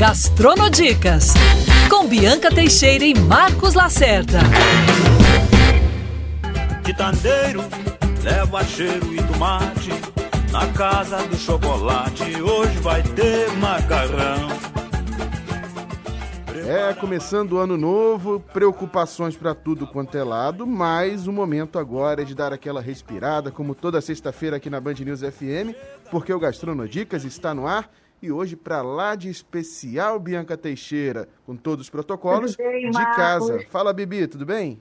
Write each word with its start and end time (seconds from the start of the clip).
Gastronodicas, 0.00 1.34
com 1.90 2.08
Bianca 2.08 2.48
Teixeira 2.48 3.04
e 3.04 3.12
Marcos 3.12 3.74
Lacerda. 3.74 4.38
Quitandeiro, 6.82 7.60
leva 8.22 8.64
cheiro 8.64 9.14
e 9.14 9.22
tomate. 9.22 9.90
Na 10.50 10.66
casa 10.72 11.18
do 11.28 11.36
chocolate, 11.36 12.40
hoje 12.40 12.78
vai 12.78 13.02
ter 13.02 13.50
macarrão. 13.58 14.48
É, 16.66 16.94
começando 16.94 17.52
o 17.52 17.58
ano 17.58 17.76
novo, 17.76 18.40
preocupações 18.54 19.36
para 19.36 19.54
tudo 19.54 19.86
quanto 19.86 20.16
é 20.16 20.24
lado, 20.24 20.66
mas 20.66 21.26
o 21.26 21.32
momento 21.32 21.78
agora 21.78 22.22
é 22.22 22.24
de 22.24 22.34
dar 22.34 22.54
aquela 22.54 22.80
respirada, 22.80 23.50
como 23.50 23.74
toda 23.74 24.00
sexta-feira 24.00 24.56
aqui 24.56 24.70
na 24.70 24.80
Band 24.80 24.94
News 24.94 25.20
FM, 25.20 25.76
porque 26.10 26.32
o 26.32 26.40
Gastronodicas 26.40 27.24
está 27.24 27.52
no 27.52 27.66
ar 27.66 27.90
e 28.22 28.30
hoje, 28.30 28.54
para 28.54 28.82
lá 28.82 29.14
de 29.14 29.30
especial, 29.30 30.18
Bianca 30.18 30.56
Teixeira, 30.56 31.28
com 31.46 31.56
todos 31.56 31.86
os 31.86 31.90
protocolos 31.90 32.54
bem, 32.54 32.90
de 32.90 33.04
casa. 33.14 33.64
Fala, 33.70 33.92
Bibi, 33.92 34.26
tudo 34.26 34.44
bem? 34.44 34.80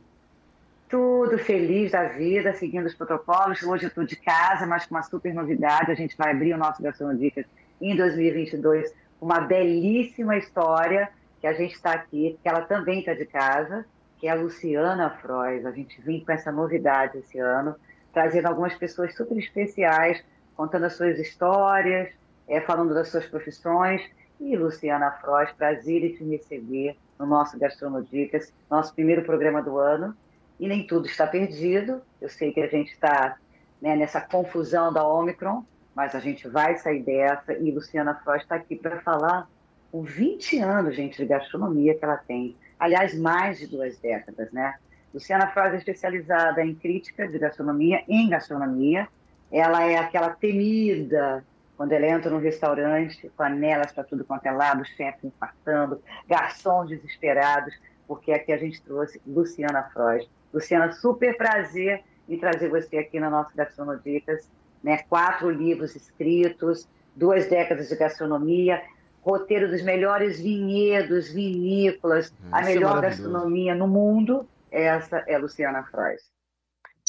Tudo 0.90 1.38
feliz 1.38 1.92
da 1.92 2.06
vida, 2.06 2.54
seguindo 2.54 2.86
os 2.86 2.94
protocolos. 2.94 3.64
Hoje 3.64 3.86
eu 3.86 3.90
estou 3.90 4.04
de 4.04 4.16
casa, 4.18 4.66
mas 4.66 4.86
com 4.86 4.96
uma 4.96 5.04
super 5.04 5.34
novidade. 5.34 5.92
A 5.92 5.96
gente 5.96 6.18
vai 6.18 6.32
abrir 6.32 6.54
o 6.54 6.58
nosso 6.58 6.82
Gastronodicas 6.82 7.46
em 7.80 7.96
2022. 7.96 8.94
Uma 9.22 9.40
belíssima 9.40 10.36
história 10.38 11.10
que 11.40 11.48
a 11.48 11.54
gente 11.54 11.76
está 11.76 11.94
aqui, 11.94 12.38
que 12.42 12.50
ela 12.50 12.62
também 12.62 13.00
está 13.00 13.14
de 13.14 13.26
casa, 13.26 13.86
que 14.18 14.28
é 14.28 14.32
a 14.32 14.36
Luciana 14.36 15.10
Frois. 15.22 15.66
A 15.66 15.72
gente 15.72 16.02
vem 16.02 16.26
com 16.26 16.32
essa 16.32 16.52
novidade 16.52 17.20
esse 17.20 17.40
ano, 17.40 17.76
trazendo 18.12 18.48
algumas 18.48 18.76
pessoas 18.76 19.16
super 19.16 19.38
especiais, 19.38 20.22
contando 20.58 20.86
as 20.86 20.94
suas 20.94 21.18
histórias, 21.18 22.10
é, 22.50 22.60
falando 22.60 22.94
das 22.94 23.10
suas 23.10 23.26
profissões. 23.26 24.02
E 24.40 24.56
Luciana 24.58 25.12
Frois, 25.12 25.52
prazer 25.52 26.04
em 26.04 26.16
te 26.16 26.24
receber 26.24 26.98
no 27.18 27.26
nosso 27.26 27.58
Gastronodicas, 27.60 28.52
nosso 28.70 28.94
primeiro 28.94 29.24
programa 29.24 29.62
do 29.62 29.78
ano. 29.78 30.16
E 30.60 30.68
nem 30.68 30.86
tudo 30.88 31.08
está 31.08 31.28
perdido. 31.28 32.02
Eu 32.20 32.28
sei 32.28 32.52
que 32.52 32.60
a 32.60 32.68
gente 32.68 32.92
está 32.92 33.38
né, 33.82 33.96
nessa 33.96 34.20
confusão 34.20 34.92
da 34.92 35.06
Omicron, 35.06 35.64
mas 35.96 36.16
a 36.16 36.20
gente 36.20 36.48
vai 36.48 36.76
sair 36.78 37.04
dessa. 37.04 37.54
E 37.54 37.72
Luciana 37.72 38.16
Frois 38.16 38.42
está 38.42 38.56
aqui 38.56 38.76
para 38.76 39.00
falar 39.02 39.48
com 39.92 40.04
20 40.04 40.60
anos, 40.60 40.96
gente, 40.96 41.18
de 41.18 41.26
gastronomia 41.26 41.96
que 41.96 42.04
ela 42.04 42.18
tem. 42.18 42.56
Aliás, 42.80 43.18
mais 43.18 43.60
de 43.60 43.68
duas 43.68 43.98
décadas, 43.98 44.52
né? 44.52 44.76
Luciana 45.14 45.48
Frois 45.48 45.74
é 45.74 45.78
especializada 45.78 46.64
em 46.64 46.76
crítica 46.76 47.28
de 47.28 47.38
gastronomia, 47.38 48.04
em 48.08 48.30
gastronomia. 48.30 49.08
Ela 49.52 49.84
é 49.84 49.98
aquela 49.98 50.30
temida 50.30 51.44
quando 51.80 51.94
ela 51.94 52.08
entra 52.08 52.30
num 52.30 52.40
restaurante, 52.42 53.32
panelas 53.38 53.94
para 53.94 54.04
tudo 54.04 54.26
quanto 54.26 54.46
é 54.46 54.52
lado, 54.52 54.84
chefes 54.84 55.24
infartando, 55.24 56.04
garçons 56.28 56.90
desesperados, 56.90 57.74
porque 58.06 58.34
aqui 58.34 58.52
a 58.52 58.58
gente 58.58 58.82
trouxe 58.82 59.22
Luciana 59.26 59.84
Frois. 59.94 60.30
Luciana, 60.54 60.92
super 60.92 61.38
prazer 61.38 62.04
em 62.28 62.38
trazer 62.38 62.68
você 62.68 62.98
aqui 62.98 63.18
na 63.18 63.30
nossa 63.30 63.52
Gastronodicas. 63.56 64.52
Né? 64.84 64.98
Quatro 65.08 65.50
livros 65.50 65.96
escritos, 65.96 66.86
duas 67.16 67.48
décadas 67.48 67.88
de 67.88 67.96
gastronomia, 67.96 68.84
roteiro 69.22 69.70
dos 69.70 69.82
melhores 69.82 70.38
vinhedos, 70.38 71.32
vinícolas, 71.32 72.36
a 72.52 72.60
Isso 72.60 72.72
é 72.72 72.74
melhor 72.74 72.96
maravilhoso. 72.96 73.24
gastronomia 73.24 73.74
no 73.74 73.88
mundo. 73.88 74.46
Essa 74.70 75.24
é 75.26 75.38
Luciana 75.38 75.84
Frois. 75.84 76.39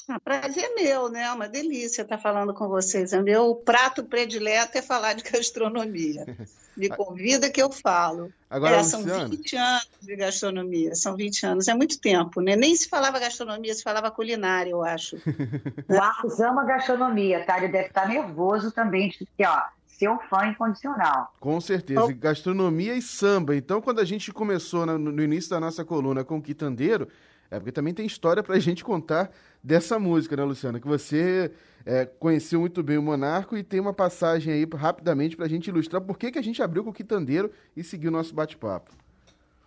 Ah, 0.09 0.19
prazer 0.19 0.73
meu, 0.75 1.09
né? 1.09 1.31
Uma 1.33 1.49
delícia 1.49 2.03
estar 2.03 2.19
falando 2.19 2.53
com 2.53 2.69
vocês. 2.69 3.13
O 3.13 3.23
meu 3.23 3.55
prato 3.55 4.03
predileto 4.05 4.77
é 4.79 4.83
falar 4.83 5.13
de 5.15 5.23
gastronomia. 5.23 6.37
Me 6.77 6.89
convida 6.91 7.49
que 7.51 7.63
eu 7.63 7.71
falo. 7.71 8.33
Agora, 8.49 8.77
É, 8.77 8.83
são 8.83 9.01
Luciana, 9.01 9.29
20 9.29 9.57
anos 9.57 9.89
de 10.03 10.17
gastronomia, 10.17 10.95
são 10.95 11.17
20 11.17 11.47
anos, 11.47 11.69
é 11.69 11.75
muito 11.75 12.01
tempo, 12.01 12.41
né? 12.41 12.57
Nem 12.57 12.75
se 12.75 12.89
falava 12.89 13.21
gastronomia, 13.21 13.73
se 13.75 13.83
falava 13.83 14.11
culinária, 14.11 14.71
eu 14.71 14.83
acho. 14.83 15.17
O 15.17 15.95
Marcos 15.95 16.41
ama 16.41 16.65
gastronomia, 16.65 17.45
tá? 17.45 17.59
Ele 17.59 17.69
deve 17.69 17.89
estar 17.89 18.09
nervoso 18.09 18.73
também, 18.73 19.13
porque, 19.17 19.47
ó, 19.47 19.63
seu 19.87 20.19
fã 20.29 20.47
incondicional. 20.49 21.33
com 21.39 21.61
certeza. 21.61 22.13
Gastronomia 22.15 22.95
e 22.95 23.03
samba. 23.03 23.55
Então, 23.55 23.81
quando 23.81 24.01
a 24.01 24.05
gente 24.05 24.33
começou 24.33 24.87
no 24.87 25.23
início 25.23 25.51
da 25.51 25.61
nossa 25.61 25.85
coluna 25.85 26.25
com 26.25 26.39
o 26.39 26.43
Quitandeiro, 26.43 27.07
é 27.51 27.59
porque 27.59 27.73
também 27.73 27.93
tem 27.93 28.07
história 28.07 28.43
pra 28.43 28.59
gente 28.61 28.85
contar 28.85 29.31
dessa 29.63 29.99
música, 29.99 30.37
né, 30.37 30.45
Luciana? 30.45 30.79
Que 30.81 30.87
você 30.87 31.51
é, 31.85 32.07
conheceu 32.07 32.61
muito 32.61 32.83
bem 32.83 32.99
o 32.99 33.03
Monarco 33.03 33.57
e 33.57 33.63
tem 33.63 33.81
uma 33.81 33.93
passagem 33.93 34.53
aí 34.53 34.67
rapidamente 34.75 35.37
pra 35.37 35.49
gente 35.49 35.69
ilustrar 35.69 36.01
por 36.01 36.19
que, 36.19 36.31
que 36.31 36.39
a 36.39 36.43
gente 36.43 36.63
abriu 36.63 36.85
com 36.85 36.91
o 36.91 36.95
Quitandeiro 36.95 37.51
e 37.77 37.83
seguiu 37.83 38.11
o 38.11 38.13
nosso 38.13 38.35
bate-papo. 38.35 38.93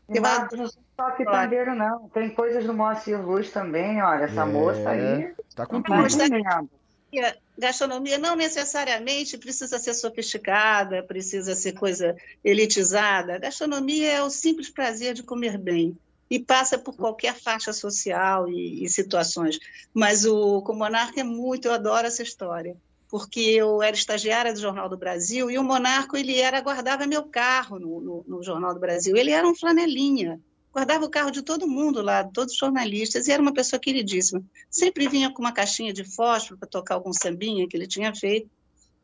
E 0.09 0.17
Eu 0.17 0.23
não 0.23 0.67
só 0.95 1.11
quitandeiro, 1.11 1.75
não. 1.75 2.09
Tem 2.09 2.29
coisas 2.29 2.65
do 2.65 2.73
Moacir 2.73 3.19
Luz 3.19 3.49
também, 3.51 4.01
olha. 4.01 4.25
Essa 4.25 4.41
É, 4.41 4.45
moça 4.45 4.89
aí. 4.89 5.33
Tá 5.55 5.65
com 5.65 5.81
tudo. 5.81 5.97
Mas 5.97 6.15
tá- 6.15 6.27
entendendo. 6.27 6.69
E 7.11 7.19
a 7.19 7.35
gastronomia 7.57 8.17
não 8.17 8.35
necessariamente 8.35 9.37
precisa 9.37 9.77
ser 9.79 9.93
sofisticada, 9.93 11.03
precisa 11.03 11.55
ser 11.55 11.73
coisa 11.73 12.15
elitizada. 12.43 13.35
A 13.35 13.39
gastronomia 13.39 14.11
é 14.11 14.21
o 14.23 14.29
simples 14.29 14.69
prazer 14.69 15.13
de 15.13 15.23
comer 15.23 15.57
bem 15.57 15.95
e 16.33 16.39
passa 16.39 16.79
por 16.79 16.95
qualquer 16.95 17.35
faixa 17.35 17.71
social 17.71 18.49
e, 18.49 18.83
e 18.83 18.89
situações. 18.89 19.59
Mas 19.93 20.25
o 20.25 20.63
com 20.63 20.73
Monarca 20.73 21.21
é 21.21 21.23
muito, 21.23 21.67
eu 21.67 21.73
adoro 21.73 22.07
essa 22.07 22.23
história, 22.23 22.75
porque 23.07 23.39
eu 23.39 23.83
era 23.83 23.95
estagiária 23.95 24.51
do 24.51 24.59
Jornal 24.59 24.89
do 24.89 24.97
Brasil 24.97 25.51
e 25.51 25.59
o 25.59 25.63
Monarco 25.63 26.17
ele 26.17 26.39
era 26.39 26.59
guardava 26.59 27.05
meu 27.05 27.21
carro 27.21 27.77
no, 27.77 28.01
no, 28.01 28.25
no 28.27 28.41
Jornal 28.41 28.73
do 28.73 28.79
Brasil. 28.79 29.15
Ele 29.15 29.29
era 29.29 29.47
um 29.47 29.53
flanelinha, 29.53 30.41
guardava 30.73 31.05
o 31.05 31.09
carro 31.09 31.29
de 31.29 31.43
todo 31.43 31.67
mundo 31.67 32.01
lá, 32.01 32.23
todos 32.23 32.53
os 32.53 32.59
jornalistas, 32.59 33.27
e 33.27 33.31
era 33.31 33.39
uma 33.39 33.53
pessoa 33.53 33.79
queridíssima 33.79 34.43
sempre 34.71 35.07
vinha 35.07 35.31
com 35.31 35.39
uma 35.39 35.51
caixinha 35.51 35.93
de 35.93 36.03
fósforo 36.03 36.57
para 36.57 36.67
tocar 36.67 36.95
algum 36.95 37.13
sambinha 37.13 37.67
que 37.67 37.77
ele 37.77 37.85
tinha 37.85 38.11
feito. 38.15 38.49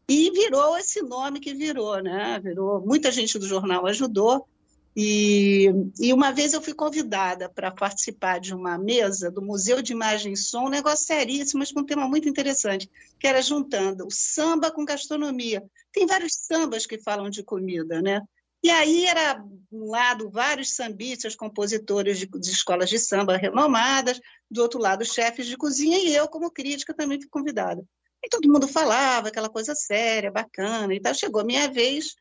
E 0.07 0.31
virou 0.31 0.75
esse 0.79 1.03
nome 1.03 1.39
que 1.39 1.53
virou, 1.53 2.01
né? 2.01 2.39
Virou, 2.43 2.81
muita 2.81 3.11
gente 3.11 3.37
do 3.37 3.45
jornal 3.45 3.85
ajudou. 3.85 4.47
E, 4.95 5.67
e 5.99 6.11
uma 6.11 6.31
vez 6.31 6.53
eu 6.53 6.61
fui 6.61 6.73
convidada 6.73 7.47
para 7.49 7.71
participar 7.71 8.39
de 8.39 8.53
uma 8.53 8.77
mesa 8.77 9.31
do 9.31 9.41
Museu 9.41 9.81
de 9.81 9.93
Imagem 9.93 10.33
e 10.33 10.37
Som, 10.37 10.65
um 10.65 10.69
negócio 10.69 11.05
seríssimo, 11.05 11.59
mas 11.59 11.71
com 11.71 11.81
um 11.81 11.85
tema 11.85 12.07
muito 12.07 12.27
interessante, 12.27 12.89
que 13.19 13.27
era 13.27 13.41
juntando 13.41 14.07
o 14.07 14.11
samba 14.11 14.71
com 14.71 14.83
gastronomia. 14.83 15.63
Tem 15.93 16.05
vários 16.05 16.33
sambas 16.33 16.85
que 16.85 16.97
falam 16.97 17.29
de 17.29 17.43
comida, 17.43 18.01
né? 18.01 18.21
E 18.61 18.69
aí 18.69 19.05
era, 19.05 19.41
um 19.71 19.89
lado, 19.89 20.29
vários 20.29 20.75
sambistas, 20.75 21.35
compositores 21.35 22.19
de, 22.19 22.25
de 22.25 22.51
escolas 22.51 22.89
de 22.89 22.99
samba 22.99 23.37
renomadas, 23.37 24.19
do 24.51 24.61
outro 24.61 24.79
lado, 24.79 25.05
chefes 25.05 25.45
de 25.45 25.55
cozinha, 25.55 25.97
e 25.97 26.13
eu, 26.13 26.27
como 26.27 26.51
crítica, 26.51 26.93
também 26.93 27.19
fui 27.21 27.29
convidada. 27.29 27.81
E 28.21 28.27
todo 28.27 28.51
mundo 28.51 28.67
falava 28.67 29.29
aquela 29.29 29.49
coisa 29.49 29.73
séria, 29.73 30.29
bacana 30.29 30.93
e 30.93 30.99
tal. 30.99 31.13
Chegou 31.13 31.41
a 31.41 31.45
minha 31.45 31.71
vez, 31.71 32.15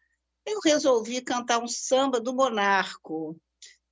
eu 0.46 0.60
resolvi 0.64 1.20
cantar 1.20 1.58
um 1.58 1.68
samba 1.68 2.20
do 2.20 2.34
Monarco, 2.34 3.36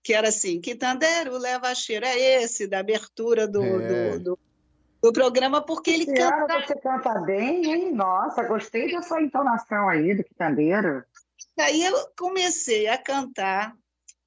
que 0.03 0.15
era 0.15 0.29
assim, 0.29 0.61
Quitandeiro 0.61 1.37
leva 1.37 1.75
cheiro, 1.75 2.07
é 2.07 2.43
esse, 2.43 2.67
da 2.67 2.79
abertura 2.79 3.47
do, 3.47 3.63
É. 3.63 4.19
do, 4.19 4.25
do, 4.25 4.39
do 5.03 5.13
programa, 5.13 5.61
porque 5.61 5.91
ele 5.91 6.07
Luciana, 6.07 6.47
canta... 6.47 6.67
você 6.67 6.81
canta 6.81 7.21
bem, 7.21 7.65
hein? 7.65 7.93
Nossa, 7.93 8.45
gostei 8.45 8.91
da 8.93 9.03
sua 9.03 9.23
entonação 9.23 9.89
aí 9.89 10.15
do 10.15 10.25
quitandeiro. 10.25 11.05
Aí 11.59 11.85
eu 11.85 12.09
comecei 12.19 12.87
a 12.87 12.99
cantar, 12.99 13.75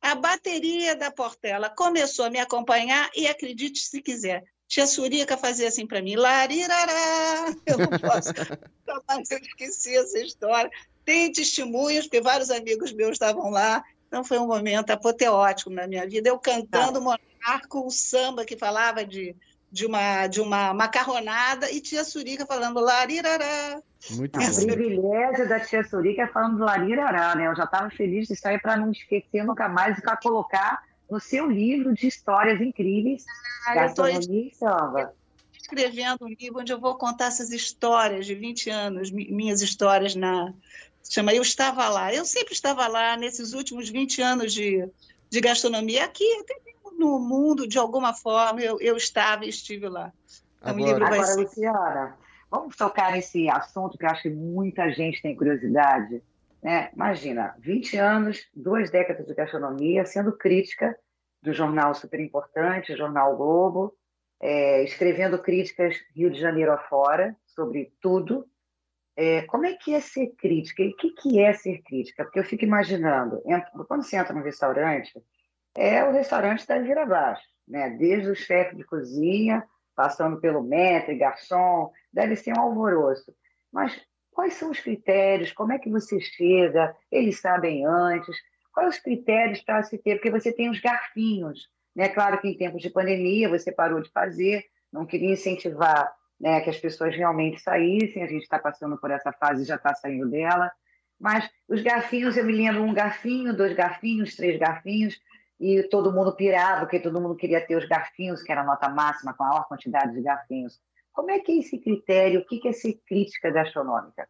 a 0.02 0.16
bateria 0.16 0.96
da 0.96 1.12
Portela 1.12 1.70
começou 1.70 2.26
a 2.26 2.30
me 2.30 2.40
acompanhar 2.40 3.10
e 3.16 3.28
acredite 3.28 3.80
se 3.80 4.02
quiser, 4.02 4.44
Tia 4.70 4.86
Surica 4.86 5.36
fazia 5.36 5.68
assim 5.68 5.88
para 5.88 6.00
mim, 6.00 6.16
larirará, 6.16 7.56
eu 7.66 7.78
não 7.80 7.88
posso, 7.88 8.30
eu 9.34 9.38
esqueci 9.40 9.98
essa 9.98 10.20
história. 10.20 10.70
Tem 11.04 11.32
testemunhos, 11.32 12.06
porque 12.06 12.22
vários 12.22 12.52
amigos 12.52 12.94
meus 12.94 13.14
estavam 13.14 13.50
lá, 13.50 13.84
então 14.08 14.24
foi 14.24 14.38
um 14.38 14.46
momento 14.46 14.92
apoteótico 14.92 15.72
na 15.72 15.88
minha 15.88 16.08
vida, 16.08 16.30
eu 16.30 16.38
cantando 16.38 17.02
Monarco, 17.02 17.84
o 17.84 17.90
samba 17.90 18.46
que 18.46 18.56
falava 18.56 19.04
de, 19.04 19.36
de, 19.72 19.88
uma, 19.88 20.28
de 20.28 20.40
uma 20.40 20.72
macarronada 20.72 21.72
e 21.72 21.82
Tia 21.82 22.04
Surica 22.04 22.46
falando 22.46 22.80
larirará. 22.80 23.82
Muito 24.12 24.40
O 24.40 24.40
bom. 24.40 24.66
privilégio 24.68 25.50
da 25.50 25.60
tia 25.60 25.84
Surica 25.84 26.22
é 26.22 26.28
falando 26.28 26.58
do 26.58 26.64
Larirará, 26.64 27.36
né? 27.36 27.48
Eu 27.48 27.56
já 27.56 27.66
estava 27.66 27.90
feliz 27.90 28.30
de 28.30 28.36
sair 28.36 28.58
para 28.62 28.78
não 28.78 28.92
esquecer 28.92 29.44
nunca 29.44 29.68
mais 29.68 29.98
e 29.98 30.02
para 30.02 30.16
colocar 30.16 30.82
no 31.10 31.20
seu 31.20 31.50
livro 31.50 31.94
de 31.94 32.08
histórias 32.08 32.62
incríveis, 32.62 33.24
Ah, 33.68 33.76
gastronomia 33.76 34.48
e 34.52 34.56
samba. 34.56 35.14
escrevendo 35.54 36.18
um 36.26 36.28
livro 36.30 36.60
onde 36.60 36.72
eu 36.72 36.80
vou 36.80 36.98
contar 36.98 37.26
essas 37.28 37.52
histórias 37.52 38.26
de 38.26 38.36
20 38.36 38.70
anos, 38.70 39.12
mi- 39.12 39.32
minhas 39.32 39.62
histórias 39.62 40.16
na. 40.16 40.54
Chama 41.10 41.34
Eu 41.34 41.42
Estava 41.42 41.90
Lá. 41.90 42.14
Eu 42.14 42.24
sempre 42.26 42.54
estava 42.54 42.88
lá 42.88 43.18
nesses 43.18 43.54
últimos 43.54 43.90
20 43.90 44.22
anos 44.22 44.54
de, 44.54 44.88
de 45.30 45.42
gastronomia. 45.42 46.06
Aqui, 46.06 46.24
até 46.42 46.56
mesmo 46.64 47.00
no 47.00 47.20
mundo, 47.20 47.68
de 47.68 47.80
alguma 47.80 48.14
forma, 48.14 48.62
eu, 48.62 48.80
eu 48.80 48.96
estava 48.96 49.46
e 49.46 49.50
estive 49.50 49.88
lá. 49.90 50.12
É 50.62 50.72
um 50.72 50.78
livro 50.78 51.04
Agora, 51.06 51.10
vai 51.10 51.20
Agora, 51.20 51.34
ser- 51.34 51.42
Luciana, 51.42 52.18
vamos 52.52 52.76
tocar 52.76 53.12
nesse 53.14 53.50
assunto 53.50 53.98
que 53.98 54.06
eu 54.06 54.10
acho 54.10 54.24
que 54.24 54.30
muita 54.30 54.92
gente 54.92 55.22
tem 55.22 55.36
curiosidade. 55.36 56.22
Né? 56.62 56.90
Imagina, 56.94 57.56
20 57.60 57.98
anos, 57.98 58.50
duas 58.54 58.90
décadas 58.90 59.26
de 59.26 59.34
gastronomia, 59.34 60.06
sendo 60.06 60.38
crítica 60.38 60.98
do 61.42 61.54
jornal 61.54 61.94
super 61.96 62.20
importante, 62.20 62.96
Jornal 62.96 63.38
Globo, 63.38 63.96
é, 64.42 64.84
escrevendo 64.84 65.42
críticas 65.42 65.98
Rio 66.16 66.30
de 66.30 66.40
Janeiro 66.40 66.72
afora, 66.72 67.36
sobre 67.46 67.94
tudo. 68.02 68.46
É, 69.16 69.42
como 69.44 69.66
é 69.66 69.74
que 69.74 69.94
é 69.94 70.00
ser 70.00 70.34
crítica? 70.38 70.84
E 70.84 70.90
o 70.90 70.96
que, 70.96 71.12
que 71.12 71.40
é 71.40 71.54
ser 71.54 71.82
crítica? 71.82 72.24
Porque 72.24 72.40
eu 72.40 72.44
fico 72.44 72.64
imaginando, 72.64 73.42
quando 73.88 74.04
você 74.04 74.18
entra 74.18 74.34
num 74.34 74.44
restaurante, 74.44 75.22
é 75.76 76.04
o 76.04 76.12
restaurante 76.12 76.66
da 76.68 76.80
vira 76.80 77.04
abaixo, 77.04 77.44
né? 77.68 77.90
desde 77.92 78.30
o 78.30 78.36
chefe 78.36 78.76
de 78.76 78.84
cozinha, 78.84 79.64
passando 79.96 80.40
pelo 80.40 80.64
maître, 80.64 81.18
garçom, 81.18 81.92
deve 82.12 82.36
ser 82.36 82.54
um 82.58 82.62
alvoroço. 82.62 83.34
Mas 83.72 84.02
quais 84.40 84.54
são 84.54 84.72
os 84.72 84.80
critérios? 84.80 85.52
Como 85.52 85.74
é 85.74 85.78
que 85.78 85.90
você 85.90 86.18
chega? 86.22 86.96
Eles 87.12 87.42
sabem 87.42 87.86
antes? 87.86 88.38
Quais 88.72 88.96
os 88.96 89.02
critérios 89.02 89.60
para 89.60 89.84
se 89.84 89.98
ter? 89.98 90.16
Porque 90.16 90.32
você 90.32 90.50
tem 90.54 90.70
os 90.70 90.80
garfinhos. 90.80 91.68
Né? 91.94 92.08
Claro 92.08 92.40
que 92.40 92.48
em 92.48 92.58
tempos 92.58 92.82
de 92.82 92.90
pandemia 92.90 93.50
você 93.50 93.70
parou 93.70 94.02
de 94.02 94.10
fazer, 94.10 94.64
não 94.94 95.06
queria 95.06 95.34
incentivar 95.34 96.10
né, 96.40 96.62
que 96.62 96.70
as 96.70 96.78
pessoas 96.78 97.14
realmente 97.18 97.60
saíssem, 97.60 98.24
a 98.24 98.28
gente 98.28 98.44
está 98.44 98.58
passando 98.58 98.98
por 98.98 99.12
essa 99.12 99.34
fase 99.34 99.64
e 99.64 99.66
já 99.66 99.76
está 99.76 99.94
saindo 99.94 100.30
dela. 100.30 100.72
Mas 101.20 101.50
os 101.68 101.82
garfinhos, 101.82 102.38
eu 102.38 102.46
me 102.46 102.54
lembro 102.54 102.82
um 102.82 102.94
garfinho, 102.94 103.54
dois 103.54 103.74
garfinhos, 103.74 104.38
três 104.38 104.58
garfinhos, 104.58 105.22
e 105.60 105.84
todo 105.84 106.14
mundo 106.14 106.34
pirava, 106.34 106.86
porque 106.86 107.02
todo 107.02 107.20
mundo 107.20 107.36
queria 107.36 107.60
ter 107.60 107.76
os 107.76 107.86
garfinhos, 107.86 108.42
que 108.42 108.54
era 108.54 108.62
a 108.62 108.66
nota 108.66 108.88
máxima, 108.88 109.34
com 109.34 109.44
a 109.44 109.50
maior 109.50 109.68
quantidade 109.68 110.14
de 110.14 110.22
garfinhos. 110.22 110.80
Como 111.14 111.32
é 111.32 111.40
que 111.40 111.52
é 111.52 111.58
esse 111.58 111.78
critério? 111.80 112.42
O 112.42 112.46
que 112.46 112.68
é 112.68 112.72
ser 112.72 113.00
crítica 113.06 113.52
gastronômica? 113.52 114.28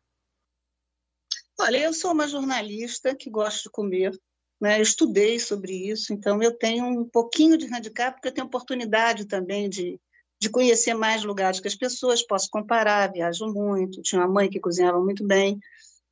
Olha, 1.59 1.77
eu 1.77 1.93
sou 1.93 2.13
uma 2.13 2.27
jornalista 2.27 3.13
que 3.13 3.29
gosta 3.29 3.63
de 3.63 3.69
comer, 3.69 4.17
né? 4.61 4.79
Eu 4.79 4.83
estudei 4.83 5.37
sobre 5.39 5.73
isso, 5.73 6.13
então 6.13 6.41
eu 6.41 6.57
tenho 6.57 6.85
um 6.85 7.07
pouquinho 7.07 7.57
de 7.57 7.65
handicap, 7.65 8.13
porque 8.15 8.29
eu 8.29 8.33
tenho 8.33 8.47
oportunidade 8.47 9.25
também 9.25 9.69
de, 9.69 9.99
de 10.39 10.49
conhecer 10.49 10.93
mais 10.93 11.23
lugares 11.23 11.59
que 11.59 11.67
as 11.67 11.75
pessoas, 11.75 12.25
posso 12.25 12.49
comparar, 12.49 13.11
viajo 13.11 13.45
muito, 13.53 14.01
tinha 14.01 14.21
uma 14.21 14.33
mãe 14.33 14.49
que 14.49 14.59
cozinhava 14.59 14.99
muito 15.01 15.25
bem. 15.25 15.59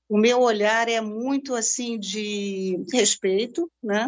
O 0.09 0.17
meu 0.17 0.41
olhar 0.41 0.89
é 0.89 0.99
muito 0.99 1.55
assim 1.55 1.97
de 1.97 2.83
respeito, 2.91 3.71
né? 3.81 4.07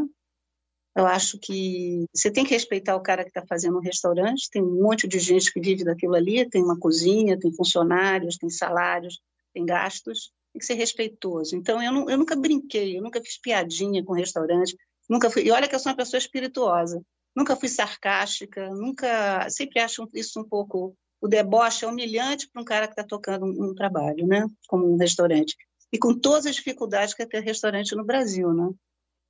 Eu 1.00 1.08
acho 1.08 1.40
que 1.40 2.04
você 2.14 2.30
tem 2.30 2.44
que 2.44 2.54
respeitar 2.54 2.94
o 2.94 3.02
cara 3.02 3.24
que 3.24 3.30
está 3.30 3.42
fazendo 3.48 3.78
um 3.78 3.82
restaurante. 3.82 4.50
Tem 4.52 4.62
um 4.62 4.84
monte 4.84 5.08
de 5.08 5.18
gente 5.18 5.50
que 5.54 5.62
vive 5.62 5.86
daquilo 5.86 6.14
ali, 6.14 6.48
tem 6.50 6.62
uma 6.62 6.78
cozinha, 6.78 7.40
tem 7.40 7.54
funcionários, 7.54 8.38
tem 8.38 8.50
salários, 8.50 9.18
tem 9.54 9.66
gastos. 9.66 10.30
Tem 10.52 10.60
que 10.60 10.66
ser 10.66 10.74
respeitoso. 10.74 11.56
Então, 11.56 11.82
eu, 11.82 11.94
não, 11.94 12.10
eu 12.10 12.18
nunca 12.18 12.36
brinquei, 12.36 12.98
eu 12.98 13.02
nunca 13.02 13.22
fiz 13.22 13.40
piadinha 13.40 14.04
com 14.04 14.12
restaurante, 14.12 14.76
nunca 15.10 15.30
fui. 15.30 15.44
E 15.44 15.52
olha 15.52 15.70
que 15.70 15.76
eu 15.76 15.80
sou 15.80 15.90
uma 15.90 15.98
pessoa 15.98 16.18
espirituosa. 16.18 17.02
Nunca 17.34 17.56
fui 17.56 17.70
sarcástica, 17.70 18.70
nunca. 18.70 19.50
Sempre 19.50 19.80
acho 19.80 20.06
isso 20.14 20.42
um 20.42 20.44
pouco. 20.44 20.94
O 21.22 21.30
deboche 21.30 21.86
é 21.86 21.88
humilhante 21.88 22.50
para 22.52 22.62
um 22.62 22.66
cara 22.66 22.88
que 22.88 22.94
está 22.94 23.06
tocando 23.06 23.46
um, 23.46 23.70
um 23.70 23.74
trabalho, 23.74 24.28
né? 24.28 24.46
Como 24.68 24.92
um 24.92 24.98
restaurante. 24.98 25.56
E 25.94 25.98
com 25.98 26.14
todas 26.14 26.46
as 26.46 26.56
dificuldades 26.56 27.14
que 27.14 27.24
é 27.24 27.26
ter 27.26 27.40
restaurante 27.40 27.96
no 27.96 28.04
Brasil, 28.04 28.54
né? 28.54 28.70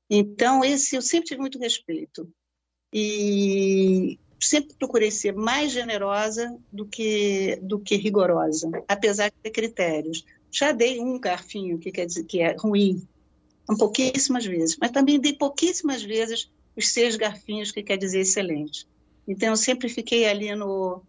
Então, 0.10 0.64
esse 0.64 0.96
eu 0.96 1.02
sempre 1.02 1.28
tive 1.28 1.42
muito 1.42 1.60
respeito. 1.60 2.28
E 2.92 4.18
sempre 4.40 4.74
procurei 4.76 5.12
ser 5.12 5.36
mais 5.36 5.72
generosa 5.72 6.58
do 6.72 6.86
que, 6.86 7.60
do 7.62 7.80
que 7.80 7.96
rigorosa, 7.96 8.70
apesar 8.88 9.30
de 9.30 9.36
ter 9.44 9.52
critérios. 9.52 10.26
Já 10.50 10.72
dei 10.72 11.00
um 11.00 11.20
garfinho, 11.20 11.78
que 11.78 11.92
quer 11.92 12.06
dizer 12.06 12.24
que 12.24 12.40
é 12.40 12.56
ruim, 12.58 13.08
pouquíssimas 13.78 14.46
vezes, 14.46 14.78
mas 14.82 14.92
também 14.92 15.20
dei 15.20 15.34
pouquíssimas 15.34 16.02
vezes 16.02 16.50
os 16.76 16.90
seis 16.90 17.16
garfinhos, 17.16 17.72
que 17.72 17.84
quer 17.84 17.98
dizer 17.98 18.22
excelente. 18.22 18.88
Então, 19.28 19.50
eu 19.50 19.58
sempre 19.58 19.90
fiquei 19.90 20.26
ali 20.26 20.56
no, 20.56 21.04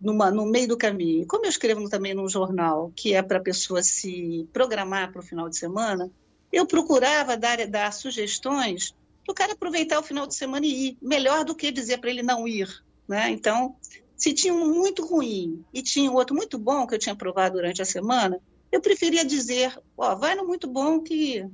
numa, 0.00 0.30
no 0.30 0.46
meio 0.46 0.66
do 0.66 0.76
caminho. 0.76 1.26
Como 1.26 1.44
eu 1.44 1.50
escrevo 1.50 1.88
também 1.88 2.14
num 2.14 2.28
jornal, 2.28 2.90
que 2.96 3.14
é 3.14 3.22
para 3.22 3.38
a 3.38 3.42
pessoa 3.42 3.82
se 3.82 4.48
programar 4.52 5.12
para 5.12 5.20
o 5.20 5.24
final 5.24 5.48
de 5.48 5.56
semana, 5.56 6.10
eu 6.52 6.66
procurava 6.66 7.36
dar, 7.36 7.66
dar 7.66 7.92
sugestões 7.92 8.94
para 9.24 9.32
o 9.32 9.34
cara 9.34 9.52
aproveitar 9.52 9.98
o 9.98 10.02
final 10.02 10.26
de 10.26 10.34
semana 10.34 10.66
e 10.66 10.88
ir, 10.88 10.98
melhor 11.00 11.44
do 11.44 11.54
que 11.54 11.70
dizer 11.70 11.98
para 11.98 12.10
ele 12.10 12.22
não 12.22 12.48
ir. 12.48 12.68
Né? 13.06 13.30
Então, 13.30 13.76
se 14.16 14.32
tinha 14.32 14.52
um 14.52 14.74
muito 14.74 15.04
ruim 15.04 15.64
e 15.72 15.82
tinha 15.82 16.10
outro 16.10 16.34
muito 16.34 16.58
bom 16.58 16.86
que 16.86 16.94
eu 16.94 16.98
tinha 16.98 17.14
provado 17.14 17.56
durante 17.56 17.80
a 17.80 17.84
semana, 17.84 18.40
eu 18.70 18.80
preferia 18.80 19.24
dizer, 19.24 19.78
ó, 19.96 20.14
vai 20.14 20.34
no 20.34 20.46
muito 20.46 20.66
bom 20.66 21.00
que, 21.00 21.46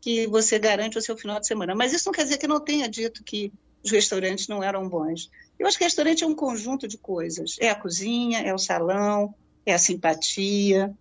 que 0.00 0.26
você 0.26 0.58
garante 0.58 0.98
o 0.98 1.02
seu 1.02 1.16
final 1.16 1.40
de 1.40 1.46
semana. 1.46 1.74
Mas 1.74 1.92
isso 1.92 2.06
não 2.06 2.12
quer 2.12 2.24
dizer 2.24 2.38
que 2.38 2.46
eu 2.46 2.50
não 2.50 2.60
tenha 2.60 2.88
dito 2.88 3.22
que 3.24 3.52
os 3.84 3.90
restaurantes 3.90 4.48
não 4.48 4.62
eram 4.62 4.88
bons. 4.88 5.30
Eu 5.58 5.66
acho 5.66 5.78
que 5.78 5.84
restaurante 5.84 6.24
é 6.24 6.26
um 6.26 6.34
conjunto 6.34 6.86
de 6.86 6.98
coisas. 6.98 7.56
É 7.60 7.70
a 7.70 7.74
cozinha, 7.74 8.40
é 8.40 8.52
o 8.54 8.58
salão, 8.58 9.34
é 9.64 9.72
a 9.72 9.78
simpatia, 9.78 10.92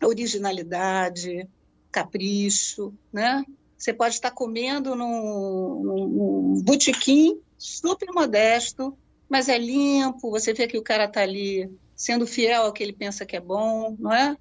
a 0.00 0.06
originalidade, 0.06 1.48
capricho, 1.90 2.92
né? 3.12 3.44
Você 3.76 3.92
pode 3.94 4.14
estar 4.14 4.30
comendo 4.30 4.94
num, 4.94 5.82
num, 5.82 6.62
botequim 6.62 7.40
super 7.56 8.12
modesto, 8.12 8.96
mas 9.28 9.48
é 9.48 9.56
limpo, 9.56 10.30
você 10.30 10.52
vê 10.52 10.66
que 10.66 10.76
o 10.76 10.82
cara 10.82 11.04
está 11.04 11.22
ali 11.22 11.70
sendo 11.96 12.26
fiel 12.26 12.62
ao 12.62 12.72
que 12.72 12.82
ele 12.82 12.92
pensa 12.92 13.24
que 13.24 13.36
é 13.36 13.40
bom, 13.40 13.96
não 13.98 14.12
é? 14.12 14.36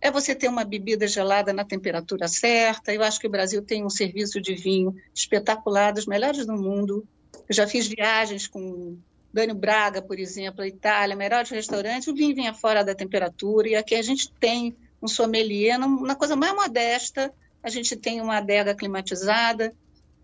É 0.00 0.10
você 0.10 0.34
ter 0.34 0.48
uma 0.48 0.64
bebida 0.64 1.06
gelada 1.06 1.52
na 1.52 1.64
temperatura 1.64 2.28
certa. 2.28 2.92
Eu 2.92 3.02
acho 3.02 3.18
que 3.18 3.26
o 3.26 3.30
Brasil 3.30 3.62
tem 3.62 3.84
um 3.84 3.90
serviço 3.90 4.40
de 4.40 4.54
vinho 4.54 4.94
espetacular, 5.14 5.92
dos 5.92 6.06
melhores 6.06 6.44
do 6.44 6.52
mundo. 6.52 7.06
Eu 7.48 7.54
já 7.54 7.66
fiz 7.66 7.86
viagens 7.86 8.46
com 8.46 8.98
Dânio 9.32 9.56
Braga, 9.56 10.00
por 10.00 10.20
exemplo, 10.20 10.62
a 10.62 10.68
Itália, 10.68 11.16
melhores 11.16 11.50
restaurantes, 11.50 12.06
o 12.06 12.14
vinho 12.14 12.36
vinha 12.36 12.54
fora 12.54 12.84
da 12.84 12.94
temperatura, 12.94 13.68
e 13.68 13.74
aqui 13.74 13.96
a 13.96 14.02
gente 14.02 14.30
tem 14.38 14.76
um 15.04 15.08
sommelier, 15.08 15.78
na 15.78 16.14
coisa 16.14 16.34
mais 16.34 16.54
modesta, 16.54 17.32
a 17.62 17.68
gente 17.68 17.94
tem 17.94 18.22
uma 18.22 18.38
adega 18.38 18.74
climatizada. 18.74 19.74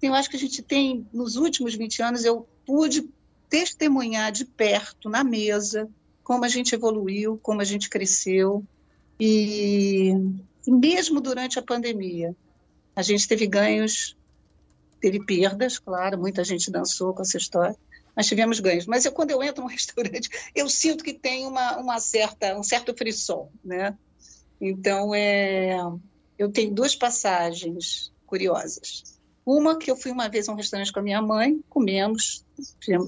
Eu 0.01 0.15
acho 0.15 0.31
que 0.31 0.37
a 0.37 0.41
gente 0.41 0.63
tem, 0.63 1.07
nos 1.13 1.37
últimos 1.37 1.75
20 1.75 2.03
anos, 2.03 2.25
eu 2.25 2.49
pude 2.65 3.07
testemunhar 3.51 4.33
de 4.33 4.47
perto, 4.47 5.11
na 5.11 5.23
mesa, 5.23 5.87
como 6.25 6.45
a 6.47 6.49
gente 6.49 6.75
evoluiu, 6.75 7.39
como 7.43 7.61
a 7.61 7.65
gente 7.65 7.91
cresceu. 7.91 8.65
E 9.19 10.15
mesmo 10.67 11.21
durante 11.21 11.59
a 11.59 11.63
pandemia, 11.63 12.35
a 12.97 13.03
gente 13.03 13.29
teve 13.29 13.47
ganhos, 13.47 14.17
teve 14.99 15.23
perdas, 15.25 15.79
claro, 15.79 16.19
muita 16.19 16.43
gente 16.43 16.71
dançou 16.71 17.13
com 17.13 17.21
essa 17.21 17.37
história, 17.37 17.77
mas 18.17 18.27
tivemos 18.27 18.61
ganhos. 18.61 18.87
Mas 18.87 19.05
eu, 19.05 19.13
quando 19.13 19.31
eu 19.31 19.43
entro 19.43 19.63
num 19.63 19.69
restaurante, 19.71 20.31
eu 20.55 20.71
sinto 20.71 21.05
que 21.05 21.13
tem 21.13 21.47
uma, 21.47 21.77
uma 21.77 22.01
certa, 22.01 22.59
um 22.59 22.63
certo 22.63 22.95
frisson, 22.97 23.51
né? 23.63 23.95
Então, 24.61 25.15
é, 25.15 25.77
eu 26.39 26.51
tenho 26.51 26.73
duas 26.75 26.95
passagens 26.95 28.13
curiosas. 28.27 29.19
Uma 29.45 29.79
que 29.79 29.91
eu 29.91 29.97
fui 29.97 30.11
uma 30.11 30.29
vez 30.29 30.49
a 30.49 30.53
um 30.53 30.55
restaurante 30.55 30.93
com 30.93 31.01
a 31.01 31.03
minha 31.03 31.23
mãe, 31.23 31.61
comemos, 31.69 32.45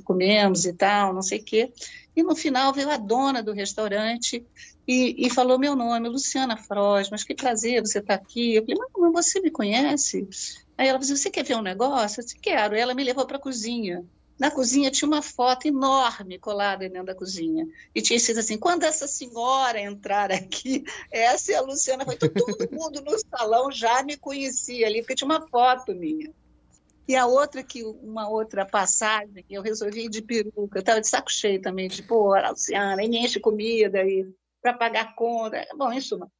comemos 0.04 0.64
e 0.64 0.73
tal, 0.73 1.12
não 1.12 1.23
sei 1.23 1.38
o 1.38 1.44
quê. 1.44 1.73
E 2.16 2.23
no 2.23 2.35
final 2.35 2.73
veio 2.73 2.90
a 2.90 2.97
dona 2.97 3.42
do 3.42 3.52
restaurante 3.52 4.44
e, 4.87 5.26
e 5.26 5.30
falou 5.30 5.59
meu 5.59 5.76
nome, 5.76 6.09
Luciana 6.09 6.56
Froz, 6.56 7.11
mas 7.11 7.23
que 7.23 7.35
prazer 7.35 7.80
você 7.80 7.99
está 7.99 8.14
aqui. 8.14 8.54
Eu 8.54 8.62
falei, 8.64 9.12
mas 9.12 9.26
você 9.26 9.40
me 9.40 9.50
conhece? 9.50 10.26
Aí 10.76 10.88
ela 10.88 10.99
disse, 10.99 11.16
você 11.16 11.30
quer 11.30 11.44
ver 11.44 11.56
um 11.56 11.62
negócio? 11.62 12.21
Eu 12.21 12.25
disse, 12.25 12.38
quero. 12.38 12.75
E 12.75 12.80
ela 12.80 12.94
me 12.94 13.04
levou 13.04 13.26
para 13.26 13.37
a 13.37 13.40
cozinha. 13.40 14.04
Na 14.38 14.50
cozinha 14.50 14.90
tinha 14.90 15.08
uma 15.08 15.22
foto 15.22 15.66
enorme 15.66 16.38
colada 16.38 16.88
dentro 16.88 17.06
da 17.06 17.14
cozinha. 17.14 17.66
E 17.94 18.02
tinha 18.02 18.18
sido 18.18 18.40
assim: 18.40 18.58
quando 18.58 18.84
essa 18.84 19.06
senhora 19.06 19.80
entrar 19.80 20.32
aqui, 20.32 20.84
essa 21.10 21.52
é 21.52 21.56
a 21.56 21.60
Luciana. 21.60 22.04
Foi 22.04 22.16
todo 22.16 22.32
mundo 22.72 23.02
no 23.02 23.16
salão 23.18 23.70
já 23.70 24.02
me 24.02 24.16
conhecia 24.16 24.86
ali, 24.86 25.00
porque 25.00 25.14
tinha 25.14 25.28
uma 25.28 25.46
foto 25.48 25.94
minha. 25.94 26.32
E 27.06 27.16
a 27.16 27.26
outra, 27.26 27.62
que 27.62 27.82
uma 27.82 28.28
outra 28.28 28.64
passagem, 28.64 29.44
eu 29.50 29.60
resolvi 29.60 30.04
ir 30.04 30.08
de 30.08 30.22
peruca. 30.22 30.78
Eu 30.78 30.80
estava 30.80 31.00
de 31.00 31.08
saco 31.08 31.30
cheio 31.30 31.60
também, 31.60 31.88
de, 31.88 32.02
pô, 32.02 32.34
Luciana, 32.48 33.02
aí 33.02 33.08
me 33.08 33.18
enche 33.18 33.40
comida 33.40 34.00
para 34.62 34.74
pagar 34.74 35.14
conta. 35.14 35.66
Bom, 35.76 35.92
em 35.92 36.00
suma, 36.00 36.30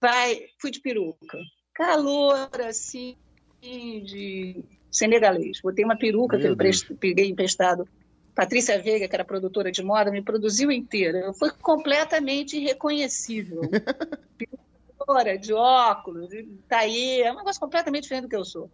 vai, 0.00 0.46
fui 0.60 0.70
de 0.70 0.80
peruca. 0.80 1.38
Calor, 1.74 2.48
assim, 2.66 3.16
de 3.60 4.64
senegalês. 4.92 5.60
Botei 5.62 5.84
uma 5.84 5.96
peruca 5.96 6.36
Meu 6.36 6.56
que 6.56 6.92
eu 6.92 6.96
peguei 6.96 7.28
emprestado. 7.28 7.88
Patrícia 8.34 8.80
Veiga, 8.80 9.08
que 9.08 9.14
era 9.14 9.24
produtora 9.24 9.72
de 9.72 9.82
moda, 9.82 10.10
me 10.10 10.22
produziu 10.22 10.70
inteira. 10.70 11.32
Foi 11.34 11.50
completamente 11.50 12.56
irreconhecível. 12.56 13.62
Peruca 14.38 15.38
de 15.38 15.52
óculos, 15.52 16.28
de 16.28 16.44
taie, 16.68 17.22
é 17.22 17.32
um 17.32 17.36
negócio 17.36 17.60
completamente 17.60 18.04
diferente 18.04 18.24
do 18.24 18.28
que 18.28 18.36
eu 18.36 18.44
sou. 18.44 18.70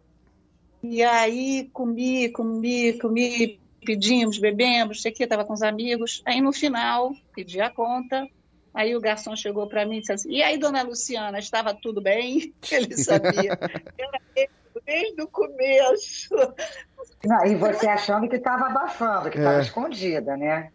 E 0.83 1.03
aí 1.03 1.71
comi, 1.73 2.29
comi, 2.29 2.99
comi, 2.99 3.59
pedimos, 3.85 4.39
bebemos, 4.39 5.03
sei 5.03 5.11
que 5.11 5.25
estava 5.25 5.45
com 5.45 5.55
os 5.55 5.63
amigos. 5.63 6.23
Aí 6.25 6.41
no 6.41 6.53
final, 6.53 7.13
pedi 7.35 7.61
a 7.61 7.71
conta, 7.71 8.29
Aí 8.79 8.95
o 8.95 9.01
garçom 9.01 9.35
chegou 9.35 9.67
para 9.67 9.85
mim 9.85 9.97
e 9.97 10.01
disse 10.01 10.13
assim: 10.13 10.31
E 10.31 10.41
aí, 10.41 10.57
dona 10.57 10.83
Luciana, 10.83 11.39
estava 11.41 11.75
tudo 11.75 12.01
bem? 12.01 12.55
Ele 12.71 12.97
sabia. 12.97 13.59
Era 13.99 14.21
ele 14.37 14.51
desde 14.85 15.23
o 15.23 15.29
começo. 15.29 16.35
Não, 17.25 17.45
e 17.47 17.55
você 17.57 17.87
achando 17.87 18.29
que 18.29 18.37
estava 18.37 18.67
abafando, 18.67 19.31
que 19.31 19.39
estava 19.39 19.59
é. 19.59 19.63
escondida, 19.63 20.37
né? 20.37 20.73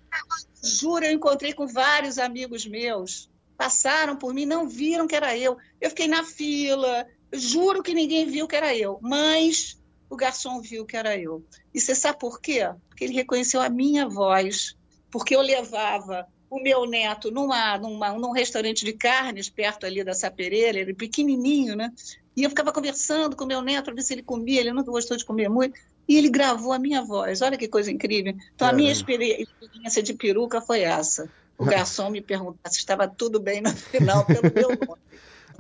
Juro, 0.64 1.06
eu 1.06 1.12
encontrei 1.12 1.54
com 1.54 1.68
vários 1.68 2.18
amigos 2.18 2.66
meus, 2.66 3.30
passaram 3.58 4.16
por 4.16 4.34
mim, 4.34 4.46
não 4.46 4.68
viram 4.68 5.08
que 5.08 5.16
era 5.16 5.38
eu. 5.38 5.58
Eu 5.80 5.90
fiquei 5.90 6.08
na 6.08 6.24
fila, 6.24 7.06
juro 7.32 7.84
que 7.84 7.94
ninguém 7.94 8.26
viu 8.26 8.48
que 8.48 8.56
era 8.56 8.76
eu, 8.76 9.00
mas 9.02 9.82
o 10.10 10.16
garçom 10.16 10.62
viu 10.62 10.86
que 10.86 10.96
era 10.96 11.18
eu. 11.18 11.44
E 11.74 11.80
você 11.80 11.96
sabe 11.96 12.20
por 12.20 12.40
quê? 12.40 12.70
Porque 12.88 13.04
ele 13.04 13.14
reconheceu 13.14 13.62
a 13.62 13.70
minha 13.70 14.08
voz, 14.08 14.76
porque 15.12 15.36
eu 15.36 15.42
levava 15.42 16.28
o 16.54 16.62
meu 16.62 16.86
neto 16.86 17.32
numa, 17.32 17.78
numa, 17.80 18.12
num 18.14 18.32
restaurante 18.32 18.86
de 18.86 18.94
carnes 18.94 19.50
perto 19.50 19.86
ali 19.86 20.04
da 20.04 20.14
Sapereira, 20.14 20.78
ele 20.78 20.94
pequenininho, 20.94 21.76
né? 21.76 21.92
E 22.38 22.44
eu 22.44 22.50
ficava 22.50 22.72
conversando 22.72 23.36
com 23.36 23.44
o 23.44 23.48
meu 23.48 23.62
neto 23.62 23.86
para 23.86 23.96
ver 23.96 24.04
se 24.04 24.14
ele 24.14 24.22
comia, 24.22 24.60
ele 24.60 24.72
nunca 24.72 24.92
gostou 24.92 25.18
de 25.18 25.26
comer 25.26 25.50
muito, 25.50 25.80
e 26.08 26.16
ele 26.16 26.30
gravou 26.30 26.72
a 26.72 26.80
minha 26.80 27.02
voz. 27.02 27.42
Olha 27.42 27.58
que 27.58 27.68
coisa 27.68 27.92
incrível. 27.92 28.36
Então, 28.54 28.68
a 28.68 28.74
minha 28.74 28.92
experiência 28.92 30.04
de 30.04 30.14
peruca 30.14 30.62
foi 30.62 30.82
essa. 30.82 31.28
O 31.58 31.66
garçom 31.66 32.10
me 32.10 32.22
perguntou 32.22 32.60
se 32.68 32.78
estava 32.78 33.08
tudo 33.08 33.40
bem 33.40 33.62
no 33.62 33.76
final 33.76 34.26
pelo 34.26 34.44
meu 34.54 34.70
nome. 34.88 35.02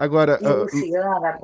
Agora, 0.03 0.38
e, 0.41 0.45
uh, 0.45 0.63
Luciana, 0.63 1.39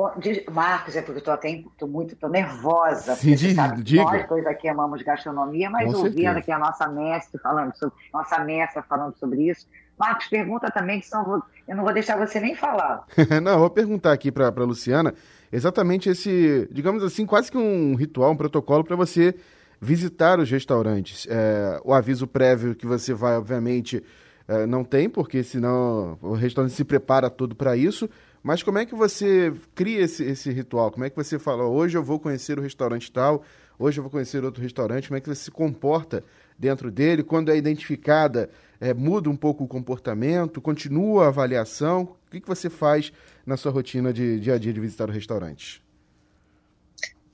Marcos, 0.51 0.93
é 0.97 1.01
porque 1.01 1.23
eu 1.29 1.35
estou 1.71 1.87
muito 1.87 2.13
tô 2.17 2.27
nervosa. 2.27 3.15
Sim, 3.15 3.37
sabe, 3.55 3.81
diga. 3.81 4.03
Nós 4.03 4.27
dois 4.27 4.45
aqui 4.45 4.67
amamos 4.67 5.01
gastronomia, 5.01 5.69
mas 5.69 5.85
Com 5.85 5.99
ouvindo 5.99 6.15
certeza. 6.15 6.39
aqui 6.39 6.51
a 6.51 6.59
nossa 6.59 6.85
mestre 6.89 7.39
falando 7.39 7.73
sobre, 7.77 7.95
nossa 8.13 8.43
mestra 8.43 8.83
falando 8.83 9.15
sobre 9.17 9.49
isso. 9.49 9.65
Marcos, 9.97 10.27
pergunta 10.27 10.69
também, 10.69 10.99
que 10.99 11.07
senão 11.07 11.41
eu 11.65 11.75
não 11.75 11.85
vou 11.85 11.93
deixar 11.93 12.17
você 12.17 12.37
nem 12.41 12.53
falar. 12.53 13.05
não, 13.41 13.53
eu 13.53 13.59
vou 13.59 13.69
perguntar 13.69 14.11
aqui 14.11 14.29
para 14.29 14.49
a 14.49 14.65
Luciana 14.65 15.13
exatamente 15.49 16.09
esse, 16.09 16.67
digamos 16.69 17.01
assim, 17.01 17.25
quase 17.25 17.49
que 17.49 17.57
um 17.57 17.95
ritual, 17.95 18.31
um 18.31 18.37
protocolo 18.37 18.83
para 18.83 18.97
você 18.97 19.35
visitar 19.79 20.37
os 20.37 20.51
restaurantes. 20.51 21.25
É, 21.29 21.79
o 21.85 21.93
aviso 21.93 22.27
prévio 22.27 22.75
que 22.75 22.85
você 22.85 23.13
vai, 23.13 23.37
obviamente, 23.37 24.03
é, 24.49 24.65
não 24.65 24.83
tem, 24.83 25.07
porque 25.07 25.43
senão 25.43 26.17
o 26.21 26.33
restaurante 26.33 26.73
se 26.73 26.83
prepara 26.83 27.29
todo 27.29 27.55
para 27.55 27.77
isso. 27.77 28.09
Mas 28.41 28.63
como 28.63 28.77
é 28.77 28.86
que 28.86 28.96
você 28.96 29.53
cria 29.75 30.01
esse, 30.01 30.24
esse 30.24 30.51
ritual? 30.51 30.91
Como 30.91 31.03
é 31.03 31.10
que 31.10 31.15
você 31.15 31.38
fala, 31.38 31.65
hoje 31.65 31.98
eu 31.98 32.03
vou 32.03 32.19
conhecer 32.19 32.58
o 32.58 32.62
restaurante 32.62 33.12
tal, 33.12 33.43
hoje 33.77 34.00
eu 34.00 34.03
vou 34.03 34.12
conhecer 34.12 34.43
outro 34.43 34.62
restaurante? 34.62 35.10
Como 35.10 35.17
é 35.17 35.22
que 35.22 35.27
você 35.27 35.43
se 35.43 35.51
comporta 35.51 36.24
dentro 36.58 36.89
dele? 36.89 37.22
Quando 37.22 37.51
é 37.51 37.58
identificada, 37.58 38.50
é, 38.79 38.93
muda 38.93 39.29
um 39.29 39.36
pouco 39.36 39.65
o 39.65 39.67
comportamento? 39.67 40.62
Continua 40.62 41.25
a 41.25 41.27
avaliação? 41.27 42.15
O 42.27 42.31
que, 42.31 42.39
que 42.39 42.48
você 42.48 42.69
faz 42.69 43.12
na 43.46 43.58
sua 43.58 43.72
rotina 43.72 44.13
de 44.13 44.39
dia 44.39 44.53
a 44.53 44.58
dia 44.58 44.72
de 44.72 44.79
visitar 44.79 45.10
o 45.10 45.12
restaurante? 45.12 45.84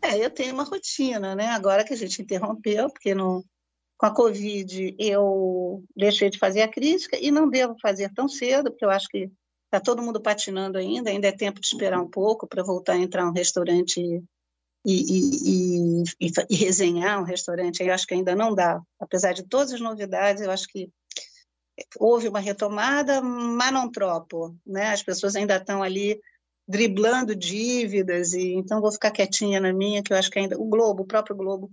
É, 0.01 0.17
eu 0.17 0.29
tenho 0.29 0.53
uma 0.53 0.63
rotina, 0.63 1.35
né? 1.35 1.47
Agora 1.47 1.83
que 1.83 1.93
a 1.93 1.97
gente 1.97 2.21
interrompeu, 2.21 2.89
porque 2.89 3.13
com 3.15 4.05
a 4.05 4.13
Covid 4.13 4.95
eu 4.99 5.83
deixei 5.95 6.29
de 6.29 6.37
fazer 6.37 6.61
a 6.61 6.67
crítica 6.67 7.17
e 7.19 7.31
não 7.31 7.49
devo 7.49 7.75
fazer 7.81 8.11
tão 8.13 8.27
cedo, 8.27 8.71
porque 8.71 8.85
eu 8.85 8.89
acho 8.89 9.07
que 9.07 9.31
Está 9.65 9.79
todo 9.79 10.01
mundo 10.01 10.21
patinando 10.21 10.77
ainda, 10.77 11.09
ainda 11.09 11.27
é 11.27 11.31
tempo 11.31 11.59
de 11.59 11.67
esperar 11.67 12.01
um 12.01 12.09
pouco 12.09 12.47
para 12.47 12.63
voltar 12.63 12.93
a 12.93 12.97
entrar 12.97 13.27
um 13.27 13.33
restaurante 13.33 13.99
e, 13.99 14.23
e, 14.85 16.03
e, 16.21 16.29
e, 16.49 16.55
resenhar 16.55 17.19
um 17.19 17.25
restaurante. 17.25 17.83
Eu 17.83 17.93
acho 17.93 18.05
que 18.05 18.13
ainda 18.13 18.35
não 18.35 18.53
dá. 18.53 18.81
Apesar 18.99 19.33
de 19.33 19.43
todas 19.43 19.73
as 19.73 19.81
novidades, 19.81 20.43
eu 20.43 20.51
acho 20.51 20.67
que 20.67 20.89
houve 21.99 22.27
uma 22.27 22.39
retomada, 22.39 23.21
mas 23.21 23.73
não 23.73 23.91
tropo. 23.91 24.55
Né? 24.65 24.87
As 24.87 25.03
pessoas 25.03 25.35
ainda 25.35 25.57
estão 25.57 25.81
ali 25.81 26.19
driblando 26.67 27.35
dívidas, 27.35 28.33
e 28.33 28.53
então 28.53 28.81
vou 28.81 28.91
ficar 28.91 29.11
quietinha 29.11 29.59
na 29.59 29.71
minha, 29.71 30.01
que 30.01 30.13
eu 30.13 30.17
acho 30.17 30.31
que 30.31 30.39
ainda. 30.39 30.59
O 30.59 30.65
Globo, 30.65 31.03
o 31.03 31.07
próprio 31.07 31.35
Globo, 31.35 31.71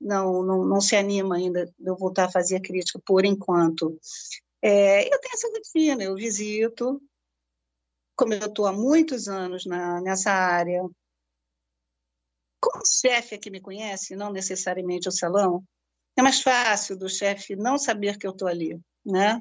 não, 0.00 0.42
não, 0.42 0.64
não 0.64 0.80
se 0.80 0.96
anima 0.96 1.36
ainda 1.36 1.66
de 1.66 1.72
eu 1.90 1.96
voltar 1.96 2.26
a 2.26 2.30
fazer 2.30 2.56
a 2.56 2.60
crítica 2.60 3.00
por 3.06 3.24
enquanto. 3.24 3.98
É, 4.62 5.06
eu 5.06 5.20
tenho 5.20 5.34
essa 5.34 5.48
rotina, 5.48 6.02
eu 6.02 6.14
visito, 6.14 7.00
como 8.16 8.34
eu 8.34 8.46
estou 8.46 8.66
há 8.66 8.72
muitos 8.72 9.28
anos 9.28 9.66
na, 9.66 10.00
nessa 10.00 10.30
área, 10.30 10.82
como 12.60 12.82
o 12.82 12.86
chefe 12.86 13.34
é 13.34 13.38
que 13.38 13.50
me 13.50 13.60
conhece, 13.60 14.16
não 14.16 14.32
necessariamente 14.32 15.08
o 15.08 15.12
salão, 15.12 15.62
é 16.16 16.22
mais 16.22 16.40
fácil 16.40 16.96
do 16.96 17.08
chefe 17.08 17.56
não 17.56 17.76
saber 17.76 18.18
que 18.18 18.26
eu 18.26 18.30
estou 18.30 18.48
ali, 18.48 18.80
né? 19.04 19.40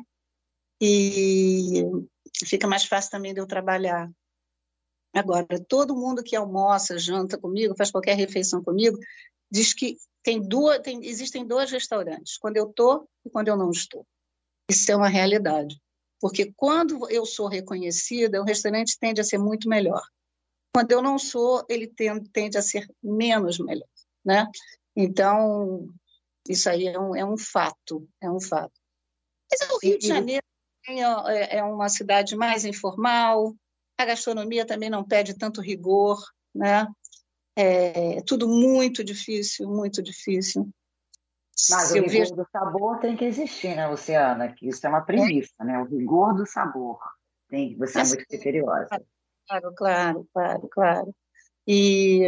E 0.82 1.84
fica 2.46 2.68
mais 2.68 2.86
fácil 2.86 3.12
também 3.12 3.34
de 3.34 3.40
eu 3.40 3.48
trabalhar. 3.48 4.12
Agora, 5.14 5.64
todo 5.68 5.96
mundo 5.96 6.24
que 6.24 6.36
almoça, 6.36 6.98
janta 6.98 7.38
comigo, 7.38 7.76
faz 7.78 7.92
qualquer 7.92 8.18
refeição 8.18 8.64
comigo, 8.64 8.98
diz 9.50 9.74
que 9.74 9.98
tem 10.24 10.42
duas, 10.42 10.80
tem, 10.80 11.06
existem 11.06 11.46
dois 11.46 11.70
restaurantes, 11.70 12.38
quando 12.38 12.58
eu 12.58 12.70
estou 12.70 13.08
e 13.24 13.30
quando 13.30 13.50
eu 13.50 13.56
não 13.56 13.70
estou. 13.70 14.06
Isso 14.70 14.92
é 14.92 14.96
uma 14.96 15.10
realidade. 15.10 15.80
Porque 16.24 16.54
quando 16.56 17.10
eu 17.10 17.26
sou 17.26 17.50
reconhecida, 17.50 18.40
o 18.42 18.46
restaurante 18.46 18.98
tende 18.98 19.20
a 19.20 19.26
ser 19.26 19.38
muito 19.38 19.68
melhor. 19.68 20.02
Quando 20.74 20.90
eu 20.94 21.02
não 21.02 21.20
sou, 21.20 21.66
ele 21.68 21.86
tende, 21.86 22.58
a 22.58 22.62
ser 22.62 22.88
menos 23.04 23.60
melhor, 23.60 23.90
né? 24.24 24.50
Então, 24.96 25.86
isso 26.48 26.70
aí 26.70 26.88
é 26.88 26.98
um, 26.98 27.14
é 27.14 27.26
um 27.26 27.38
fato, 27.38 28.08
é 28.22 28.32
um 28.32 28.40
fato. 28.40 28.72
Mas 29.52 29.70
o 29.70 29.80
Rio 29.84 30.00
de 30.00 30.08
Janeiro 30.08 30.46
é, 30.88 31.58
é 31.58 31.64
uma 31.66 31.90
cidade 31.90 32.38
mais 32.38 32.64
informal, 32.64 33.54
a 33.98 34.06
gastronomia 34.06 34.66
também 34.66 34.90
não 34.90 35.04
pede 35.04 35.38
tanto 35.38 35.60
rigor, 35.60 36.24
né? 36.56 36.88
É 37.54 38.22
tudo 38.22 38.48
muito 38.48 39.04
difícil, 39.04 39.68
muito 39.68 40.02
difícil. 40.02 40.70
Mas 41.70 41.92
o 41.92 41.96
rigor 41.96 42.10
vejo... 42.10 42.36
do 42.36 42.48
sabor 42.52 43.00
tem 43.00 43.16
que 43.16 43.26
existir, 43.26 43.76
né, 43.76 43.88
Luciana? 43.88 44.52
Que 44.54 44.68
isso 44.68 44.86
é 44.86 44.90
uma 44.90 45.02
premissa, 45.02 45.54
é. 45.62 45.66
né? 45.66 45.80
O 45.80 45.86
rigor 45.86 46.34
do 46.36 46.46
sabor. 46.46 47.00
Tem, 47.48 47.78
você 47.78 48.00
é 48.00 48.04
muito 48.04 48.26
criteriosa. 48.28 48.88
Claro, 49.48 49.74
claro, 49.76 50.28
claro, 50.34 50.68
claro. 50.70 51.16
E 51.68 52.24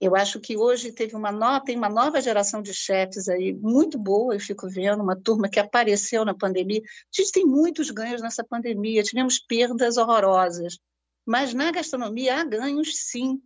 eu 0.00 0.14
acho 0.14 0.40
que 0.40 0.56
hoje 0.56 0.92
teve 0.92 1.16
uma 1.16 1.32
nova, 1.32 1.64
tem 1.64 1.76
uma 1.76 1.88
nova 1.88 2.20
geração 2.20 2.62
de 2.62 2.72
chefes 2.72 3.28
aí 3.28 3.52
muito 3.52 3.98
boa, 3.98 4.34
eu 4.34 4.40
fico 4.40 4.68
vendo, 4.68 5.02
uma 5.02 5.20
turma 5.20 5.48
que 5.48 5.58
apareceu 5.58 6.24
na 6.24 6.34
pandemia. 6.34 6.80
A 6.80 7.20
gente 7.20 7.32
tem 7.32 7.44
muitos 7.44 7.90
ganhos 7.90 8.22
nessa 8.22 8.44
pandemia, 8.44 9.02
tivemos 9.02 9.40
perdas 9.40 9.96
horrorosas, 9.96 10.78
mas 11.26 11.52
na 11.52 11.72
gastronomia 11.72 12.40
há 12.40 12.44
ganhos 12.44 12.92
sim. 12.94 13.42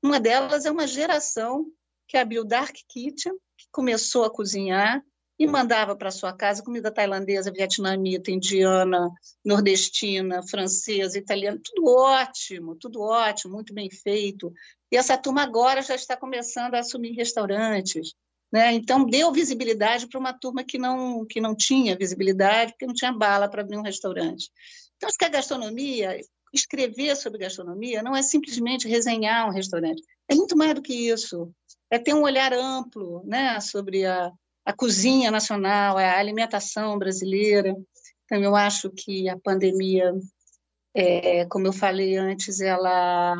Uma 0.00 0.20
delas 0.20 0.64
é 0.64 0.70
uma 0.70 0.86
geração 0.86 1.66
que 2.08 2.16
abriu 2.16 2.44
Dark 2.44 2.74
Kitchen, 2.88 3.34
que 3.56 3.66
começou 3.70 4.24
a 4.24 4.30
cozinhar 4.30 5.02
e 5.38 5.46
mandava 5.46 5.94
para 5.94 6.10
sua 6.10 6.32
casa 6.32 6.64
comida 6.64 6.90
tailandesa, 6.90 7.52
vietnamita, 7.52 8.30
indiana, 8.30 9.08
nordestina, 9.44 10.42
francesa, 10.42 11.16
italiana, 11.16 11.60
tudo 11.62 11.86
ótimo, 11.86 12.74
tudo 12.74 13.00
ótimo, 13.00 13.54
muito 13.54 13.72
bem 13.72 13.88
feito. 13.88 14.52
E 14.90 14.96
essa 14.96 15.16
turma 15.16 15.42
agora 15.42 15.80
já 15.80 15.94
está 15.94 16.16
começando 16.16 16.74
a 16.74 16.80
assumir 16.80 17.12
restaurantes. 17.12 18.14
Né? 18.50 18.72
Então, 18.72 19.04
deu 19.04 19.30
visibilidade 19.30 20.08
para 20.08 20.18
uma 20.18 20.32
turma 20.32 20.64
que 20.64 20.78
não, 20.78 21.24
que 21.24 21.40
não 21.40 21.54
tinha 21.54 21.96
visibilidade, 21.96 22.72
porque 22.72 22.86
não 22.86 22.94
tinha 22.94 23.12
bala 23.12 23.48
para 23.48 23.62
abrir 23.62 23.76
um 23.76 23.82
restaurante. 23.82 24.50
Então, 24.96 25.08
acho 25.08 25.18
que 25.18 25.24
a 25.24 25.28
gastronomia, 25.28 26.18
escrever 26.52 27.14
sobre 27.14 27.38
gastronomia, 27.38 28.02
não 28.02 28.16
é 28.16 28.22
simplesmente 28.22 28.88
resenhar 28.88 29.46
um 29.46 29.52
restaurante, 29.52 30.02
é 30.28 30.34
muito 30.34 30.56
mais 30.56 30.74
do 30.74 30.82
que 30.82 30.94
isso 30.94 31.52
é 31.90 31.98
ter 31.98 32.14
um 32.14 32.22
olhar 32.22 32.52
amplo 32.52 33.22
né, 33.24 33.60
sobre 33.60 34.04
a, 34.04 34.30
a 34.64 34.72
cozinha 34.72 35.30
nacional, 35.30 35.96
a 35.96 36.18
alimentação 36.18 36.98
brasileira. 36.98 37.74
Então, 38.24 38.42
eu 38.42 38.54
acho 38.54 38.90
que 38.90 39.28
a 39.28 39.38
pandemia, 39.38 40.12
é, 40.94 41.46
como 41.46 41.66
eu 41.66 41.72
falei 41.72 42.16
antes, 42.16 42.60
ela, 42.60 43.34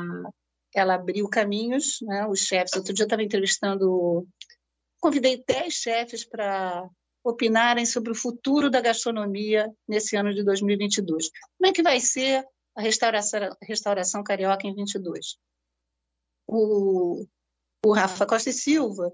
ela 0.74 0.94
abriu 0.94 1.28
caminhos, 1.28 1.98
né, 2.02 2.26
os 2.26 2.40
chefes. 2.40 2.74
Outro 2.74 2.94
dia 2.94 3.02
eu 3.02 3.06
estava 3.06 3.22
entrevistando, 3.22 4.26
convidei 5.00 5.42
dez 5.46 5.74
chefes 5.74 6.24
para 6.24 6.88
opinarem 7.22 7.84
sobre 7.84 8.12
o 8.12 8.14
futuro 8.14 8.70
da 8.70 8.80
gastronomia 8.80 9.70
nesse 9.86 10.16
ano 10.16 10.32
de 10.32 10.42
2022. 10.42 11.30
Como 11.58 11.70
é 11.70 11.72
que 11.72 11.82
vai 11.82 12.00
ser 12.00 12.42
a 12.74 12.80
restauração, 12.80 13.40
restauração 13.62 14.22
carioca 14.22 14.66
em 14.66 14.74
22? 14.74 15.36
O, 16.46 17.26
o 17.85 17.92
Rafa 17.92 18.26
Costa 18.26 18.50
e 18.50 18.52
Silva 18.52 19.12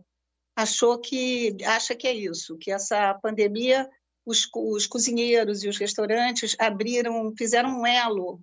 achou 0.56 0.98
que 0.98 1.56
acha 1.64 1.94
que 1.94 2.06
é 2.06 2.14
isso, 2.14 2.56
que 2.58 2.70
essa 2.70 3.14
pandemia 3.14 3.88
os, 4.26 4.48
os 4.54 4.86
cozinheiros 4.86 5.62
e 5.62 5.68
os 5.68 5.76
restaurantes 5.76 6.56
abriram, 6.58 7.32
fizeram 7.36 7.80
um 7.80 7.86
elo 7.86 8.40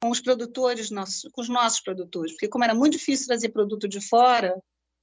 com 0.00 0.10
os 0.10 0.20
produtores, 0.20 0.90
nossos, 0.90 1.30
com 1.32 1.40
os 1.40 1.48
nossos 1.48 1.80
produtores, 1.80 2.32
porque 2.32 2.48
como 2.48 2.64
era 2.64 2.74
muito 2.74 2.92
difícil 2.92 3.26
trazer 3.26 3.48
produto 3.48 3.88
de 3.88 4.00
fora, 4.00 4.54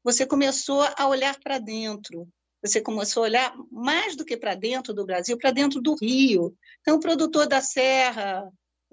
você 0.04 0.26
começou 0.26 0.82
a 0.96 1.08
olhar 1.08 1.38
para 1.40 1.58
dentro. 1.58 2.28
você 2.62 2.80
começou 2.80 3.24
a 3.24 3.26
olhar 3.26 3.56
mais 3.72 4.16
do 4.16 4.24
que 4.24 4.38
para 4.38 4.56
dentro 4.56 4.94
do 4.94 5.06
Brasil, 5.06 5.38
para 5.38 5.52
dentro 5.52 5.82
do 5.82 5.96
Rio. 5.96 6.56
Então, 6.80 6.96
o 6.96 7.00
produtor 7.00 7.48
da 7.48 7.60
Serra, 7.60 8.50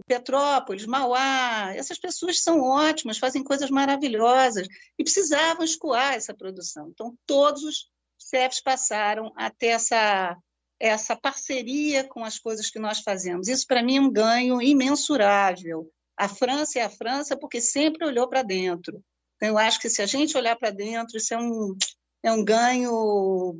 Petrópolis, 0.06 0.86
Mauá, 0.86 1.72
essas 1.74 1.98
pessoas 1.98 2.42
são 2.42 2.60
ótimas, 2.60 3.18
fazem 3.18 3.42
coisas 3.42 3.70
maravilhosas 3.70 4.66
e 4.98 5.04
precisavam 5.04 5.64
escoar 5.64 6.14
essa 6.14 6.34
produção. 6.34 6.88
Então, 6.88 7.14
todos 7.26 7.62
os 7.62 7.90
chefes 8.18 8.60
passaram 8.60 9.32
a 9.36 9.50
ter 9.50 9.68
essa, 9.68 10.36
essa 10.78 11.16
parceria 11.16 12.04
com 12.04 12.24
as 12.24 12.38
coisas 12.38 12.70
que 12.70 12.78
nós 12.78 13.00
fazemos. 13.00 13.48
Isso, 13.48 13.66
para 13.66 13.82
mim, 13.82 13.96
é 13.96 14.00
um 14.00 14.10
ganho 14.10 14.60
imensurável. 14.60 15.90
A 16.16 16.28
França 16.28 16.78
é 16.78 16.82
a 16.82 16.90
França 16.90 17.36
porque 17.36 17.60
sempre 17.60 18.06
olhou 18.06 18.28
para 18.28 18.42
dentro. 18.42 19.02
Então, 19.36 19.48
eu 19.48 19.58
acho 19.58 19.80
que 19.80 19.88
se 19.88 20.02
a 20.02 20.06
gente 20.06 20.36
olhar 20.36 20.56
para 20.56 20.70
dentro, 20.70 21.16
isso 21.16 21.32
é 21.32 21.38
um, 21.38 21.76
é 22.22 22.32
um 22.32 22.44
ganho 22.44 23.58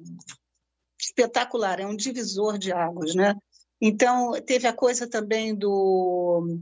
espetacular, 1.00 1.80
é 1.80 1.86
um 1.86 1.96
divisor 1.96 2.58
de 2.58 2.72
águas, 2.72 3.14
né? 3.14 3.34
Então, 3.80 4.32
teve 4.44 4.66
a 4.66 4.72
coisa 4.72 5.08
também 5.08 5.54
do, 5.54 6.58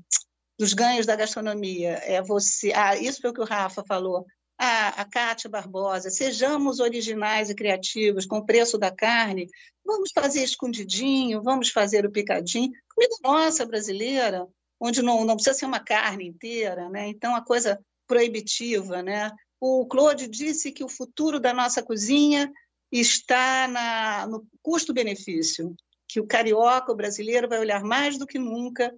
dos 0.59 0.73
ganhos 0.73 1.07
da 1.07 1.17
gastronomia. 1.17 2.01
É 2.05 2.23
você, 2.23 2.73
ah, 2.75 2.97
isso 2.97 3.21
foi 3.21 3.31
o 3.31 3.35
que 3.35 3.41
o 3.41 3.47
Rafa 3.47 3.83
falou. 3.87 4.25
Ah, 4.57 4.89
a 5.01 5.05
Cátia 5.05 5.49
Barbosa, 5.49 6.11
sejamos 6.11 6.81
originais 6.81 7.49
e 7.49 7.55
criativos 7.55 8.27
com 8.27 8.39
o 8.39 8.47
preço 8.47 8.77
da 8.77 8.91
carne, 8.91 9.49
vamos 9.85 10.11
fazer 10.13 10.43
escondidinho, 10.43 11.43
vamos 11.43 11.71
fazer 11.71 12.05
o 12.05 12.11
picadinho. 12.11 12.73
Comida 12.93 13.15
nossa 13.23 13.65
brasileira, 13.65 14.47
onde 14.81 15.01
não, 15.01 15.25
não 15.25 15.35
precisa 15.35 15.57
ser 15.57 15.67
uma 15.67 15.79
carne 15.79 16.27
inteira, 16.27 16.89
né? 16.89 17.09
Então, 17.09 17.37
a 17.37 17.45
coisa 17.45 17.81
proibitiva, 18.07 19.01
né? 19.03 19.31
O 19.61 19.87
Claude 19.87 20.29
disse 20.29 20.73
que 20.73 20.85
o 20.85 20.89
futuro 20.89 21.39
da 21.39 21.53
nossa 21.53 21.83
cozinha 21.83 22.51
está 22.91 23.69
na, 23.69 24.27
no 24.27 24.47
custo-benefício 24.63 25.75
que 26.09 26.21
o 26.21 26.27
carioca, 26.27 26.91
o 26.91 26.97
brasileiro, 26.97 27.49
vai 27.49 27.59
olhar 27.59 27.83
mais 27.83 28.19
do 28.19 28.27
que 28.27 28.39
nunca 28.39 28.93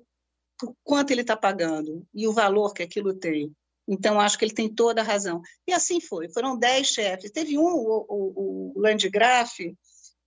por 0.59 0.75
quanto 0.85 1.11
ele 1.11 1.23
está 1.23 1.37
pagando 1.37 2.07
e 2.15 2.29
o 2.29 2.33
valor 2.33 2.73
que 2.73 2.83
aquilo 2.83 3.15
tem. 3.15 3.53
Então, 3.89 4.21
acho 4.21 4.39
que 4.39 4.45
ele 4.45 4.55
tem 4.55 4.73
toda 4.73 5.01
a 5.01 5.05
razão. 5.05 5.41
E 5.67 5.73
assim 5.73 6.01
foi. 6.01 6.29
Foram 6.29 6.57
dez 6.57 6.89
chefes. 6.89 7.33
Teve 7.33 7.59
um, 7.59 7.65
o, 7.65 8.07
o, 8.09 8.73
o 8.77 8.81
Landgraf, 8.81 9.59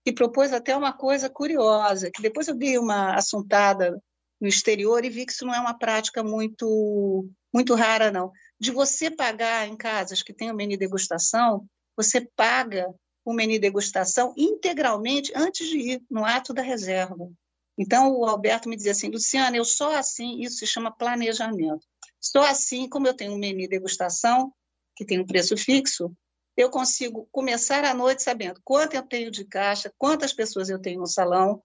que 0.04 0.12
propôs 0.12 0.52
até 0.52 0.75
uma 0.75 0.92
coisa 0.92 1.30
curiosa, 1.30 2.12
que 2.12 2.22
depois 2.22 2.48
eu 2.48 2.56
dei 2.56 2.78
uma 2.78 3.16
assuntada 3.16 3.98
no 4.42 4.48
exterior 4.48 5.06
e 5.06 5.10
vi 5.10 5.25
que 5.25 5.32
isso 5.32 5.46
não 5.46 5.56
é 5.56 5.60
uma 5.60 5.78
prática 5.78 6.22
muito, 6.22 7.25
muito 7.54 7.74
rara, 7.75 8.12
não. 8.12 8.32
De 8.60 8.72
você 8.72 9.10
pagar 9.10 9.68
em 9.68 9.78
casas 9.78 10.22
que 10.22 10.34
tem 10.34 10.52
o 10.52 10.56
menu 10.56 10.78
degustação, 10.78 11.66
você 11.96 12.28
paga 12.36 12.94
o 13.25 13.34
menu 13.34 13.60
degustação 13.60 14.34
integralmente 14.38 15.32
antes 15.36 15.68
de 15.68 15.77
ir, 15.77 16.03
no 16.10 16.25
ato 16.25 16.53
da 16.53 16.62
reserva. 16.62 17.30
Então, 17.77 18.12
o 18.12 18.25
Alberto 18.25 18.70
me 18.70 18.75
dizia 18.75 18.92
assim, 18.92 19.10
Luciana, 19.10 19.58
eu 19.58 19.65
só 19.65 19.96
assim, 19.96 20.42
isso 20.42 20.58
se 20.58 20.68
chama 20.68 20.96
planejamento. 20.96 21.86
Só 22.20 22.44
assim, 22.44 22.88
como 22.88 23.08
eu 23.08 23.13
tenho 23.13 23.34
um 23.34 23.38
menu 23.38 23.68
degustação, 23.68 24.53
que 24.96 25.06
tem 25.06 25.20
um 25.20 25.25
preço 25.25 25.58
fixo, 25.58 26.15
eu 26.56 26.70
consigo 26.70 27.27
começar 27.32 27.84
a 27.84 27.94
noite 27.94 28.22
sabendo 28.22 28.62
quanto 28.63 28.94
eu 28.94 29.01
tenho 29.01 29.32
de 29.32 29.44
caixa, 29.44 29.92
quantas 29.98 30.32
pessoas 30.32 30.70
eu 30.70 30.80
tenho 30.80 31.00
no 31.00 31.08
salão, 31.08 31.63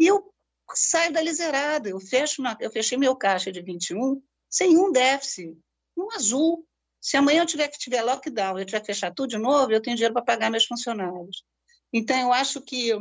e 0.00 0.06
eu 0.06 0.32
saio 0.74 1.12
dali 1.12 1.32
zerada. 1.32 1.88
Eu, 1.88 2.00
fecho 2.00 2.40
uma, 2.40 2.56
eu 2.60 2.70
fechei 2.70 2.96
meu 2.96 3.14
caixa 3.14 3.52
de 3.52 3.60
21 3.60 4.22
sem 4.48 4.78
um 4.78 4.90
déficit, 4.90 5.56
um 5.96 6.10
azul. 6.12 6.66
Se 7.00 7.16
amanhã 7.16 7.42
eu 7.42 7.46
tiver 7.46 7.68
que 7.68 7.78
tiver 7.78 8.02
lockdown, 8.02 8.58
eu 8.58 8.66
tiver 8.66 8.80
que 8.80 8.86
fechar 8.86 9.12
tudo 9.12 9.30
de 9.30 9.38
novo, 9.38 9.72
eu 9.72 9.80
tenho 9.80 9.96
dinheiro 9.96 10.12
para 10.12 10.22
pagar 10.22 10.50
meus 10.50 10.66
funcionários. 10.66 11.44
Então, 11.92 12.18
eu 12.18 12.32
acho 12.32 12.60
que 12.60 12.92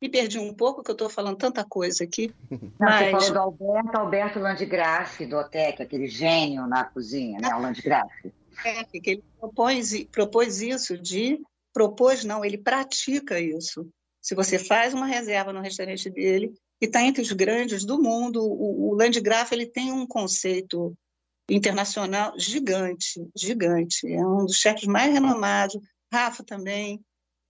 me 0.00 0.08
perdi 0.08 0.38
um 0.38 0.52
pouco, 0.52 0.82
que 0.82 0.90
eu 0.90 0.94
estou 0.94 1.08
falando 1.08 1.36
tanta 1.36 1.64
coisa 1.64 2.04
aqui. 2.04 2.34
Não, 2.50 2.70
mas... 2.78 3.12
Você 3.12 3.32
falou 3.32 3.32
do 3.32 3.38
Alberto, 3.38 3.96
Alberto 3.96 4.38
Landgraf, 4.38 5.24
do 5.24 5.36
OTEC, 5.36 5.82
aquele 5.82 6.08
gênio 6.08 6.66
na 6.66 6.84
cozinha, 6.84 7.38
né? 7.40 7.54
o 7.54 7.60
Landgraf. 7.60 8.10
É, 8.64 8.84
que 8.84 9.10
ele 9.10 9.24
propôs, 9.38 10.04
propôs 10.04 10.60
isso 10.60 10.98
de... 10.98 11.40
Propôs, 11.72 12.22
não, 12.22 12.44
ele 12.44 12.58
pratica 12.58 13.40
isso. 13.40 13.88
Se 14.20 14.34
você 14.34 14.58
faz 14.58 14.92
uma 14.92 15.06
reserva 15.06 15.54
no 15.54 15.62
restaurante 15.62 16.10
dele, 16.10 16.52
e 16.78 16.84
está 16.84 17.00
entre 17.00 17.22
os 17.22 17.32
grandes 17.32 17.82
do 17.82 17.96
mundo, 17.96 18.42
o, 18.42 18.90
o 18.90 18.94
Landgraf 18.94 19.52
ele 19.52 19.64
tem 19.64 19.90
um 19.90 20.06
conceito 20.06 20.94
internacional 21.48 22.38
gigante, 22.38 23.26
gigante. 23.36 24.06
É 24.06 24.24
um 24.24 24.44
dos 24.44 24.56
chefes 24.56 24.86
mais 24.86 25.12
renomados. 25.12 25.80
Rafa 26.12 26.44
também 26.44 27.04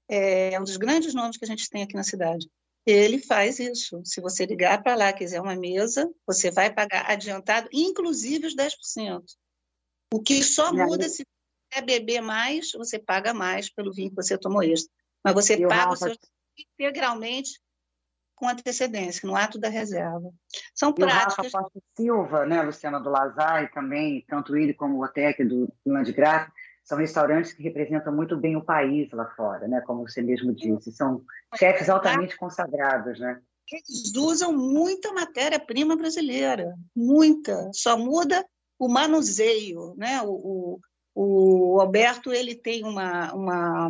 é 0.09 0.59
um 0.61 0.65
dos 0.65 0.77
grandes 0.77 1.15
nomes 1.15 1.37
que 1.37 1.45
a 1.45 1.49
gente 1.49 1.69
tem 1.69 1.83
aqui 1.83 1.95
na 1.95 2.03
cidade. 2.03 2.49
Ele 2.85 3.19
faz 3.19 3.59
isso. 3.59 4.01
Se 4.05 4.21
você 4.21 4.45
ligar 4.45 4.83
para 4.83 4.97
lá, 4.97 5.13
quiser 5.13 5.41
uma 5.41 5.55
mesa, 5.55 6.11
você 6.27 6.51
vai 6.51 6.73
pagar 6.73 7.11
adiantado, 7.11 7.69
inclusive 7.73 8.47
os 8.47 8.57
10%. 8.57 9.23
O 10.13 10.21
que 10.21 10.43
só 10.43 10.73
muda 10.73 11.09
se 11.09 11.25
você 11.73 11.81
beber 11.81 12.21
mais, 12.21 12.73
você 12.73 12.99
paga 12.99 13.33
mais 13.33 13.71
pelo 13.71 13.93
vinho 13.93 14.11
que 14.11 14.17
você 14.17 14.37
tomou 14.37 14.63
extra. 14.63 14.93
Mas 15.25 15.35
você 15.35 15.57
paga 15.57 15.75
Rafa... 15.75 15.93
o 15.93 15.97
seu 15.97 16.17
integralmente 16.59 17.61
com 18.43 18.49
antecedência, 18.49 19.25
no 19.25 19.37
ato 19.37 19.57
da 19.57 19.69
reserva. 19.69 20.29
São 20.75 20.91
e 20.91 20.95
práticas. 20.95 21.39
O 21.39 21.43
Rafa 21.43 21.63
Costa 21.63 21.81
Silva, 21.97 22.45
né, 22.45 22.61
Luciana 22.61 22.99
do 22.99 23.09
Lazar, 23.09 23.63
e 23.63 23.69
também, 23.69 24.25
tanto 24.27 24.57
ele 24.57 24.75
como 24.75 24.97
o 24.97 25.05
Otec 25.05 25.45
do 25.45 25.73
Landgraf, 25.87 26.51
são 26.83 26.99
restaurantes 26.99 27.53
que 27.53 27.63
representam 27.63 28.13
muito 28.13 28.37
bem 28.37 28.57
o 28.57 28.65
país 28.65 29.09
lá 29.13 29.27
fora, 29.37 29.69
né, 29.69 29.81
como 29.83 30.03
você 30.09 30.21
mesmo 30.21 30.53
disse. 30.53 30.91
São 30.91 31.23
chefes 31.55 31.89
altamente 31.89 32.37
consagrados, 32.37 33.21
né? 33.21 33.41
Eles 33.71 34.13
usam 34.17 34.53
muita 34.53 35.13
matéria-prima 35.13 35.95
brasileira, 35.95 36.75
muita. 36.97 37.71
Só 37.73 37.97
muda 37.97 38.45
o 38.77 38.89
manuseio, 38.89 39.95
né? 39.97 40.21
O, 40.25 40.81
o, 41.15 41.77
o 41.77 41.81
Alberto 41.81 42.33
ele 42.33 42.57
tem 42.57 42.83
uma, 42.83 43.33
uma 43.33 43.89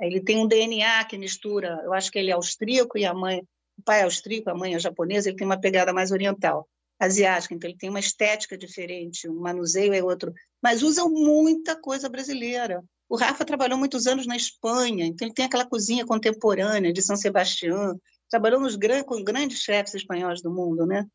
ele 0.00 0.22
tem 0.22 0.38
um 0.38 0.48
DNA 0.48 1.04
que 1.04 1.18
mistura, 1.18 1.78
eu 1.84 1.92
acho 1.92 2.10
que 2.10 2.18
ele 2.18 2.30
é 2.30 2.34
austríaco 2.34 2.96
e 2.96 3.04
a 3.04 3.12
mãe 3.12 3.42
o 3.78 3.82
pai 3.82 4.00
é 4.00 4.04
austríaco, 4.04 4.50
a 4.50 4.54
mãe 4.54 4.74
é 4.74 4.78
japonesa, 4.78 5.28
ele 5.28 5.36
tem 5.36 5.46
uma 5.46 5.60
pegada 5.60 5.92
mais 5.92 6.10
oriental, 6.10 6.68
asiática, 6.98 7.54
então 7.54 7.68
ele 7.68 7.78
tem 7.78 7.90
uma 7.90 8.00
estética 8.00 8.56
diferente, 8.56 9.28
um 9.28 9.40
manuseio 9.40 9.92
é 9.92 10.02
outro, 10.02 10.32
mas 10.62 10.82
usam 10.82 11.10
muita 11.10 11.74
coisa 11.74 12.08
brasileira. 12.08 12.82
O 13.08 13.16
Rafa 13.16 13.44
trabalhou 13.44 13.78
muitos 13.78 14.06
anos 14.06 14.26
na 14.26 14.36
Espanha, 14.36 15.04
então 15.04 15.26
ele 15.26 15.34
tem 15.34 15.44
aquela 15.44 15.66
cozinha 15.66 16.06
contemporânea 16.06 16.92
de 16.92 17.02
São 17.02 17.16
Sebastião, 17.16 18.00
trabalhou 18.30 18.60
nos 18.60 18.76
grandes, 18.76 19.04
com 19.04 19.22
grandes 19.22 19.58
chefes 19.58 19.94
espanhóis 19.94 20.40
do 20.40 20.50
mundo, 20.50 20.86
né? 20.86 21.06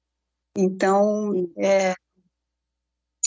Então, 0.55 1.49
é, 1.57 1.95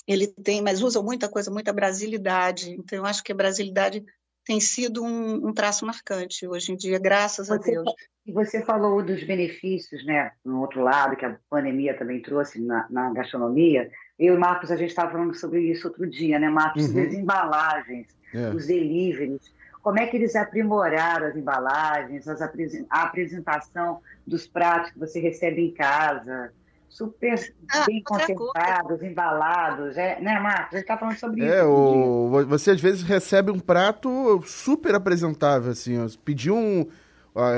ele 0.07 0.27
tem, 0.27 0.61
mas 0.63 0.83
usa 0.83 1.03
muita 1.03 1.29
coisa, 1.29 1.51
muita 1.51 1.73
brasilidade. 1.73 2.73
Então, 2.73 2.99
eu 2.99 3.07
acho 3.07 3.23
que 3.23 3.33
a 3.33 3.35
brasilidade 3.35 4.05
tem 4.51 4.59
sido 4.59 5.05
um, 5.05 5.47
um 5.47 5.53
traço 5.53 5.87
marcante 5.87 6.45
hoje 6.45 6.73
em 6.73 6.77
dia, 6.77 6.99
graças 6.99 7.47
você, 7.47 7.55
a 7.55 7.57
Deus. 7.59 7.95
E 8.27 8.33
você 8.33 8.61
falou 8.65 9.01
dos 9.01 9.23
benefícios, 9.23 10.05
né? 10.05 10.33
No 10.45 10.63
outro 10.63 10.83
lado, 10.83 11.15
que 11.15 11.25
a 11.25 11.39
pandemia 11.49 11.97
também 11.97 12.21
trouxe 12.21 12.61
na, 12.61 12.85
na 12.91 13.13
gastronomia. 13.13 13.89
Eu 14.19 14.35
e 14.35 14.39
Marcos, 14.39 14.73
a 14.73 14.77
gente 14.77 14.89
estava 14.91 15.13
falando 15.13 15.37
sobre 15.37 15.61
isso 15.61 15.87
outro 15.87 16.05
dia, 16.05 16.37
né, 16.41 16.49
Marcos? 16.51 16.91
Uhum. 16.91 17.01
As 17.01 17.15
embalagens, 17.15 18.09
é. 18.35 18.49
os 18.51 18.67
deliveries. 18.67 19.55
Como 19.85 20.01
é 20.01 20.07
que 20.09 20.17
eles 20.17 20.35
aprimoraram 20.35 21.29
as 21.29 21.37
embalagens, 21.37 22.27
as, 22.27 22.43
a 22.43 23.03
apresentação 23.05 24.01
dos 24.27 24.49
pratos 24.49 24.91
que 24.91 24.99
você 24.99 25.21
recebe 25.21 25.63
em 25.63 25.71
casa? 25.73 26.53
Super 26.91 27.55
ah, 27.71 27.85
bem 27.87 28.03
conservados, 28.03 29.03
embalados, 29.03 29.97
é, 29.97 30.21
né, 30.21 30.39
Marcos? 30.41 30.75
A 30.75 30.77
gente 30.77 30.83
está 30.83 30.99
falando 30.99 31.17
sobre 31.17 31.45
é, 31.45 31.61
isso. 31.61 31.69
O... 31.69 32.45
Você 32.47 32.73
às 32.73 32.81
vezes 32.81 33.03
recebe 33.03 33.51
um 33.51 33.61
prato 33.61 34.43
super 34.45 34.95
apresentável, 34.95 35.71
assim. 35.71 35.99
Ó. 35.99 36.07
Pedi 36.25 36.51
um. 36.51 36.87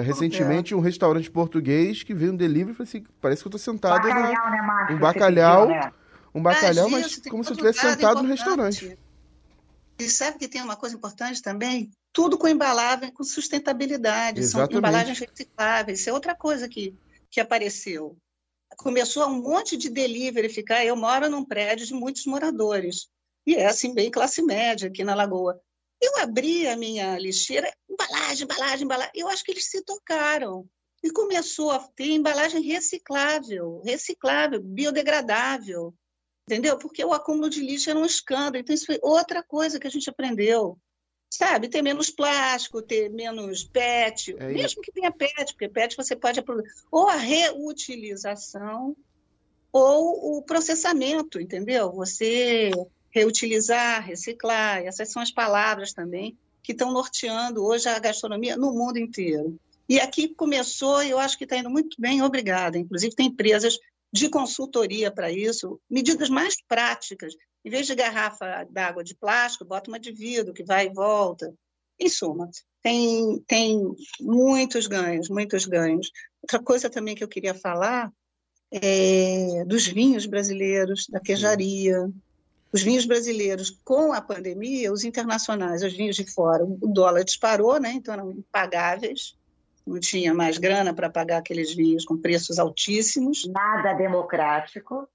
recentemente, 0.05 0.75
um 0.75 0.81
restaurante 0.81 1.31
português 1.31 2.03
que 2.03 2.14
veio 2.14 2.33
um 2.33 2.37
delivery 2.37 2.73
e 2.73 2.75
falei 2.75 2.88
assim: 2.88 3.05
parece 3.21 3.42
que 3.42 3.49
eu 3.49 3.57
estou 3.57 3.59
sentado. 3.59 4.03
Bacalhau, 4.03 4.45
na... 4.45 4.51
né, 4.51 4.62
Marcos? 4.62 4.97
Um 4.97 5.01
bacalhau. 5.01 5.66
Pediu, 5.66 5.81
né? 5.81 5.92
Um 6.35 6.42
bacalhau, 6.42 6.90
mas 6.90 7.16
como 7.29 7.42
se 7.42 7.51
eu 7.51 7.55
estivesse 7.55 7.81
sentado 7.81 8.23
no 8.23 8.29
restaurante. 8.29 8.99
E 9.99 10.09
sabe 10.09 10.38
que 10.38 10.49
tem 10.49 10.62
uma 10.62 10.77
coisa 10.77 10.97
importante 10.97 11.42
também? 11.42 11.90
Tudo 12.12 12.37
com 12.37 12.49
embalagem, 12.49 13.11
com 13.12 13.23
sustentabilidade. 13.23 14.40
Exatamente. 14.40 14.73
São 14.73 14.79
embalagens 14.79 15.18
recicláveis. 15.18 16.01
Isso 16.01 16.11
é 16.11 16.12
outra 16.12 16.35
coisa 16.35 16.68
que, 16.68 16.95
que 17.31 17.40
apareceu 17.40 18.16
começou 18.77 19.27
um 19.27 19.43
monte 19.43 19.77
de 19.77 19.89
delivery 19.89 20.49
ficar. 20.49 20.85
Eu 20.85 20.97
moro 20.97 21.29
num 21.29 21.45
prédio 21.45 21.87
de 21.87 21.95
muitos 21.95 22.27
moradores, 22.27 23.09
e 23.47 23.55
é 23.55 23.67
assim, 23.67 23.95
bem 23.95 24.11
classe 24.11 24.43
média 24.43 24.89
aqui 24.89 25.03
na 25.05 25.15
Lagoa. 25.15 25.61
Eu 26.01 26.19
abri 26.19 26.67
a 26.67 26.77
minha 26.77 27.19
lixeira, 27.19 27.73
embalagem, 27.89 28.45
embalagem, 28.45 28.85
embalagem. 28.85 29.13
Eu 29.15 29.29
acho 29.29 29.45
que 29.45 29.53
eles 29.53 29.71
se 29.71 29.83
tocaram. 29.83 30.67
E 31.03 31.11
começou 31.11 31.71
a 31.73 31.81
ter 31.81 32.11
embalagem 32.11 32.63
reciclável, 32.63 33.83
reciclável, 33.85 34.63
biodegradável, 34.63 35.93
entendeu? 36.47 36.79
Porque 36.79 37.05
o 37.05 37.13
acúmulo 37.13 37.51
de 37.51 37.61
lixo 37.61 37.91
era 37.91 37.99
um 37.99 38.05
escândalo. 38.05 38.59
Então, 38.59 38.75
isso 38.75 38.87
foi 38.87 38.99
outra 39.03 39.43
coisa 39.43 39.81
que 39.81 39.87
a 39.87 39.91
gente 39.91 40.09
aprendeu. 40.09 40.79
Sabe, 41.37 41.66
ter 41.68 41.81
menos 41.81 42.11
plástico, 42.11 42.83
ter 42.83 43.09
menos 43.09 43.64
PET, 43.64 44.37
é 44.38 44.49
mesmo 44.49 44.83
que 44.83 44.92
tenha 44.92 45.11
PET, 45.11 45.55
porque 45.55 45.66
PET 45.66 45.97
você 45.97 46.14
pode 46.14 46.45
ou 46.90 47.09
a 47.09 47.16
reutilização 47.16 48.95
ou 49.73 50.37
o 50.37 50.42
processamento, 50.42 51.40
entendeu? 51.40 51.90
Você 51.92 52.71
reutilizar, 53.11 54.07
reciclar, 54.07 54.83
essas 54.85 55.11
são 55.11 55.23
as 55.23 55.31
palavras 55.31 55.95
também 55.95 56.37
que 56.62 56.73
estão 56.73 56.92
norteando 56.92 57.64
hoje 57.64 57.88
a 57.88 57.99
gastronomia 57.99 58.55
no 58.57 58.73
mundo 58.73 58.99
inteiro. 58.99 59.59
E 59.88 59.99
aqui 59.99 60.29
começou, 60.29 61.03
e 61.03 61.11
eu 61.11 61.18
acho 61.18 61.38
que 61.38 61.45
está 61.45 61.57
indo 61.57 61.71
muito 61.71 61.97
bem, 61.99 62.23
obrigada. 62.23 62.77
Inclusive, 62.79 63.14
tem 63.14 63.29
empresas 63.29 63.79
de 64.12 64.29
consultoria 64.29 65.11
para 65.11 65.33
isso, 65.33 65.81
medidas 65.88 66.29
mais 66.29 66.57
práticas. 66.68 67.35
Em 67.64 67.70
vez 67.70 67.87
de 67.87 67.94
garrafa 67.94 68.66
d'água 68.70 69.05
de 69.05 69.14
plástico, 69.14 69.64
bota 69.64 69.90
uma 69.90 70.01
de 70.01 70.12
vidro 70.12 70.53
que 70.53 70.64
vai 70.64 70.87
e 70.87 70.92
volta. 70.92 71.55
Em 71.98 72.09
suma, 72.09 72.51
tem, 72.83 73.38
tem 73.46 73.81
muitos 74.20 74.87
ganhos, 74.87 75.29
muitos 75.29 75.66
ganhos. 75.66 76.11
Outra 76.42 76.61
coisa 76.61 76.90
também 76.90 77.14
que 77.14 77.22
eu 77.22 77.29
queria 77.29 77.55
falar 77.55 78.12
é 78.72 79.64
dos 79.66 79.87
vinhos 79.87 80.27
brasileiros, 80.27 81.07
da 81.09 81.20
queijaria. 81.20 82.11
Os 82.72 82.83
vinhos 82.83 83.05
brasileiros, 83.05 83.79
com 83.85 84.12
a 84.12 84.20
pandemia, 84.20 84.92
os 84.92 85.05
internacionais, 85.05 85.85
os 85.85 85.92
vinhos 85.92 86.16
de 86.16 86.25
fora, 86.25 86.64
o 86.64 86.88
dólar 86.88 87.22
disparou, 87.22 87.79
né? 87.79 87.92
então 87.92 88.14
eram 88.14 88.33
impagáveis 88.33 89.37
não 89.87 89.98
tinha 89.98 90.33
mais 90.33 90.59
grana 90.59 90.94
para 90.94 91.11
pagar 91.11 91.38
aqueles 91.38 91.75
vinhos 91.75 92.05
com 92.05 92.16
preços 92.16 92.59
altíssimos. 92.59 93.46
Nada 93.48 93.94
democrático. 93.94 95.09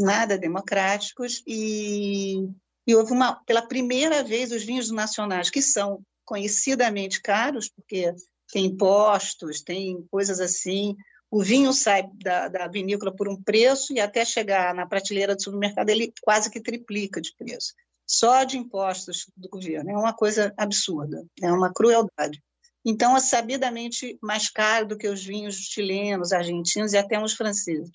Nada 0.00 0.38
democráticos. 0.38 1.42
E, 1.46 2.48
e 2.86 2.94
houve 2.94 3.12
uma, 3.12 3.36
pela 3.44 3.66
primeira 3.66 4.22
vez, 4.22 4.52
os 4.52 4.64
vinhos 4.64 4.90
nacionais, 4.90 5.50
que 5.50 5.62
são 5.62 6.02
conhecidamente 6.24 7.22
caros, 7.22 7.68
porque 7.68 8.12
tem 8.52 8.66
impostos, 8.66 9.62
tem 9.62 10.06
coisas 10.10 10.40
assim. 10.40 10.96
O 11.30 11.42
vinho 11.42 11.72
sai 11.72 12.08
da, 12.14 12.48
da 12.48 12.68
vinícola 12.68 13.14
por 13.14 13.28
um 13.28 13.40
preço 13.42 13.92
e 13.92 14.00
até 14.00 14.24
chegar 14.24 14.74
na 14.74 14.86
prateleira 14.86 15.34
do 15.34 15.42
supermercado 15.42 15.90
ele 15.90 16.12
quase 16.22 16.50
que 16.50 16.60
triplica 16.60 17.20
de 17.20 17.34
preço. 17.36 17.74
Só 18.06 18.44
de 18.44 18.56
impostos 18.56 19.26
do 19.36 19.48
governo. 19.48 19.90
É 19.90 19.96
uma 19.96 20.14
coisa 20.14 20.54
absurda, 20.56 21.24
é 21.42 21.50
uma 21.50 21.72
crueldade. 21.72 22.40
Então, 22.84 23.16
é 23.16 23.20
sabidamente 23.20 24.16
mais 24.22 24.48
caro 24.48 24.86
do 24.86 24.96
que 24.96 25.08
os 25.08 25.24
vinhos 25.24 25.56
chilenos, 25.56 26.32
argentinos 26.32 26.92
e 26.92 26.96
até 26.96 27.20
os 27.20 27.34
franceses. 27.34 27.90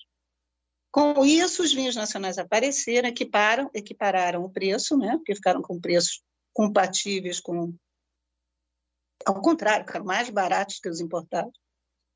Com 0.92 1.24
isso, 1.24 1.62
os 1.62 1.72
vinhos 1.72 1.96
nacionais 1.96 2.36
apareceram, 2.36 3.08
equiparam, 3.08 3.70
equipararam 3.72 4.44
o 4.44 4.50
preço, 4.50 4.94
né? 4.98 5.16
porque 5.16 5.34
ficaram 5.34 5.62
com 5.62 5.80
preços 5.80 6.22
compatíveis 6.52 7.40
com. 7.40 7.74
Ao 9.24 9.40
contrário, 9.40 9.86
ficaram 9.86 10.04
mais 10.04 10.28
baratos 10.28 10.78
que 10.78 10.90
os 10.90 11.00
importados. 11.00 11.58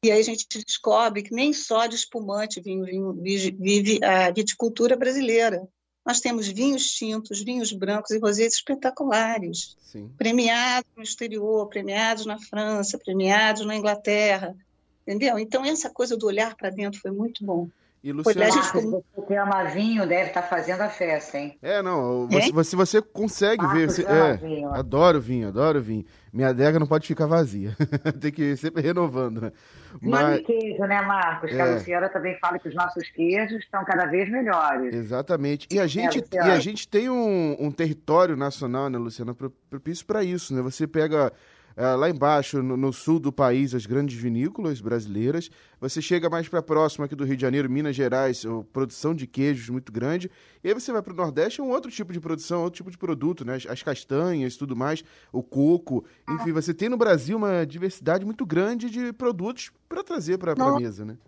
E 0.04 0.10
aí 0.10 0.20
a 0.20 0.24
gente 0.24 0.46
descobre 0.46 1.22
que 1.22 1.34
nem 1.34 1.54
só 1.54 1.86
de 1.86 1.96
espumante 1.96 2.60
vinho, 2.60 2.84
vinho, 2.84 3.14
vive 3.14 3.98
a 4.04 4.30
viticultura 4.30 4.94
brasileira. 4.94 5.66
Nós 6.04 6.20
temos 6.20 6.46
vinhos 6.46 6.92
tintos, 6.92 7.42
vinhos 7.42 7.72
brancos 7.72 8.10
e 8.10 8.18
rosés 8.18 8.54
espetaculares, 8.54 9.76
Sim. 9.80 10.12
premiados 10.18 10.88
no 10.94 11.02
exterior, 11.02 11.66
premiados 11.68 12.26
na 12.26 12.38
França, 12.38 12.98
premiados 12.98 13.64
na 13.64 13.74
Inglaterra, 13.74 14.54
entendeu? 15.02 15.38
Então 15.38 15.64
essa 15.64 15.88
coisa 15.88 16.16
do 16.16 16.26
olhar 16.26 16.54
para 16.54 16.70
dentro 16.70 17.00
foi 17.00 17.10
muito 17.10 17.44
bom. 17.44 17.68
E 18.06 18.12
Luciano... 18.12 18.52
Gente... 18.52 18.86
Você 18.86 19.22
que 19.26 19.34
ama 19.34 19.64
vinho, 19.64 20.06
deve 20.06 20.28
estar 20.28 20.42
tá 20.42 20.46
fazendo 20.46 20.80
a 20.80 20.88
festa, 20.88 21.38
hein? 21.38 21.58
É, 21.60 21.82
não, 21.82 22.28
você, 22.28 22.52
você, 22.52 22.76
você 22.76 23.02
consegue 23.02 23.60
Marcos 23.60 23.80
ver. 23.80 23.90
Você, 23.90 24.06
é, 24.06 24.36
vinho. 24.36 24.72
Adoro 24.72 25.20
vinho, 25.20 25.48
adoro 25.48 25.82
vinho. 25.82 26.04
Minha 26.32 26.50
adega 26.50 26.78
não 26.78 26.86
pode 26.86 27.08
ficar 27.08 27.26
vazia. 27.26 27.76
Tem 28.20 28.30
que 28.30 28.52
ir 28.52 28.56
sempre 28.56 28.80
renovando, 28.80 29.40
né? 29.40 29.52
Mas... 30.00 30.38
E 30.38 30.42
queijo, 30.44 30.82
né, 30.84 31.02
Marcos? 31.02 31.50
Que 31.50 31.56
é. 31.56 31.60
a 31.60 31.74
Luciana 31.74 32.08
também 32.08 32.38
fala 32.38 32.60
que 32.60 32.68
os 32.68 32.76
nossos 32.76 33.10
queijos 33.10 33.58
estão 33.58 33.84
cada 33.84 34.06
vez 34.06 34.30
melhores. 34.30 34.94
Exatamente. 34.94 35.66
E 35.68 35.80
a 35.80 35.88
gente, 35.88 36.20
é, 36.32 36.36
e 36.36 36.50
a 36.52 36.60
gente 36.60 36.86
tem 36.86 37.10
um, 37.10 37.56
um 37.58 37.72
território 37.72 38.36
nacional, 38.36 38.88
né, 38.88 38.98
Luciana, 38.98 39.34
propício 39.68 40.06
para 40.06 40.22
isso, 40.22 40.54
né? 40.54 40.62
Você 40.62 40.86
pega 40.86 41.26
é, 41.26 41.32
lá 41.76 42.08
embaixo, 42.08 42.62
no, 42.62 42.76
no, 42.76 42.92
sul 42.92 43.20
do 43.20 43.30
país, 43.30 43.74
as 43.74 43.84
grandes 43.84 44.16
vinícolas 44.18 44.80
brasileiras. 44.80 45.50
Você 45.78 46.00
chega 46.00 46.30
mais 46.30 46.48
para 46.48 46.62
próximo 46.62 47.04
aqui 47.04 47.14
do 47.14 47.24
Rio 47.24 47.36
de 47.36 47.42
Janeiro, 47.42 47.68
Minas 47.68 47.94
Gerais, 47.94 48.44
produção 48.72 49.14
de 49.14 49.26
queijos 49.26 49.68
muito 49.68 49.92
grande. 49.92 50.30
E 50.64 50.68
aí 50.68 50.74
você 50.74 50.90
vai 50.90 51.02
para 51.02 51.12
o 51.12 51.16
Nordeste, 51.16 51.60
é 51.60 51.64
um 51.64 51.68
outro 51.68 51.90
tipo 51.90 52.14
de 52.14 52.20
produção, 52.20 52.62
outro 52.62 52.78
tipo 52.78 52.90
de 52.90 52.96
produto, 52.96 53.44
né? 53.44 53.56
As, 53.56 53.66
as 53.66 53.82
castanhas 53.82 54.56
tudo 54.56 54.74
mais, 54.74 55.04
o 55.30 55.42
coco. 55.42 56.04
Enfim, 56.28 56.52
você 56.52 56.72
tem 56.72 56.88
no 56.88 56.96
Brasil 56.96 57.36
uma 57.36 57.66
diversidade 57.66 58.24
muito 58.24 58.46
grande 58.46 58.88
de 58.88 59.12
produtos 59.12 59.70
para 59.86 60.02
trazer 60.02 60.38
para 60.38 60.52
a 60.52 60.80
mesa, 60.80 61.04
né? 61.04 61.18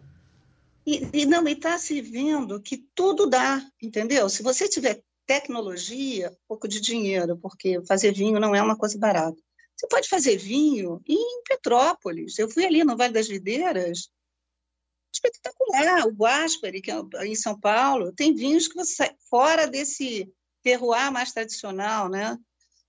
E, 0.87 1.07
e 1.13 1.27
não, 1.27 1.47
e 1.47 1.53
está 1.53 1.77
se 1.77 2.01
vendo 2.01 2.59
que 2.63 2.79
tudo 2.95 3.29
dá, 3.29 3.61
entendeu? 3.83 4.27
Se 4.31 4.43
você 4.43 4.67
tiver 4.67 5.03
tecnologia, 5.27 6.35
pouco 6.49 6.67
de 6.67 6.81
dinheiro, 6.81 7.37
porque 7.37 7.83
fazer 7.85 8.13
vinho 8.13 8.41
não 8.41 8.55
é 8.55 8.63
uma 8.63 8.75
coisa 8.75 8.99
barata. 8.99 9.37
Você 9.79 9.87
pode 9.87 10.09
fazer 10.09 10.37
vinho 10.37 11.01
em 11.07 11.43
Petrópolis. 11.45 12.37
Eu 12.39 12.51
fui 12.51 12.67
ali 12.67 12.83
no 12.83 12.97
Vale 12.97 13.13
das 13.13 13.29
Videiras, 13.29 14.11
espetacular. 15.15 16.07
O 16.07 16.13
Guaspari, 16.13 16.81
que 16.81 16.91
é 16.91 17.27
em 17.27 17.37
São 17.37 17.59
Paulo, 17.59 18.13
tem 18.13 18.35
vinhos 18.35 18.67
que 18.67 18.75
você 18.75 19.15
fora 19.31 19.69
desse 19.69 20.29
terroir 20.65 21.13
mais 21.13 21.33
tradicional, 21.33 22.09
né? 22.09 22.37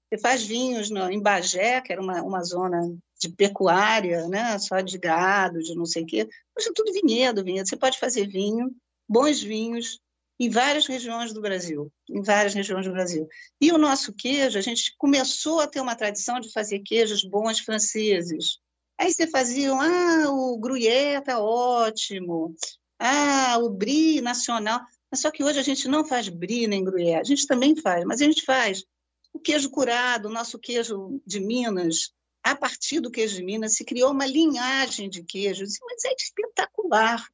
Você 0.09 0.19
faz 0.19 0.43
vinhos 0.43 0.89
no, 0.89 1.07
em 1.11 1.21
Bagé, 1.21 1.79
que 1.81 1.93
era 1.93 2.01
uma, 2.01 2.23
uma 2.23 2.43
zona 2.43 2.81
de 3.19 3.29
pecuária, 3.29 4.27
né? 4.27 4.57
Só 4.57 4.81
de 4.81 4.97
gado, 4.97 5.61
de 5.61 5.75
não 5.75 5.85
sei 5.85 6.01
o 6.01 6.05
quê. 6.07 6.27
Hoje 6.57 6.69
é 6.69 6.73
tudo 6.73 6.91
vinhedo, 6.91 7.43
vinhedo. 7.43 7.69
Você 7.69 7.77
pode 7.77 7.99
fazer 7.99 8.27
vinho, 8.27 8.75
bons 9.07 9.39
vinhos, 9.43 10.01
em 10.39 10.49
várias 10.49 10.87
regiões 10.87 11.33
do 11.33 11.41
Brasil, 11.41 11.91
em 12.09 12.21
várias 12.21 12.53
regiões 12.53 12.85
do 12.85 12.93
Brasil. 12.93 13.27
E 13.59 13.71
o 13.71 13.77
nosso 13.77 14.13
queijo, 14.13 14.57
a 14.57 14.61
gente 14.61 14.95
começou 14.97 15.59
a 15.59 15.67
ter 15.67 15.81
uma 15.81 15.95
tradição 15.95 16.39
de 16.39 16.51
fazer 16.51 16.79
queijos 16.79 17.23
bons 17.23 17.59
franceses. 17.59 18.59
Aí 18.97 19.11
você 19.11 19.27
fazia, 19.27 19.71
ah, 19.73 20.29
o 20.29 20.57
gruyère 20.57 21.19
está 21.19 21.39
ótimo, 21.39 22.55
ah, 22.97 23.57
o 23.59 23.69
brie 23.69 24.21
nacional. 24.21 24.79
Mas 25.11 25.21
só 25.21 25.31
que 25.31 25.43
hoje 25.43 25.59
a 25.59 25.63
gente 25.63 25.87
não 25.87 26.05
faz 26.05 26.29
brie 26.29 26.67
nem 26.67 26.83
gruyère, 26.83 27.19
a 27.19 27.23
gente 27.23 27.45
também 27.45 27.75
faz, 27.75 28.05
mas 28.05 28.21
a 28.21 28.25
gente 28.25 28.45
faz 28.45 28.85
o 29.33 29.39
queijo 29.39 29.69
curado, 29.69 30.27
o 30.27 30.31
nosso 30.31 30.57
queijo 30.57 31.21
de 31.25 31.39
Minas. 31.39 32.11
A 32.43 32.55
partir 32.55 33.01
do 33.01 33.11
queijo 33.11 33.35
de 33.35 33.43
Minas 33.43 33.75
se 33.75 33.83
criou 33.83 34.11
uma 34.11 34.25
linhagem 34.25 35.09
de 35.09 35.23
queijos, 35.23 35.73
mas 35.81 36.05
é 36.05 36.13
espetacular. 36.13 37.25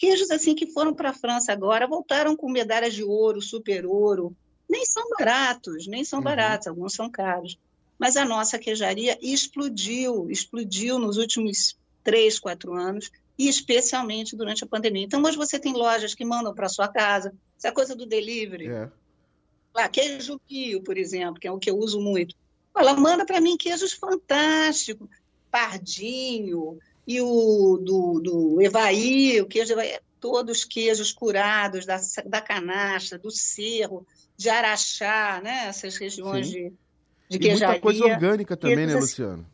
Queijos 0.00 0.30
assim 0.30 0.54
que 0.54 0.66
foram 0.66 0.94
para 0.94 1.10
a 1.10 1.12
França 1.12 1.52
agora 1.52 1.86
voltaram 1.86 2.34
com 2.34 2.50
medalhas 2.50 2.94
de 2.94 3.04
ouro, 3.04 3.42
super 3.42 3.84
ouro. 3.84 4.34
Nem 4.66 4.82
são 4.86 5.06
baratos, 5.10 5.86
nem 5.86 6.02
são 6.04 6.20
uhum. 6.20 6.24
baratos, 6.24 6.68
alguns 6.68 6.94
são 6.94 7.10
caros. 7.10 7.58
Mas 7.98 8.16
a 8.16 8.24
nossa 8.24 8.58
queijaria 8.58 9.18
explodiu, 9.20 10.30
explodiu 10.30 10.98
nos 10.98 11.18
últimos 11.18 11.76
três, 12.02 12.40
quatro 12.40 12.72
anos, 12.72 13.10
e 13.38 13.46
especialmente 13.46 14.34
durante 14.34 14.64
a 14.64 14.66
pandemia. 14.66 15.04
Então, 15.04 15.22
hoje 15.22 15.36
você 15.36 15.58
tem 15.58 15.74
lojas 15.74 16.14
que 16.14 16.24
mandam 16.24 16.54
para 16.54 16.70
sua 16.70 16.88
casa, 16.88 17.34
essa 17.58 17.68
é 17.68 17.70
coisa 17.70 17.94
do 17.94 18.06
delivery. 18.06 18.68
É. 18.68 18.90
Lá, 19.74 19.86
queijo 19.86 20.40
Pio, 20.48 20.82
por 20.82 20.96
exemplo, 20.96 21.38
que 21.38 21.46
é 21.46 21.52
o 21.52 21.58
que 21.58 21.68
eu 21.68 21.76
uso 21.76 22.00
muito. 22.00 22.34
Ela 22.74 22.94
manda 22.94 23.26
para 23.26 23.38
mim 23.38 23.58
queijos 23.58 23.92
fantásticos, 23.92 25.10
pardinho, 25.50 26.78
e 27.06 27.20
o 27.20 27.78
do, 27.78 28.20
do 28.20 28.62
Evaí, 28.62 29.40
o 29.40 29.46
queijo 29.46 29.72
Evaí, 29.72 29.98
todos 30.20 30.64
queijos 30.64 31.12
curados 31.12 31.86
da, 31.86 31.98
da 32.26 32.40
canastra, 32.40 33.18
do 33.18 33.30
cerro, 33.30 34.06
de 34.36 34.48
Araxá, 34.48 35.40
né? 35.42 35.66
essas 35.68 35.96
regiões 35.96 36.48
Sim. 36.48 36.52
de, 36.52 36.72
de 37.30 37.36
e 37.36 37.38
queijaria. 37.38 37.68
muita 37.68 37.80
coisa 37.80 38.04
orgânica 38.04 38.56
também, 38.56 38.86
né, 38.86 38.94
Luciano? 38.94 39.46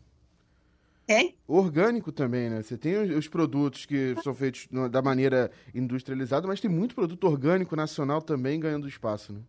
É? 1.09 1.33
Orgânico 1.47 2.11
também, 2.11 2.51
né? 2.51 2.63
Você 2.63 2.77
tem 2.77 2.97
os 2.97 3.29
produtos 3.29 3.87
que 3.87 4.17
são 4.25 4.35
feitos 4.35 4.67
da 4.91 5.01
maneira 5.01 5.53
industrializada, 5.73 6.49
mas 6.49 6.61
tem 6.61 6.69
muito 6.69 6.97
produto 6.97 7.29
orgânico 7.29 7.77
nacional 7.77 8.21
também 8.21 8.59
ganhando 8.59 8.89
espaço, 8.89 9.33
né? 9.33 9.41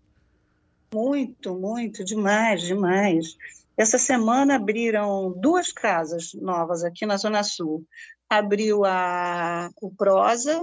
Muito, 0.94 1.56
muito, 1.56 2.06
demais, 2.06 2.62
demais. 2.62 3.36
Essa 3.78 4.00
semana 4.00 4.56
abriram 4.56 5.32
duas 5.38 5.72
casas 5.72 6.34
novas 6.34 6.84
aqui 6.84 7.06
na 7.06 7.16
Zona 7.16 7.44
Sul. 7.44 7.86
Abriu 8.28 8.84
a, 8.84 9.70
o 9.80 9.94
Prosa, 9.94 10.60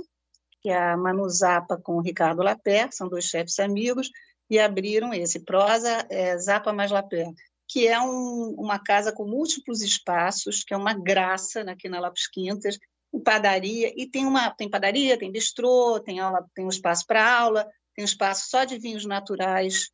que 0.61 0.69
é 0.69 0.77
a 0.77 0.97
Manu 0.97 1.29
Zapa 1.31 1.79
com 1.81 1.95
o 1.95 2.01
Ricardo 2.01 2.43
Lapé, 2.43 2.89
são 2.91 3.09
dois 3.09 3.27
chefes 3.27 3.61
amigos, 3.61 4.11
e 4.51 4.59
abriram 4.59 5.15
esse 5.15 5.39
Prosa 5.45 6.05
é, 6.11 6.37
Zapa 6.39 6.73
mais 6.73 6.91
Lapé, 6.91 7.31
que 7.69 7.87
é 7.87 8.01
um, 8.01 8.57
uma 8.59 8.81
casa 8.81 9.13
com 9.13 9.25
múltiplos 9.25 9.81
espaços, 9.81 10.65
que 10.65 10.75
é 10.75 10.77
uma 10.77 10.93
graça 10.93 11.61
aqui 11.63 11.89
na 11.89 12.01
Lopes 12.01 12.27
Quintas, 12.27 12.79
padaria, 13.25 13.93
e 13.97 14.11
tem 14.11 14.27
uma 14.27 14.51
tem 14.51 14.69
padaria, 14.69 15.17
tem 15.17 15.31
bistrô, 15.31 16.01
tem 16.01 16.19
aula, 16.19 16.45
tem 16.53 16.65
um 16.65 16.69
espaço 16.69 17.07
para 17.07 17.39
aula, 17.39 17.65
tem 17.95 18.05
um 18.05 18.07
espaço 18.07 18.51
só 18.51 18.65
de 18.65 18.77
vinhos 18.77 19.07
naturais 19.07 19.91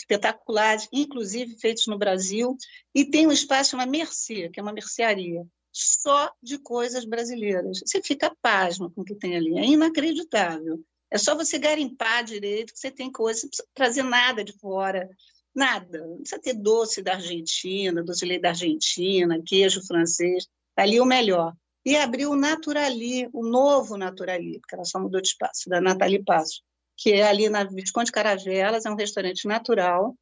espetaculares, 0.00 0.88
inclusive 0.92 1.58
feitos 1.58 1.86
no 1.86 1.98
Brasil, 1.98 2.56
e 2.94 3.04
tem 3.04 3.26
um 3.26 3.32
espaço, 3.32 3.76
uma 3.76 3.86
mercearia, 3.86 4.50
que 4.50 4.60
é 4.60 4.62
uma 4.62 4.72
mercearia, 4.72 5.44
só 5.72 6.30
de 6.42 6.58
coisas 6.58 7.04
brasileiras. 7.04 7.80
Você 7.84 8.02
fica 8.02 8.34
pasmo 8.42 8.90
com 8.90 9.02
o 9.02 9.04
que 9.04 9.14
tem 9.14 9.36
ali, 9.36 9.58
é 9.58 9.64
inacreditável. 9.64 10.80
É 11.10 11.16
só 11.16 11.34
você 11.34 11.58
garimpar 11.58 12.24
direito 12.24 12.72
que 12.72 12.78
você 12.78 12.90
tem 12.90 13.10
coisas, 13.10 13.42
não 13.42 13.48
precisa 13.48 13.68
trazer 13.74 14.02
nada 14.02 14.44
de 14.44 14.52
fora, 14.58 15.08
nada. 15.54 16.06
Não 16.06 16.18
precisa 16.18 16.40
ter 16.40 16.54
doce 16.54 17.02
da 17.02 17.14
Argentina, 17.14 18.02
doce 18.02 18.20
de 18.20 18.26
leite 18.26 18.42
da 18.42 18.50
Argentina, 18.50 19.42
queijo 19.44 19.84
francês, 19.86 20.46
tá 20.74 20.82
ali 20.82 21.00
o 21.00 21.06
melhor. 21.06 21.54
E 21.84 21.96
abriu 21.96 22.32
o 22.32 22.36
Naturali, 22.36 23.28
o 23.32 23.46
novo 23.46 23.96
Naturali, 23.96 24.60
porque 24.60 24.74
ela 24.74 24.84
só 24.84 25.00
mudou 25.00 25.20
de 25.20 25.28
espaço, 25.28 25.70
da 25.70 25.80
Nathalie 25.80 26.22
Passo, 26.22 26.62
que 26.98 27.12
é 27.12 27.26
ali 27.26 27.48
na 27.48 27.64
Visconde 27.64 28.12
Caravelas, 28.12 28.84
é 28.84 28.90
um 28.90 28.96
restaurante 28.96 29.46
natural, 29.46 30.14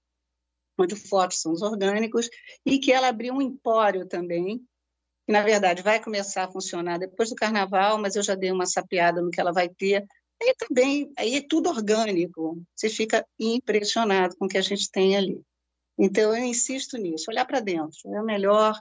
onde 0.78 0.94
fotos 0.94 1.40
são 1.40 1.52
os 1.52 1.62
orgânicos, 1.62 2.28
e 2.64 2.78
que 2.78 2.92
ela 2.92 3.08
abriu 3.08 3.34
um 3.34 3.42
empório 3.42 4.06
também, 4.06 4.58
que 5.24 5.32
na 5.32 5.42
verdade 5.42 5.82
vai 5.82 6.00
começar 6.00 6.44
a 6.44 6.52
funcionar 6.52 6.98
depois 6.98 7.30
do 7.30 7.34
carnaval, 7.34 7.98
mas 7.98 8.14
eu 8.14 8.22
já 8.22 8.34
dei 8.36 8.52
uma 8.52 8.66
sapeada 8.66 9.20
no 9.20 9.30
que 9.30 9.40
ela 9.40 9.52
vai 9.52 9.68
ter, 9.68 10.06
Aí 10.42 10.54
também, 10.58 11.12
aí 11.16 11.36
é 11.36 11.46
tudo 11.46 11.70
orgânico. 11.70 12.62
Você 12.74 12.88
fica 12.88 13.26
impressionado 13.38 14.36
com 14.36 14.44
o 14.44 14.48
que 14.48 14.58
a 14.58 14.62
gente 14.62 14.90
tem 14.90 15.16
ali. 15.16 15.40
Então, 15.98 16.36
eu 16.36 16.44
insisto 16.44 16.98
nisso, 16.98 17.30
olhar 17.30 17.46
para 17.46 17.60
dentro. 17.60 18.14
É 18.14 18.20
o 18.20 18.24
melhor. 18.24 18.78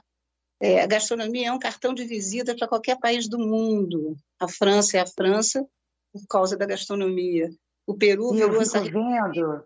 É, 0.60 0.82
a 0.82 0.86
gastronomia 0.86 1.48
é 1.48 1.52
um 1.52 1.58
cartão 1.58 1.94
de 1.94 2.04
visita 2.04 2.54
para 2.54 2.68
qualquer 2.68 2.98
país 2.98 3.28
do 3.28 3.38
mundo. 3.38 4.16
A 4.38 4.48
França 4.48 4.98
é 4.98 5.00
a 5.00 5.06
França 5.06 5.66
por 6.12 6.26
causa 6.28 6.56
da 6.56 6.66
gastronomia. 6.66 7.50
O 7.86 7.94
Peru 7.94 8.34
e 8.34 8.40
eu 8.40 8.60
essa... 8.60 8.80
vendo, 8.80 9.64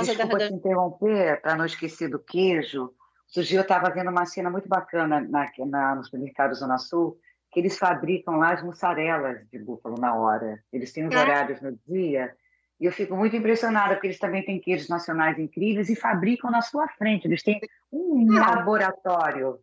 desculpa 0.00 0.38
da... 0.38 0.48
te 0.48 0.54
interromper, 0.54 1.40
para 1.40 1.56
não 1.56 1.64
esquecer 1.64 2.08
do 2.08 2.18
queijo. 2.18 2.92
Outro 3.26 3.42
dia 3.42 3.58
eu 3.58 3.62
estava 3.62 3.90
vendo 3.90 4.10
uma 4.10 4.26
cena 4.26 4.50
muito 4.50 4.68
bacana 4.68 5.20
na, 5.20 5.50
na, 5.66 5.94
no 5.94 6.04
supermercado 6.04 6.54
Zona 6.54 6.78
Sul, 6.78 7.18
que 7.50 7.60
eles 7.60 7.78
fabricam 7.78 8.36
lá 8.36 8.52
as 8.52 8.62
mussarelas 8.62 9.48
de 9.50 9.58
búfalo 9.58 9.96
na 9.98 10.14
hora. 10.14 10.62
Eles 10.72 10.92
têm 10.92 11.06
os 11.06 11.14
ah. 11.14 11.20
horários 11.20 11.60
no 11.60 11.78
dia. 11.88 12.34
E 12.78 12.86
eu 12.86 12.92
fico 12.92 13.16
muito 13.16 13.36
impressionada, 13.36 13.94
porque 13.94 14.06
eles 14.06 14.18
também 14.18 14.44
têm 14.44 14.60
queijos 14.60 14.88
nacionais 14.88 15.38
incríveis 15.38 15.90
e 15.90 15.96
fabricam 15.96 16.50
na 16.50 16.62
sua 16.62 16.88
frente. 16.88 17.26
Eles 17.26 17.42
têm 17.42 17.60
um 17.92 18.38
ah. 18.38 18.56
laboratório. 18.56 19.58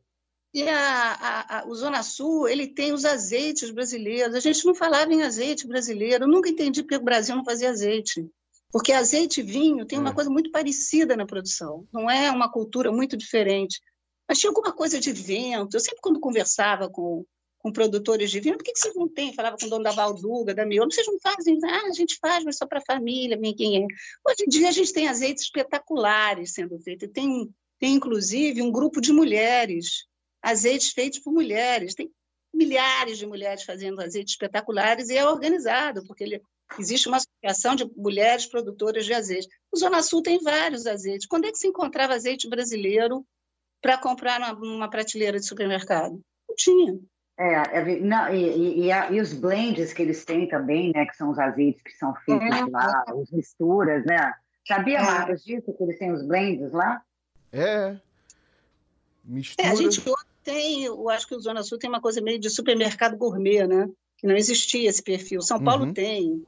E 0.54 0.68
a, 0.68 1.14
a, 1.14 1.60
a, 1.60 1.68
o 1.68 1.76
Zona 1.76 2.02
Sul, 2.02 2.48
ele 2.48 2.68
tem 2.68 2.94
os 2.94 3.06
azeites 3.06 3.70
brasileiros. 3.70 4.36
A 4.36 4.40
gente 4.40 4.66
não 4.66 4.74
falava 4.74 5.14
em 5.14 5.22
azeite 5.22 5.68
brasileiro. 5.68 6.24
Eu 6.24 6.28
nunca 6.28 6.50
entendi 6.50 6.82
porque 6.82 6.96
o 6.96 7.04
Brasil 7.04 7.36
não 7.36 7.44
fazia 7.44 7.70
azeite. 7.70 8.28
Porque 8.72 8.92
azeite 8.92 9.42
e 9.42 9.44
vinho 9.44 9.86
tem 9.86 10.00
uma 10.00 10.10
é. 10.10 10.14
coisa 10.14 10.30
muito 10.30 10.52
parecida 10.52 11.16
na 11.16 11.26
produção. 11.26 11.88
Não 11.94 12.10
é 12.10 12.32
uma 12.32 12.52
cultura 12.52 12.92
muito 12.92 13.16
diferente. 13.16 13.80
Mas 14.28 14.40
tinha 14.40 14.50
alguma 14.50 14.74
coisa 14.74 15.00
de 15.00 15.12
vento. 15.12 15.76
Eu 15.76 15.80
sempre, 15.80 16.00
quando 16.02 16.20
conversava 16.20 16.90
com 16.90 17.26
com 17.60 17.72
produtores 17.72 18.32
de 18.32 18.40
vinho, 18.40 18.56
por 18.58 18.64
que, 18.64 18.72
que 18.72 18.80
vocês 18.80 18.96
não 18.96 19.08
têm? 19.08 19.34
Falava 19.34 19.58
com 19.58 19.66
o 19.66 19.70
dono 19.70 19.84
da 19.84 19.92
Valduga, 19.92 20.54
da 20.54 20.66
Miolo, 20.66 20.92
vocês 20.92 21.08
não 21.08 21.20
fazem? 21.20 21.58
Ah, 21.66 21.88
a 21.88 21.92
gente 21.92 22.18
faz, 22.20 22.44
mas 22.46 22.58
só 22.58 22.66
para 22.66 22.80
a 22.80 22.86
família, 22.86 23.36
ninguém 23.36 23.84
é. 23.84 23.88
Hoje 24.26 24.44
em 24.46 24.50
dia 24.50 24.70
a 24.70 24.72
gente 24.72 24.94
tem 24.94 25.08
azeites 25.08 25.44
espetaculares 25.44 26.54
sendo 26.54 26.80
feitos, 26.80 27.10
tem, 27.12 27.50
tem 27.80 27.96
inclusive 27.96 28.62
um 28.62 28.72
grupo 28.72 29.02
de 29.02 29.12
mulheres, 29.12 30.06
azeites 30.48 30.92
feitos 30.92 31.20
por 31.20 31.34
mulheres, 31.34 31.94
tem 31.94 32.10
milhares 32.54 33.18
de 33.18 33.28
mulheres 33.28 33.64
fazendo 33.64 34.02
azeites 34.02 34.34
espetaculares 34.34 35.10
e 35.10 35.18
é 35.18 35.28
organizado, 35.28 36.06
porque 36.08 36.24
ele, 36.24 36.42
existe 36.80 37.08
uma 37.08 37.18
associação 37.18 37.76
de 37.76 37.86
mulheres 37.96 38.46
produtoras 38.46 39.06
de 39.06 39.14
azeite. 39.14 39.50
O 39.72 39.78
Zona 39.78 40.02
Sul 40.02 40.24
tem 40.24 40.42
vários 40.42 40.88
azeites. 40.88 41.28
Quando 41.28 41.46
é 41.46 41.52
que 41.52 41.58
se 41.58 41.68
encontrava 41.68 42.14
azeite 42.14 42.50
brasileiro 42.50 43.26
para 43.82 43.98
comprar 43.98 44.40
numa, 44.40 44.54
numa 44.54 44.90
prateleira 44.90 45.38
de 45.38 45.46
supermercado? 45.46 46.20
Não 46.48 46.56
tinha. 46.56 46.98
É, 47.38 47.80
é 47.80 48.00
não, 48.00 48.34
e, 48.34 48.88
e, 48.88 48.90
e, 48.90 49.22
os 49.22 49.34
blends 49.34 49.94
que 49.94 50.02
eles 50.02 50.26
têm 50.26 50.48
também, 50.48 50.92
né? 50.96 51.06
Que 51.06 51.16
são 51.16 51.30
os 51.30 51.38
azeites 51.38 51.84
que 51.84 51.92
são 51.92 52.16
feitos 52.26 52.48
é. 52.48 52.66
lá, 52.72 53.04
as 53.08 53.30
misturas, 53.32 54.06
né? 54.06 54.34
Sabia, 54.66 54.98
é. 54.98 55.04
Marcos, 55.04 55.44
disso, 55.44 55.74
que 55.74 55.84
eles 55.84 56.00
têm 56.00 56.12
os 56.12 56.26
blends 56.26 56.72
lá? 56.72 57.02
É. 57.52 57.98
Mistura. 59.24 59.68
É, 59.68 59.72
a 59.72 59.76
gente 59.76 60.02
tem, 60.48 60.86
eu 60.86 61.10
acho 61.10 61.28
que 61.28 61.36
o 61.36 61.40
Zona 61.42 61.62
Sul 61.62 61.78
tem 61.78 61.90
uma 61.90 62.00
coisa 62.00 62.22
meio 62.22 62.40
de 62.40 62.50
supermercado 62.50 63.18
gourmet, 63.18 63.68
né? 63.68 63.90
Que 64.16 64.26
não 64.26 64.34
existia 64.34 64.90
esse 64.90 65.04
perfil. 65.04 65.42
São 65.42 65.62
Paulo 65.62 65.88
uhum. 65.88 65.94
tem. 65.94 66.42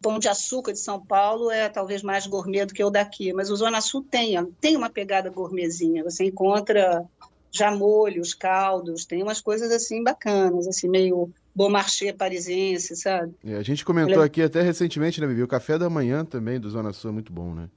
Pão 0.00 0.18
de 0.18 0.28
açúcar 0.28 0.72
de 0.72 0.78
São 0.78 1.04
Paulo 1.04 1.50
é 1.50 1.68
talvez 1.68 2.02
mais 2.02 2.24
gourmet 2.26 2.64
do 2.66 2.72
que 2.72 2.82
o 2.82 2.90
daqui, 2.90 3.32
mas 3.32 3.50
o 3.50 3.56
Zona 3.56 3.80
Sul 3.80 4.04
tem, 4.08 4.34
tem 4.60 4.76
uma 4.76 4.88
pegada 4.90 5.28
gourmetzinha. 5.28 6.04
Você 6.04 6.24
encontra 6.24 7.04
já 7.52 7.70
molhos, 7.70 8.32
caldos, 8.32 9.04
tem 9.04 9.22
umas 9.22 9.40
coisas 9.40 9.70
assim 9.70 10.02
bacanas, 10.02 10.66
assim, 10.66 10.88
meio 10.88 11.30
bom 11.54 11.68
marché 11.68 12.12
parisiense, 12.12 12.96
sabe? 12.96 13.34
É, 13.44 13.56
a 13.56 13.62
gente 13.62 13.84
comentou 13.84 14.22
aqui 14.22 14.42
até 14.42 14.62
recentemente, 14.62 15.20
né, 15.20 15.26
Vivi? 15.26 15.42
O 15.42 15.48
café 15.48 15.78
da 15.78 15.90
manhã 15.90 16.24
também 16.24 16.58
do 16.58 16.70
Zona 16.70 16.92
Sul 16.92 17.10
é 17.10 17.12
muito 17.12 17.32
bom, 17.32 17.54
né? 17.54 17.68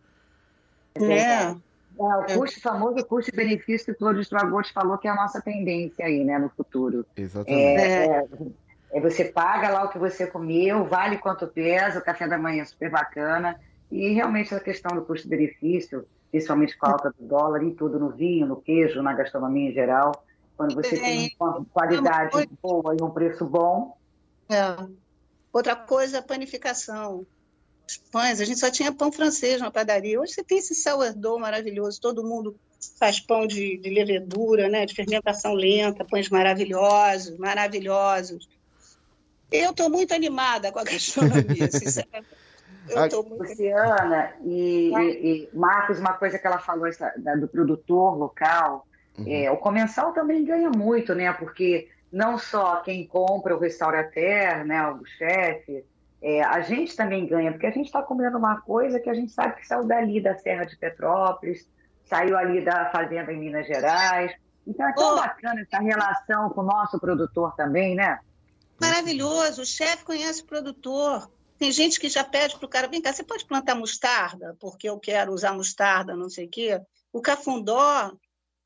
É. 0.95 1.55
é. 1.99 2.33
É, 2.33 2.35
o 2.35 2.39
custo, 2.39 2.61
famoso 2.61 3.05
custo-benefício 3.05 3.85
que 3.85 3.91
o 3.91 3.97
Flores 3.97 4.29
Dragotes 4.29 4.71
falou 4.71 4.97
que 4.97 5.07
é 5.07 5.11
a 5.11 5.15
nossa 5.15 5.41
tendência 5.41 6.05
aí, 6.05 6.23
né, 6.23 6.37
no 6.37 6.49
futuro. 6.49 7.05
Exatamente. 7.15 7.81
É, 7.81 8.05
é, 8.05 8.27
é, 8.93 9.01
você 9.01 9.25
paga 9.25 9.69
lá 9.69 9.85
o 9.85 9.89
que 9.89 9.97
você 9.97 10.27
comeu, 10.27 10.85
vale 10.85 11.17
quanto 11.17 11.47
pesa, 11.47 11.99
o 11.99 12.03
café 12.03 12.27
da 12.27 12.37
manhã 12.37 12.63
é 12.63 12.65
super 12.65 12.89
bacana. 12.89 13.59
E 13.91 14.13
realmente 14.13 14.53
a 14.53 14.59
questão 14.59 14.95
do 14.95 15.03
custo-benefício, 15.03 16.05
principalmente 16.31 16.77
com 16.77 16.87
a 16.87 16.91
alta 16.91 17.13
do 17.17 17.25
dólar 17.25 17.63
e 17.63 17.71
tudo 17.71 17.99
no 17.99 18.09
vinho, 18.09 18.47
no 18.47 18.55
queijo, 18.55 19.01
na 19.01 19.13
gastronomia 19.13 19.69
em 19.69 19.73
geral. 19.73 20.11
Quando 20.57 20.75
você 20.75 20.95
é, 20.95 20.99
tem 20.99 21.35
uma 21.39 21.65
qualidade 21.71 22.49
boa 22.61 22.95
e 22.99 23.03
um 23.03 23.09
preço 23.09 23.45
bom. 23.45 23.97
É. 24.49 24.75
Outra 25.51 25.75
coisa, 25.75 26.19
a 26.19 26.21
panificação. 26.21 27.25
Os 27.87 27.97
pães, 27.97 28.41
a 28.41 28.45
gente 28.45 28.59
só 28.59 28.71
tinha 28.71 28.91
pão 28.91 29.11
francês 29.11 29.61
na 29.61 29.69
padaria. 29.69 30.19
Hoje 30.19 30.33
você 30.33 30.43
tem 30.43 30.57
esse 30.57 30.73
sourdough 30.73 31.39
maravilhoso, 31.39 32.01
todo 32.01 32.23
mundo 32.23 32.55
faz 32.99 33.19
pão 33.19 33.45
de, 33.45 33.77
de 33.77 33.89
levedura, 33.89 34.69
né, 34.69 34.85
de 34.85 34.95
fermentação 34.95 35.53
lenta, 35.53 36.05
pães 36.05 36.29
maravilhosos, 36.29 37.37
maravilhosos. 37.37 38.49
Eu 39.51 39.71
estou 39.71 39.89
muito 39.89 40.13
animada 40.13 40.71
com 40.71 40.79
a 40.79 40.83
gastronomia, 40.85 41.71
sinceramente. 41.71 42.45
Luciana 43.39 44.33
e, 44.43 44.91
e, 44.93 45.27
e, 45.27 45.49
Marcos, 45.53 45.99
uma 45.99 46.13
coisa 46.13 46.37
que 46.37 46.45
ela 46.45 46.59
falou 46.59 46.85
essa, 46.85 47.11
da, 47.17 47.35
do 47.35 47.47
produtor 47.47 48.15
local, 48.15 48.85
uhum. 49.17 49.25
é, 49.27 49.49
o 49.49 49.57
comensal 49.57 50.13
também 50.13 50.45
ganha 50.45 50.69
muito, 50.69 51.15
né? 51.15 51.33
Porque 51.33 51.89
não 52.11 52.37
só 52.37 52.77
quem 52.77 53.05
compra 53.07 53.55
o 53.55 53.59
restaurateur, 53.59 54.63
né, 54.65 54.87
o 54.91 55.03
chefe, 55.05 55.83
é, 56.27 56.41
a 56.41 56.59
gente 56.61 56.95
também 56.95 57.27
ganha, 57.27 57.51
porque 57.51 57.67
a 57.67 57.71
gente 57.71 57.85
está 57.85 58.01
comendo 58.01 58.35
uma 58.35 58.59
coisa 58.59 58.99
que 58.99 59.11
a 59.11 59.13
gente 59.13 59.31
sabe 59.31 59.57
que 59.57 59.67
saiu 59.67 59.85
dali 59.85 60.19
da 60.19 60.35
Serra 60.35 60.65
de 60.65 60.75
Petrópolis, 60.75 61.69
saiu 62.03 62.35
ali 62.35 62.65
da 62.65 62.89
fazenda 62.89 63.31
em 63.31 63.37
Minas 63.37 63.67
Gerais. 63.67 64.35
Então 64.65 64.89
é 64.89 64.93
tão 64.95 65.13
oh. 65.13 65.15
bacana 65.17 65.61
essa 65.61 65.79
relação 65.79 66.49
com 66.49 66.61
o 66.61 66.65
nosso 66.65 66.99
produtor 66.99 67.55
também, 67.55 67.93
né? 67.93 68.17
Maravilhoso, 68.81 69.61
o 69.61 69.65
chefe 69.67 70.03
conhece 70.03 70.41
o 70.41 70.47
produtor. 70.47 71.31
Tem 71.59 71.71
gente 71.71 71.99
que 71.99 72.09
já 72.09 72.23
pede 72.23 72.57
para 72.57 72.65
o 72.65 72.69
cara, 72.69 72.87
vem 72.87 73.03
cá, 73.03 73.13
você 73.13 73.23
pode 73.23 73.45
plantar 73.45 73.75
mostarda? 73.75 74.57
Porque 74.59 74.89
eu 74.89 74.97
quero 74.97 75.31
usar 75.31 75.53
mostarda, 75.53 76.15
não 76.15 76.27
sei 76.27 76.47
o 76.47 76.49
quê. 76.49 76.81
O 77.13 77.21
Cafundó, 77.21 78.11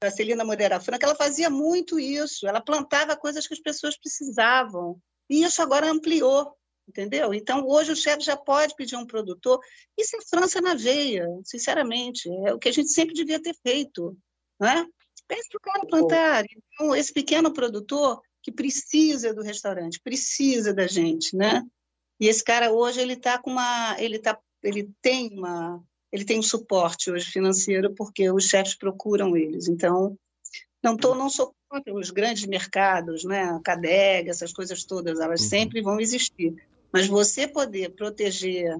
a 0.02 0.10
Celina 0.10 0.46
Moreira 0.46 0.80
Franca, 0.80 1.06
ela 1.06 1.16
fazia 1.16 1.50
muito 1.50 2.00
isso. 2.00 2.48
Ela 2.48 2.62
plantava 2.62 3.18
coisas 3.18 3.46
que 3.46 3.54
as 3.54 3.60
pessoas 3.60 3.98
precisavam. 3.98 4.98
E 5.30 5.44
isso 5.44 5.62
agora 5.62 5.92
ampliou, 5.92 6.58
entendeu? 6.90 7.34
Então, 7.34 7.66
hoje 7.66 7.92
o 7.92 7.96
chefe 7.96 8.24
já 8.24 8.36
pode 8.36 8.76
pedir 8.76 8.96
um 8.96 9.06
produtor. 9.06 9.60
Isso 9.98 10.18
é 10.18 10.20
França 10.28 10.60
na 10.60 10.74
veia, 10.74 11.28
sinceramente. 11.44 12.30
É 12.46 12.54
o 12.54 12.60
que 12.60 12.68
a 12.68 12.72
gente 12.72 12.90
sempre 12.90 13.14
devia 13.14 13.42
ter 13.42 13.56
feito. 13.64 14.18
Né? 14.60 14.86
Pede 15.28 15.48
para 15.50 15.58
o 15.58 15.62
cara 15.62 15.88
plantar. 15.88 16.44
Então, 16.74 16.96
esse 16.96 17.14
pequeno 17.14 17.54
produtor 17.54 18.22
que 18.42 18.52
precisa 18.52 19.34
do 19.34 19.44
restaurante, 19.44 20.02
precisa 20.04 20.74
da 20.74 20.88
gente, 20.88 21.36
né? 21.36 21.62
E 22.20 22.28
esse 22.28 22.44
cara 22.44 22.72
hoje 22.72 23.00
ele 23.00 23.14
está 23.14 23.38
com 23.38 23.52
uma, 23.52 23.96
ele 24.00 24.18
tá, 24.18 24.38
ele 24.64 24.90
tem 25.02 25.30
uma, 25.38 25.82
ele 26.12 26.26
tem 26.26 26.40
um 26.40 26.44
suporte 26.44 27.12
hoje 27.12 27.26
financeiro 27.26 27.94
porque 27.96 28.32
os 28.32 28.46
chefes 28.46 28.76
procuram 28.76 29.38
eles. 29.38 29.68
Então, 29.68 30.18
não 30.84 30.98
tô, 30.98 31.14
não 31.16 31.30
sou 31.30 31.54
contra 31.70 31.94
os 31.94 32.10
grandes 32.10 32.46
mercados, 32.46 33.24
né? 33.24 33.44
A 33.44 33.60
Cadeg, 33.60 34.30
essas 34.30 34.52
coisas 34.52 34.84
todas, 34.84 35.20
elas 35.20 35.42
uhum. 35.42 35.48
sempre 35.48 35.82
vão 35.82 36.00
existir. 36.00 36.56
Mas 36.92 37.08
você 37.08 37.48
poder 37.48 37.92
proteger 37.92 38.80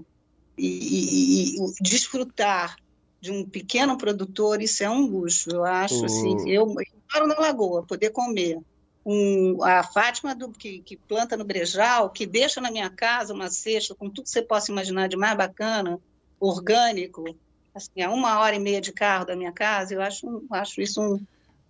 e, 0.58 0.68
e, 0.68 1.56
e, 1.56 1.74
desfrutar 1.82 2.76
de 3.22 3.32
um 3.32 3.46
pequeno 3.46 3.98
produtor, 3.98 4.62
isso 4.62 4.84
é 4.84 4.90
um 4.90 5.06
luxo. 5.06 5.50
Eu 5.52 5.64
acho, 5.64 6.06
assim, 6.06 6.50
eu, 6.50 6.64
eu 6.64 6.86
moro 7.14 7.28
na 7.28 7.40
Lagoa, 7.40 7.84
poder 7.84 8.10
comer 8.12 8.60
um, 9.06 9.64
a 9.64 9.84
Fátima 9.84 10.36
do, 10.36 10.52
que, 10.52 10.80
que, 10.82 10.96
planta 10.96 11.38
no 11.38 11.44
Brejal, 11.44 12.10
que 12.10 12.26
deixa 12.26 12.62
na 12.62 12.72
minha 12.72 12.90
casa 12.90 13.34
uma 13.34 13.50
cesta 13.50 13.96
com 13.96 14.10
tudo 14.10 14.26
que 14.26 14.30
você 14.30 14.42
possa 14.42 14.72
imaginar 14.72 15.08
de 15.08 15.18
mais 15.18 15.38
bacana, 15.38 16.00
orgânico, 16.40 17.36
assim, 17.74 18.02
a 18.02 18.10
uma 18.12 18.40
hora 18.40 18.56
e 18.56 18.60
meia 18.60 18.82
de 18.82 18.92
carro 18.92 19.26
da 19.26 19.36
minha 19.36 19.52
casa, 19.52 19.94
eu 19.94 20.02
acho, 20.02 20.44
acho 20.52 20.82
isso 20.82 21.02
um, 21.02 21.20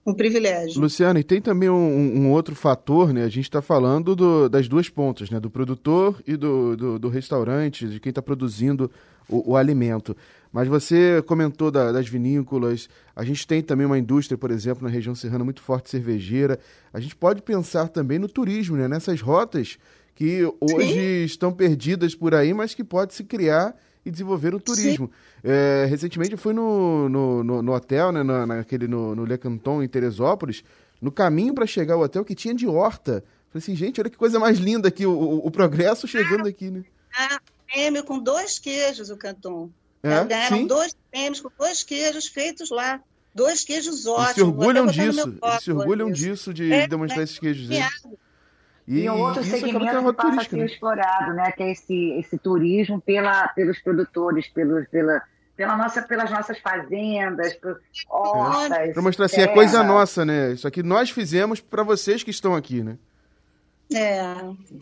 um 0.09 0.13
privilégio. 0.13 0.81
Luciana, 0.81 1.19
e 1.19 1.23
tem 1.23 1.41
também 1.41 1.69
um, 1.69 1.75
um 2.19 2.31
outro 2.31 2.55
fator, 2.55 3.13
né? 3.13 3.23
A 3.23 3.29
gente 3.29 3.45
está 3.45 3.61
falando 3.61 4.15
do, 4.15 4.49
das 4.49 4.67
duas 4.67 4.89
pontas, 4.89 5.29
né? 5.29 5.39
Do 5.39 5.49
produtor 5.49 6.21
e 6.25 6.35
do, 6.35 6.75
do, 6.75 6.99
do 6.99 7.09
restaurante, 7.09 7.87
de 7.87 7.99
quem 7.99 8.09
está 8.09 8.21
produzindo 8.21 8.89
o, 9.27 9.51
o, 9.51 9.55
alimento. 9.55 10.15
Mas 10.51 10.67
você 10.67 11.23
comentou 11.25 11.69
da, 11.69 11.91
das 11.91 12.07
vinícolas, 12.07 12.89
a 13.15 13.23
gente 13.23 13.45
tem 13.45 13.61
também 13.61 13.85
uma 13.85 13.99
indústria, 13.99 14.37
por 14.37 14.51
exemplo, 14.51 14.83
na 14.83 14.89
região 14.89 15.13
serrana 15.13 15.43
muito 15.43 15.61
forte 15.61 15.89
cervejeira. 15.89 16.59
A 16.91 16.99
gente 16.99 17.15
pode 17.15 17.41
pensar 17.41 17.87
também 17.87 18.17
no 18.17 18.27
turismo, 18.27 18.75
né? 18.75 18.87
Nessas 18.87 19.21
rotas 19.21 19.77
que 20.15 20.43
hoje 20.59 20.93
Sim. 20.93 21.23
estão 21.23 21.51
perdidas 21.51 22.13
por 22.13 22.35
aí, 22.35 22.53
mas 22.53 22.73
que 22.73 22.83
pode 22.83 23.13
se 23.13 23.23
criar 23.23 23.75
e 24.05 24.11
desenvolver 24.11 24.55
o 24.55 24.59
turismo. 24.59 25.09
É, 25.43 25.85
recentemente 25.89 26.31
eu 26.33 26.37
fui 26.37 26.53
no, 26.53 27.09
no, 27.09 27.43
no, 27.43 27.61
no 27.61 27.73
hotel, 27.73 28.11
né, 28.11 28.23
na, 28.23 28.45
naquele, 28.45 28.87
no, 28.87 29.15
no 29.15 29.25
Le 29.25 29.37
Canton, 29.37 29.83
em 29.83 29.87
Teresópolis, 29.87 30.63
no 31.01 31.11
caminho 31.11 31.53
para 31.53 31.65
chegar 31.65 31.95
ao 31.95 32.01
hotel 32.01 32.23
que 32.25 32.35
tinha 32.35 32.53
de 32.53 32.67
horta. 32.67 33.23
Falei 33.51 33.63
assim, 33.63 33.75
gente, 33.75 33.99
olha 33.99 34.09
que 34.09 34.17
coisa 34.17 34.39
mais 34.39 34.57
linda 34.59 34.87
aqui, 34.87 35.05
o, 35.05 35.11
o, 35.11 35.47
o 35.47 35.51
progresso 35.51 36.07
chegando 36.07 36.47
aqui, 36.47 36.69
né? 36.69 36.83
Ah, 37.17 37.39
prêmio 37.71 38.03
com 38.03 38.19
dois 38.19 38.59
queijos, 38.59 39.09
o 39.09 39.17
Canton. 39.17 39.69
É, 40.01 40.23
Ganharam 40.23 40.57
sim. 40.57 40.67
dois 40.67 40.95
prêmios 41.11 41.41
com 41.41 41.51
dois 41.57 41.83
queijos 41.83 42.27
feitos 42.27 42.69
lá. 42.69 43.01
Dois 43.33 43.63
queijos 43.63 44.05
ótimos. 44.05 44.25
Eles 44.25 44.35
se 44.35 44.41
orgulham 44.41 44.85
disso, 44.87 45.39
se 45.61 45.71
orgulham 45.71 46.09
isso. 46.09 46.21
disso 46.21 46.53
de 46.53 46.71
É, 46.71 46.87
demonstrar 46.87 47.21
é, 47.21 47.23
esses 47.23 47.37
queijos. 47.39 47.67
deles. 47.67 48.03
E, 48.89 49.01
E 49.01 49.09
um 49.09 49.21
outro 49.21 49.43
segmento 49.43 49.79
que 49.79 49.87
é 49.87 50.13
passa 50.13 50.41
a 50.41 50.43
ser 50.45 50.55
né? 50.57 50.65
explorado, 50.65 51.33
né? 51.35 51.51
Que 51.51 51.61
é 51.61 51.71
esse, 51.71 52.11
esse 52.19 52.39
turismo 52.39 52.99
pela, 52.99 53.47
pelos 53.49 53.79
produtores, 53.79 54.47
pelos, 54.47 54.87
pela, 54.87 55.21
pela 55.55 55.77
nossa, 55.77 56.01
pelas 56.01 56.31
nossas 56.31 56.57
fazendas, 56.57 57.53
por 57.57 57.79
hortas. 58.09 58.93
Para 58.93 59.01
mostrar 59.03 59.25
assim, 59.27 59.41
é 59.41 59.47
coisa 59.47 59.83
nossa, 59.83 60.25
né? 60.25 60.53
Isso 60.53 60.67
aqui 60.67 60.81
nós 60.81 61.11
fizemos 61.11 61.61
para 61.61 61.83
vocês 61.83 62.23
que 62.23 62.31
estão 62.31 62.55
aqui, 62.55 62.81
né? 62.81 62.97
É, 63.93 64.21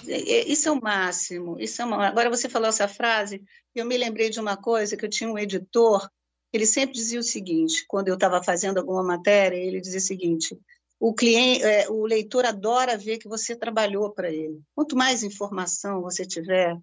é, 0.08 0.32
é, 0.32 0.48
isso 0.48 0.70
é 0.70 0.72
o 0.72 0.82
máximo. 0.82 1.58
Isso 1.60 1.82
é 1.82 1.86
uma... 1.86 2.08
Agora 2.08 2.30
você 2.30 2.48
falou 2.48 2.70
essa 2.70 2.88
frase, 2.88 3.44
e 3.76 3.80
eu 3.80 3.86
me 3.86 3.98
lembrei 3.98 4.30
de 4.30 4.40
uma 4.40 4.56
coisa 4.56 4.96
que 4.96 5.04
eu 5.04 5.10
tinha 5.10 5.30
um 5.30 5.38
editor, 5.38 6.10
ele 6.54 6.66
sempre 6.66 6.96
dizia 6.96 7.20
o 7.20 7.24
seguinte, 7.24 7.84
quando 7.90 8.08
eu 8.08 8.14
estava 8.14 8.42
fazendo 8.42 8.78
alguma 8.78 9.04
matéria, 9.04 9.58
ele 9.58 9.82
dizia 9.82 10.00
o 10.00 10.02
seguinte: 10.02 10.58
o 11.00 11.14
cliente, 11.14 11.64
é, 11.64 11.90
o 11.90 12.06
leitor 12.06 12.46
adora 12.46 12.98
ver 12.98 13.18
que 13.18 13.28
você 13.28 13.56
trabalhou 13.56 14.12
para 14.12 14.32
ele. 14.32 14.62
Quanto 14.76 14.96
mais 14.96 15.24
informação 15.24 16.02
você 16.02 16.26
tiver, 16.26 16.76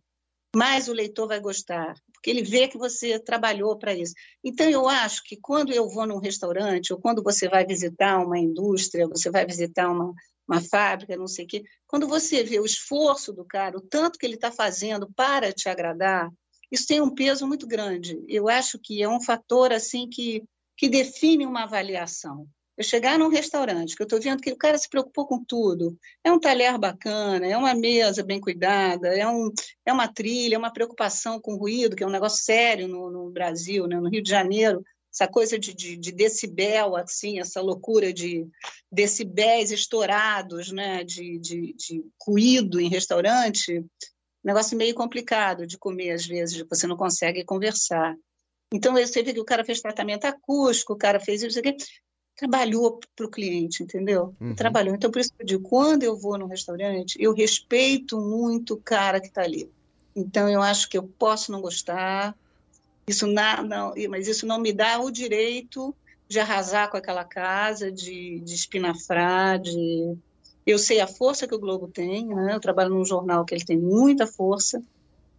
mais 0.55 0.87
o 0.89 0.93
leitor 0.93 1.27
vai 1.27 1.41
gostar, 1.41 1.95
porque 2.13 2.31
ele 2.31 2.43
vê 2.43 2.69
que 2.69 2.79
você 2.79 3.19
trabalhou 3.19 3.77
para 3.77 3.93
isso. 3.93 4.15
Então, 4.43 4.71
eu 4.71 4.89
acho 4.89 5.23
que 5.25 5.37
quando 5.37 5.73
eu 5.73 5.89
vou 5.89 6.07
num 6.07 6.19
restaurante, 6.19 6.93
ou 6.93 7.01
quando 7.01 7.23
você 7.23 7.49
vai 7.49 7.67
visitar 7.67 8.25
uma 8.25 8.39
indústria, 8.39 9.09
você 9.09 9.31
vai 9.31 9.45
visitar 9.45 9.91
uma, 9.91 10.15
uma 10.47 10.61
fábrica, 10.61 11.17
não 11.17 11.27
sei 11.27 11.45
o 11.45 11.49
quê, 11.49 11.65
quando 11.87 12.07
você 12.07 12.45
vê 12.45 12.61
o 12.61 12.65
esforço 12.65 13.33
do 13.33 13.45
cara, 13.45 13.77
o 13.77 13.81
tanto 13.81 14.19
que 14.19 14.25
ele 14.25 14.37
está 14.37 14.53
fazendo 14.53 15.11
para 15.15 15.53
te 15.53 15.69
agradar, 15.69 16.31
isso 16.71 16.87
tem 16.87 17.01
um 17.01 17.15
peso 17.15 17.47
muito 17.47 17.67
grande. 17.67 18.23
Eu 18.29 18.49
acho 18.49 18.79
que 18.79 19.03
é 19.03 19.09
um 19.09 19.21
fator 19.21 19.73
assim 19.73 20.09
que, 20.09 20.43
que 20.77 20.89
define 20.89 21.47
uma 21.47 21.65
avaliação. 21.65 22.47
Eu 22.77 22.83
chegar 22.83 23.19
num 23.19 23.29
restaurante, 23.29 23.95
que 23.95 24.03
eu 24.03 24.07
estou 24.07 24.21
vendo 24.21 24.43
que 24.43 24.51
o 24.51 24.57
cara 24.57 24.77
se 24.77 24.89
preocupou 24.89 25.27
com 25.27 25.45
tudo, 25.45 25.97
é 26.25 26.33
um 26.33 26.41
talher 26.41 26.77
bacana, 26.77 27.47
é 27.47 27.57
uma 27.57 27.73
mesa 27.73 28.23
bem 28.25 28.41
cuidada, 28.41 29.09
é, 29.17 29.27
um, 29.29 29.53
é 29.87 29.93
uma 29.93 30.09
trilha, 30.09 30.57
é 30.57 30.59
uma 30.59 30.73
preocupação 30.73 31.41
com 31.41 31.55
ruído, 31.55 31.95
que 31.95 32.03
é 32.03 32.07
um 32.07 32.11
negócio 32.11 32.43
sério 32.43 32.89
no, 32.89 33.11
no 33.11 33.31
Brasil, 33.31 33.87
né? 33.87 34.01
no 34.01 34.09
Rio 34.09 34.23
de 34.23 34.29
Janeiro, 34.29 34.85
essa 35.13 35.29
coisa 35.29 35.57
de, 35.57 35.73
de, 35.73 35.97
de, 35.97 36.11
decibel, 36.11 36.97
assim, 36.97 37.39
essa 37.39 37.61
loucura 37.61 38.13
de 38.13 38.45
decibéis 38.91 39.71
estourados, 39.71 40.73
né? 40.73 41.05
de, 41.05 41.39
de, 41.39 41.75
de 41.75 42.05
ruído 42.27 42.81
em 42.81 42.89
restaurante, 42.89 43.85
negócio 44.43 44.77
meio 44.77 44.95
complicado 44.95 45.65
de 45.67 45.79
comer 45.79 46.11
às 46.11 46.27
vezes, 46.27 46.65
você 46.69 46.89
não 46.89 46.97
consegue 46.97 47.45
conversar. 47.45 48.17
Então, 48.73 48.95
você 48.95 49.23
vê 49.23 49.33
que 49.33 49.41
o 49.41 49.45
cara 49.45 49.65
fez 49.65 49.81
tratamento 49.81 50.25
acústico, 50.25 50.95
o 50.95 50.99
cara 50.99 51.21
fez 51.21 51.45
isso 51.45 51.61
aqui, 51.61 51.77
trabalhou 52.37 53.01
para 53.15 53.27
o 53.27 53.31
cliente, 53.31 53.83
entendeu? 53.83 54.35
Uhum. 54.41 54.55
Trabalhou. 54.55 54.95
Então, 54.95 55.11
por 55.11 55.21
isso 55.21 55.33
que 55.33 55.43
eu 55.43 55.47
digo, 55.47 55.69
quando 55.69 56.03
eu 56.03 56.17
vou 56.17 56.37
num 56.37 56.47
restaurante, 56.47 57.17
eu 57.21 57.33
respeito 57.33 58.21
muito 58.21 58.75
o 58.75 58.81
cara 58.81 59.21
que 59.21 59.29
está 59.29 59.43
ali. 59.43 59.71
Então, 60.15 60.49
eu 60.49 60.63
acho 60.63 60.89
que 60.89 60.99
eu 60.99 61.03
posso 61.03 61.53
não 61.53 61.61
gostar, 61.61 62.37
isso 63.07 63.27
não, 63.27 63.63
não, 63.63 63.95
mas 64.09 64.29
isso 64.29 64.47
não 64.47 64.59
me 64.59 64.73
dá 64.73 64.99
o 64.99 65.11
direito 65.11 65.95
de 66.27 66.41
arrasar 66.41 66.91
com 66.91 66.97
aquela 66.97 67.25
casa, 67.25 67.93
de, 67.93 68.41
de 68.41 68.55
espinafrar, 68.55 69.59
de... 69.59 70.17
Eu 70.67 70.79
sei 70.79 71.01
a 71.01 71.07
força 71.07 71.47
que 71.47 71.55
o 71.55 71.59
Globo 71.59 71.89
tem, 71.89 72.27
né? 72.27 72.55
Eu 72.55 72.61
trabalho 72.61 72.95
num 72.95 73.05
jornal 73.05 73.45
que 73.45 73.55
ele 73.55 73.65
tem 73.65 73.79
muita 73.79 74.27
força, 74.27 74.83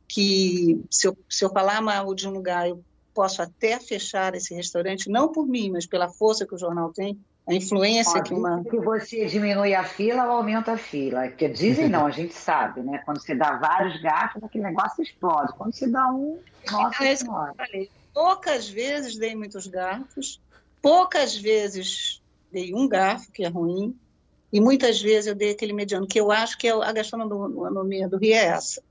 que 0.07 0.79
se 0.89 1.07
eu, 1.07 1.17
se 1.27 1.43
eu 1.43 1.49
falar 1.49 1.81
mal 1.81 2.13
de 2.13 2.27
um 2.27 2.31
lugar, 2.31 2.69
eu 2.69 2.83
posso 3.15 3.41
até 3.41 3.79
fechar 3.79 4.35
esse 4.35 4.53
restaurante, 4.53 5.09
não 5.09 5.31
por 5.31 5.47
mim, 5.47 5.71
mas 5.71 5.87
pela 5.87 6.09
força 6.09 6.45
que 6.45 6.53
o 6.53 6.57
jornal 6.57 6.91
tem, 6.93 7.17
a 7.47 7.53
influência 7.53 8.19
Ó, 8.19 8.23
que 8.23 8.33
uma... 8.33 8.63
que 8.63 8.77
você 8.77 9.25
diminui 9.25 9.73
a 9.73 9.83
fila 9.83 10.25
ou 10.25 10.31
aumenta 10.31 10.73
a 10.73 10.77
fila. 10.77 11.27
Porque 11.27 11.47
dizem 11.47 11.87
não, 11.87 12.05
a 12.05 12.11
gente 12.11 12.33
sabe, 12.33 12.81
né? 12.81 13.01
Quando 13.05 13.21
você 13.21 13.33
dá 13.33 13.55
vários 13.57 14.01
garfos, 14.01 14.43
aquele 14.43 14.65
negócio 14.65 15.01
explode. 15.01 15.53
Quando 15.53 15.73
você 15.73 15.87
dá 15.87 16.11
um, 16.11 16.39
nossa 16.69 17.03
É 17.03 17.07
que 17.07 17.13
eu 17.13 17.17
senhora. 17.17 17.53
falei. 17.55 17.89
Poucas 18.13 18.67
vezes 18.67 19.17
dei 19.17 19.35
muitos 19.35 19.67
garfos, 19.67 20.41
poucas 20.81 21.37
vezes 21.37 22.21
dei 22.51 22.73
um 22.73 22.87
garfo, 22.87 23.31
que 23.31 23.45
é 23.45 23.47
ruim, 23.47 23.97
e 24.51 24.59
muitas 24.59 25.01
vezes 25.01 25.27
eu 25.27 25.35
dei 25.35 25.51
aquele 25.51 25.73
mediano, 25.73 26.07
que 26.07 26.19
eu 26.19 26.31
acho 26.31 26.57
que 26.57 26.67
é 26.67 26.71
a 26.71 26.91
gastronomia 26.91 28.07
do 28.07 28.17
Rio 28.17 28.33
é 28.33 28.45
essa. 28.45 28.81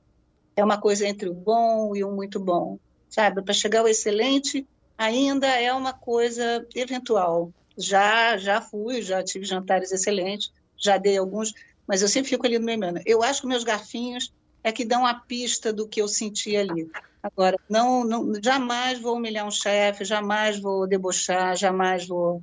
É 0.57 0.63
uma 0.63 0.79
coisa 0.79 1.07
entre 1.07 1.29
o 1.29 1.35
bom 1.35 1.97
e 1.97 2.05
o 2.05 2.11
muito 2.11 2.39
bom, 2.39 2.79
sabe? 3.15 3.43
Para 3.43 3.55
chegar 3.55 3.81
ao 3.81 3.89
excelente, 3.89 4.67
ainda 4.99 5.47
é 5.47 5.73
uma 5.73 5.93
coisa 5.93 6.67
eventual. 6.75 7.53
Já, 7.79 8.37
já 8.37 8.61
fui, 8.61 9.03
já 9.03 9.23
tive 9.23 9.45
jantares 9.45 9.93
excelentes, 9.93 10.51
já 10.77 10.99
dei 10.99 11.17
alguns, 11.17 11.53
mas 11.87 12.03
eu 12.03 12.09
sempre 12.09 12.31
fico 12.31 12.45
ali 12.45 12.59
no 12.59 12.65
meio. 12.65 12.81
Eu 13.07 13.23
acho 13.23 13.43
que 13.43 13.47
meus 13.47 13.63
garfinhos 13.63 14.33
é 14.65 14.73
que 14.73 14.85
dão 14.85 15.07
a 15.07 15.15
pista 15.15 15.73
do 15.73 15.89
que 15.89 16.03
eu 16.03 16.09
senti 16.09 16.57
ali. 16.57 16.91
Agora, 17.23 17.57
não, 17.71 18.05
não 18.05 18.33
jamais 18.43 19.01
vou 19.01 19.17
humilhar 19.17 19.47
um 19.47 19.51
chefe, 19.51 20.05
jamais 20.05 20.61
vou 20.61 20.87
debochar, 20.87 21.57
jamais 21.57 22.07
vou, 22.07 22.43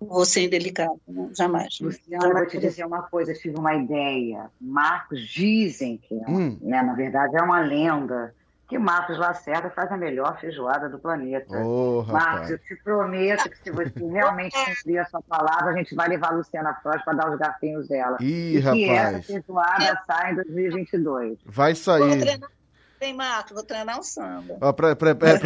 vou 0.00 0.24
ser 0.24 0.44
indelicado, 0.44 1.00
né? 1.06 1.30
jamais. 1.36 1.78
Luciana, 1.80 2.26
eu 2.26 2.32
vou 2.32 2.46
te 2.46 2.58
dizer 2.58 2.86
uma 2.86 3.02
coisa, 3.02 3.32
eu 3.32 3.38
tive 3.38 3.58
uma 3.58 3.74
ideia. 3.74 4.50
Marcos 4.60 5.28
dizem 5.28 5.98
que, 5.98 6.14
é 6.14 6.30
Hum. 6.30 6.58
né, 6.60 6.82
na 6.82 6.94
verdade, 6.94 7.36
é 7.36 7.42
uma 7.42 7.60
lenda, 7.60 8.34
que 8.68 8.78
Marcos 8.78 9.16
Lacerda 9.18 9.70
faz 9.70 9.90
a 9.92 9.96
melhor 9.96 10.40
feijoada 10.40 10.88
do 10.88 10.98
planeta. 10.98 11.56
Ô, 11.58 12.02
Marcos, 12.08 12.32
rapaz. 12.32 12.50
eu 12.50 12.58
te 12.58 12.76
prometo 12.82 13.48
que 13.48 13.56
se 13.62 13.70
você 13.70 13.92
realmente 14.10 14.56
cumprir 14.64 14.98
a 14.98 15.04
sua 15.06 15.22
palavra, 15.22 15.70
a 15.72 15.76
gente 15.76 15.94
vai 15.94 16.08
levar 16.08 16.32
a 16.32 16.36
Luciana 16.36 16.74
Frost 16.82 17.04
para 17.04 17.14
dar 17.14 17.30
os 17.32 17.38
garfinhos 17.38 17.86
dela. 17.86 18.16
Ih, 18.20 18.58
e 18.58 18.62
que 18.62 18.84
essa 18.90 19.04
rapaz. 19.04 19.26
feijoada 19.26 20.02
sai 20.06 20.32
em 20.32 20.34
2022. 20.36 21.38
Vai 21.46 21.74
Vou 21.74 21.82
sair. 21.82 22.20
treinar, 22.20 22.50
tem 22.98 23.14
Marco, 23.14 23.54
vou 23.54 23.62
treinar 23.62 23.98
um 24.00 24.02
samba. 24.02 24.56
Ó, 24.60 24.72
pra- 24.72 24.96
pra- 24.96 25.14
pra- 25.14 25.38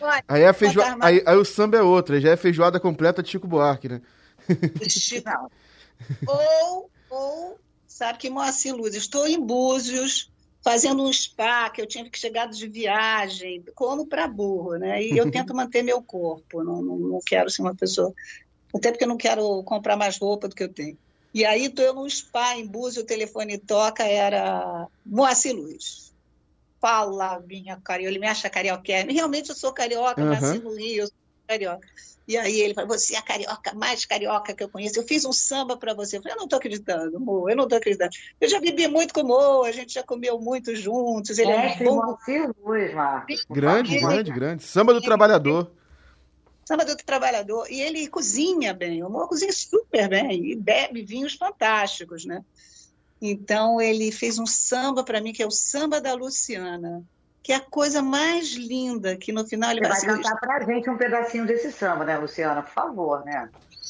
Olha, 0.00 0.24
Aí, 0.26 0.44
a 0.44 0.52
feijo... 0.52 0.80
Aí, 1.00 1.22
aí 1.24 1.36
o 1.36 1.44
samba 1.44 1.76
é 1.76 1.82
outra, 1.82 2.20
já 2.20 2.30
é 2.30 2.36
feijoada 2.36 2.80
completa 2.80 3.22
de 3.22 3.30
Chico 3.30 3.46
Buarque, 3.46 3.88
né? 3.88 4.00
Chico. 4.88 5.28
Não, 5.28 5.48
Ou, 6.26 6.90
ou, 7.10 7.58
sabe 7.86 8.18
que 8.18 8.30
Moacir 8.30 8.74
Luz, 8.74 8.94
estou 8.94 9.26
em 9.28 9.38
Búzios, 9.38 10.32
fazendo 10.62 11.02
um 11.02 11.12
spa, 11.12 11.70
que 11.70 11.80
eu 11.80 11.86
tinha 11.86 12.08
que 12.08 12.18
chegar 12.18 12.46
de 12.46 12.68
viagem, 12.68 13.64
como 13.74 14.06
para 14.06 14.28
burro, 14.28 14.76
né? 14.76 15.02
E 15.02 15.16
eu 15.16 15.24
tento 15.30 15.54
manter 15.54 15.82
meu 15.82 16.02
corpo, 16.02 16.62
não, 16.62 16.82
não, 16.82 16.98
não 16.98 17.20
quero 17.24 17.50
ser 17.50 17.62
uma 17.62 17.74
pessoa. 17.74 18.12
Até 18.74 18.90
porque 18.90 19.04
eu 19.04 19.08
não 19.08 19.16
quero 19.16 19.62
comprar 19.64 19.96
mais 19.96 20.18
roupa 20.18 20.48
do 20.48 20.54
que 20.54 20.62
eu 20.62 20.72
tenho. 20.72 20.98
E 21.32 21.44
aí 21.44 21.66
estou 21.66 21.84
eu 21.84 21.94
num 21.94 22.08
spa 22.08 22.56
em 22.56 22.66
Búzios, 22.66 23.04
o 23.04 23.06
telefone 23.06 23.58
toca, 23.58 24.04
era 24.04 24.88
Moacir 25.04 25.54
Luz. 25.54 26.12
Fala, 26.80 27.40
minha 27.40 27.80
carioca, 27.80 28.10
ele 28.10 28.18
me 28.18 28.26
acha 28.26 28.50
carioca. 28.50 28.82
Realmente 29.08 29.50
eu 29.50 29.54
sou 29.54 29.72
carioca, 29.72 30.20
Aham. 30.22 30.40
nasci 30.40 30.58
no 30.58 30.74
Rio, 30.74 31.06
carioca. 31.50 31.88
E 32.28 32.36
aí 32.36 32.60
ele 32.60 32.74
falou, 32.74 32.96
você 32.96 33.16
é 33.16 33.18
a 33.18 33.22
carioca 33.22 33.74
mais 33.74 34.04
carioca 34.04 34.54
que 34.54 34.62
eu 34.62 34.68
conheço. 34.68 35.00
Eu 35.00 35.06
fiz 35.06 35.24
um 35.24 35.32
samba 35.32 35.76
para 35.76 35.92
você. 35.94 36.16
Eu 36.16 36.22
falei, 36.22 36.34
eu 36.34 36.38
não 36.38 36.44
estou 36.44 36.58
acreditando, 36.58 37.18
Mo, 37.18 37.50
eu 37.50 37.56
não 37.56 37.64
estou 37.64 37.78
acreditando. 37.78 38.10
Eu 38.40 38.48
já 38.48 38.60
bebi 38.60 38.86
muito 38.86 39.12
com 39.12 39.22
o 39.22 39.26
Mo, 39.26 39.64
a 39.64 39.72
gente 39.72 39.94
já 39.94 40.02
comeu 40.04 40.38
muito 40.38 40.74
juntos. 40.76 41.38
Ele 41.38 41.50
é 41.50 41.76
um 41.80 41.84
bom 41.84 42.16
Luz, 42.64 42.94
Marcos. 42.94 43.44
Grande, 43.50 43.98
grande, 43.98 44.32
grande. 44.32 44.62
Samba 44.62 44.94
do 44.94 45.00
trabalhador. 45.00 45.72
samba 46.64 46.84
do 46.84 46.96
trabalhador. 46.96 47.66
E 47.68 47.80
ele 47.80 48.06
cozinha 48.06 48.72
bem, 48.72 49.02
o 49.02 49.10
Mo 49.10 49.26
cozinha 49.26 49.52
super 49.52 50.08
bem 50.08 50.52
e 50.52 50.54
bebe 50.54 51.02
vinhos 51.02 51.34
fantásticos, 51.34 52.24
né? 52.24 52.44
Então 53.20 53.80
ele 53.80 54.12
fez 54.12 54.38
um 54.38 54.46
samba 54.46 55.02
para 55.02 55.20
mim 55.20 55.32
que 55.32 55.42
é 55.42 55.46
o 55.46 55.50
samba 55.50 56.00
da 56.00 56.14
Luciana. 56.14 57.04
Que 57.42 57.52
é 57.52 57.56
a 57.56 57.60
coisa 57.60 58.02
mais 58.02 58.52
linda, 58.52 59.16
que 59.16 59.32
no 59.32 59.46
final 59.46 59.70
ele 59.70 59.80
Você 59.80 59.88
vai 59.88 59.96
assim, 59.96 60.22
cantar 60.22 60.36
pra 60.38 60.64
gente 60.64 60.90
um 60.90 60.96
pedacinho 60.96 61.46
desse 61.46 61.72
samba, 61.72 62.04
né, 62.04 62.18
Luciana? 62.18 62.62
Por 62.62 62.72
favor, 62.72 63.24
né? 63.24 63.48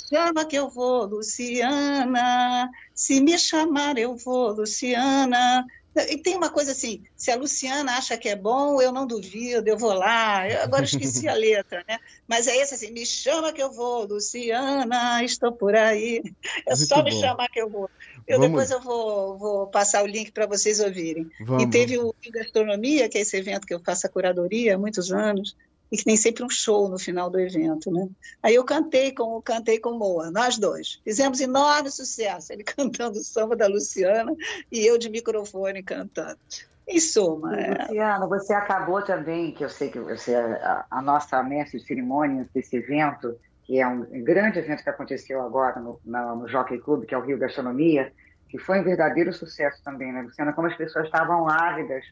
Chama 0.08 0.44
que 0.44 0.56
eu 0.56 0.68
vou, 0.68 1.04
Luciana. 1.04 2.68
Se 2.94 3.20
me 3.20 3.38
chamar, 3.38 3.96
eu 3.98 4.16
vou, 4.16 4.50
Luciana. 4.52 5.64
E 6.08 6.16
tem 6.18 6.36
uma 6.36 6.50
coisa 6.50 6.70
assim, 6.70 7.02
se 7.16 7.32
a 7.32 7.36
Luciana 7.36 7.96
acha 7.96 8.16
que 8.16 8.28
é 8.28 8.36
bom, 8.36 8.80
eu 8.80 8.92
não 8.92 9.06
duvido, 9.06 9.68
eu 9.68 9.76
vou 9.76 9.92
lá. 9.92 10.48
Eu 10.48 10.62
agora 10.62 10.84
esqueci 10.84 11.28
a 11.28 11.34
letra, 11.34 11.84
né? 11.88 11.98
Mas 12.28 12.46
é 12.46 12.56
esse 12.56 12.74
assim, 12.74 12.92
me 12.92 13.04
chama 13.04 13.52
que 13.52 13.60
eu 13.60 13.72
vou, 13.72 14.04
Luciana, 14.04 15.22
estou 15.24 15.52
por 15.52 15.74
aí. 15.74 16.22
É 16.66 16.76
Muito 16.76 16.86
só 16.86 17.02
me 17.02 17.10
chamar 17.12 17.48
que 17.48 17.60
eu 17.60 17.68
vou. 17.68 17.90
Eu 18.30 18.38
Vamos. 18.38 18.50
depois 18.50 18.70
eu 18.70 18.80
vou, 18.80 19.36
vou 19.36 19.66
passar 19.66 20.04
o 20.04 20.06
link 20.06 20.30
para 20.30 20.46
vocês 20.46 20.78
ouvirem. 20.78 21.28
Vamos. 21.40 21.64
E 21.64 21.66
teve 21.66 21.98
o 21.98 22.14
Gastronomia, 22.32 23.08
que 23.08 23.18
é 23.18 23.22
esse 23.22 23.36
evento 23.36 23.66
que 23.66 23.74
eu 23.74 23.80
faço 23.80 24.06
a 24.06 24.10
curadoria 24.10 24.76
há 24.76 24.78
muitos 24.78 25.10
anos, 25.10 25.56
e 25.90 25.96
que 25.96 26.04
tem 26.04 26.16
sempre 26.16 26.44
um 26.44 26.48
show 26.48 26.88
no 26.88 26.96
final 26.96 27.28
do 27.28 27.40
evento, 27.40 27.90
né? 27.90 28.08
Aí 28.40 28.54
eu 28.54 28.62
cantei 28.62 29.12
com 29.12 29.42
cantei 29.42 29.80
com 29.80 29.98
Moa, 29.98 30.30
nós 30.30 30.56
dois. 30.56 31.00
Fizemos 31.02 31.40
enorme 31.40 31.90
sucesso, 31.90 32.52
ele 32.52 32.62
cantando 32.62 33.18
o 33.18 33.24
samba 33.24 33.56
da 33.56 33.66
Luciana 33.66 34.32
e 34.70 34.86
eu 34.86 34.96
de 34.96 35.10
microfone 35.10 35.82
cantando. 35.82 36.38
Em 36.86 37.00
suma. 37.00 37.60
É... 37.60 37.82
Luciana, 37.82 38.28
você 38.28 38.54
acabou 38.54 39.02
também, 39.02 39.50
que 39.50 39.64
eu 39.64 39.68
sei 39.68 39.90
que 39.90 39.98
você 39.98 40.34
é 40.34 40.40
a, 40.40 40.86
a 40.88 41.02
nossa 41.02 41.42
mestre 41.42 41.80
de 41.80 41.86
cerimônias 41.86 42.46
desse 42.54 42.76
evento, 42.76 43.36
que 43.70 43.78
é 43.78 43.86
um 43.86 44.04
grande 44.24 44.58
evento 44.58 44.82
que 44.82 44.90
aconteceu 44.90 45.40
agora 45.40 45.78
no, 45.78 46.00
no, 46.04 46.36
no 46.40 46.48
Jockey 46.48 46.78
Club, 46.78 47.04
que 47.04 47.14
é 47.14 47.18
o 47.18 47.20
Rio 47.20 47.38
Gastronomia, 47.38 48.12
que 48.48 48.58
foi 48.58 48.80
um 48.80 48.82
verdadeiro 48.82 49.32
sucesso 49.32 49.80
também, 49.84 50.12
né, 50.12 50.22
Luciana? 50.22 50.52
Como 50.52 50.66
as 50.66 50.76
pessoas 50.76 51.04
estavam 51.04 51.48
ávidas 51.48 52.04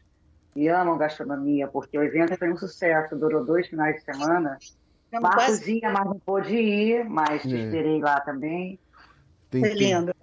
e 0.55 0.69
amam 0.69 0.97
gastronomia, 0.97 1.67
porque 1.67 1.99
o 1.99 2.01
evento 2.01 2.37
foi 2.37 2.49
um 2.49 2.55
sucesso, 2.55 3.13
durou 3.17 3.43
dois 3.43 3.67
finais 3.67 3.97
de 3.97 4.03
semana. 4.03 4.57
Marcos 5.11 5.67
ia, 5.67 5.91
mas 5.91 6.05
não 6.05 6.17
pôde 6.17 6.55
ir, 6.55 7.03
mas 7.03 7.41
te 7.41 7.53
é. 7.53 7.65
esperei 7.65 7.99
lá 7.99 8.21
também. 8.21 8.79
Tem, 9.51 9.59
foi 9.59 9.73
lindo. 9.73 10.15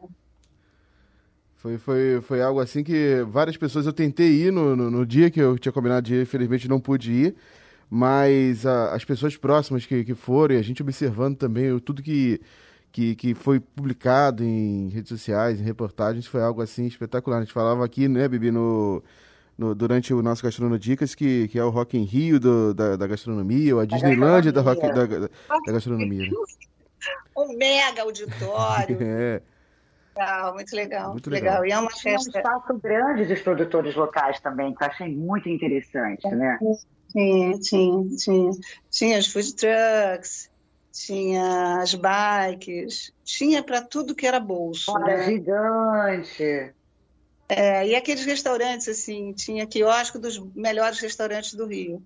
Foi, 1.57 1.77
foi, 1.77 2.21
foi 2.23 2.41
algo 2.41 2.61
assim 2.61 2.83
que 2.83 3.23
várias 3.29 3.59
pessoas 3.59 3.85
eu 3.85 3.93
tentei 3.93 4.47
ir 4.47 4.51
no, 4.51 4.75
no, 4.75 4.91
no 4.91 5.05
dia 5.05 5.31
que 5.31 5.41
eu 5.41 5.59
tinha 5.59 5.71
combinado 5.73 6.07
de 6.07 6.15
ir, 6.15 6.23
infelizmente 6.23 6.67
não 6.67 6.81
pude 6.81 7.13
ir, 7.13 7.37
mas 7.91 8.67
a, 8.67 8.95
as 8.95 9.05
pessoas 9.05 9.37
próximas 9.37 9.87
que, 9.87 10.05
que 10.05 10.15
foram, 10.15 10.55
e 10.55 10.59
a 10.59 10.63
gente 10.63 10.83
observando 10.83 11.37
também 11.37 11.79
tudo 11.79 12.03
que, 12.03 12.41
que, 12.91 13.15
que 13.15 13.35
foi 13.35 13.61
publicado 13.61 14.43
em 14.43 14.89
redes 14.89 15.09
sociais, 15.09 15.61
em 15.61 15.65
reportagens, 15.65 16.27
foi 16.27 16.43
algo 16.43 16.63
assim 16.63 16.87
espetacular. 16.87 17.39
A 17.39 17.41
gente 17.43 17.53
falava 17.53 17.85
aqui, 17.85 18.09
né, 18.09 18.27
Bibi, 18.27 18.51
no, 18.51 19.03
no, 19.57 19.75
durante 19.75 20.13
o 20.13 20.23
nosso 20.23 20.43
Gastronodicas, 20.43 21.15
que, 21.15 21.49
que 21.49 21.59
é 21.59 21.65
o 21.65 21.71
Rock 21.71 21.97
em 21.97 22.05
Rio 22.05 22.41
do, 22.41 22.75
da, 22.75 22.97
da 22.97 23.07
gastronomia, 23.07 23.75
ou 23.75 23.81
a 23.81 23.87
Disneylândia 23.87 24.53
da, 24.53 24.63
rock, 24.63 24.81
da, 24.81 25.07
da, 25.07 25.19
da 25.19 25.73
gastronomia. 25.73 26.23
Né? 26.23 26.31
Um 27.37 27.55
mega 27.57 28.03
auditório. 28.03 28.97
é. 28.99 29.43
Legal, 30.17 30.55
muito 30.55 30.75
legal. 30.75 31.13
Muito 31.13 31.31
legal. 31.31 31.61
legal. 31.61 31.67
E 31.67 31.73
é 31.73 31.79
uma 31.79 31.91
festa. 31.91 32.31
um 32.31 32.41
espaço 32.41 32.79
grande 32.79 33.27
dos 33.27 33.41
produtores 33.43 33.95
locais 33.95 34.41
também, 34.41 34.75
que 34.75 34.83
eu 34.83 34.89
achei 34.89 35.15
muito 35.15 35.47
interessante, 35.47 36.27
né? 36.29 36.59
Tinha, 37.17 37.59
tinha, 37.59 38.17
tinha. 38.19 38.51
Tinha 38.91 39.19
os 39.19 39.29
food 39.29 39.55
trucks, 39.55 40.51
tinha 40.93 41.81
as 41.81 41.95
bikes, 41.95 43.11
tinha 43.25 43.63
para 43.63 43.81
tudo 43.81 44.15
que 44.15 44.27
era 44.27 44.39
bolso. 44.39 44.93
Fora 44.93 45.17
né? 45.17 45.25
gigante. 45.25 46.75
É, 47.49 47.87
e 47.87 47.95
aqueles 47.95 48.27
restaurantes, 48.27 48.87
assim, 48.87 49.33
tinha 49.33 49.67
quiosque 49.67 50.19
dos 50.19 50.39
melhores 50.55 50.99
restaurantes 50.99 51.55
do 51.55 51.65
Rio. 51.65 52.03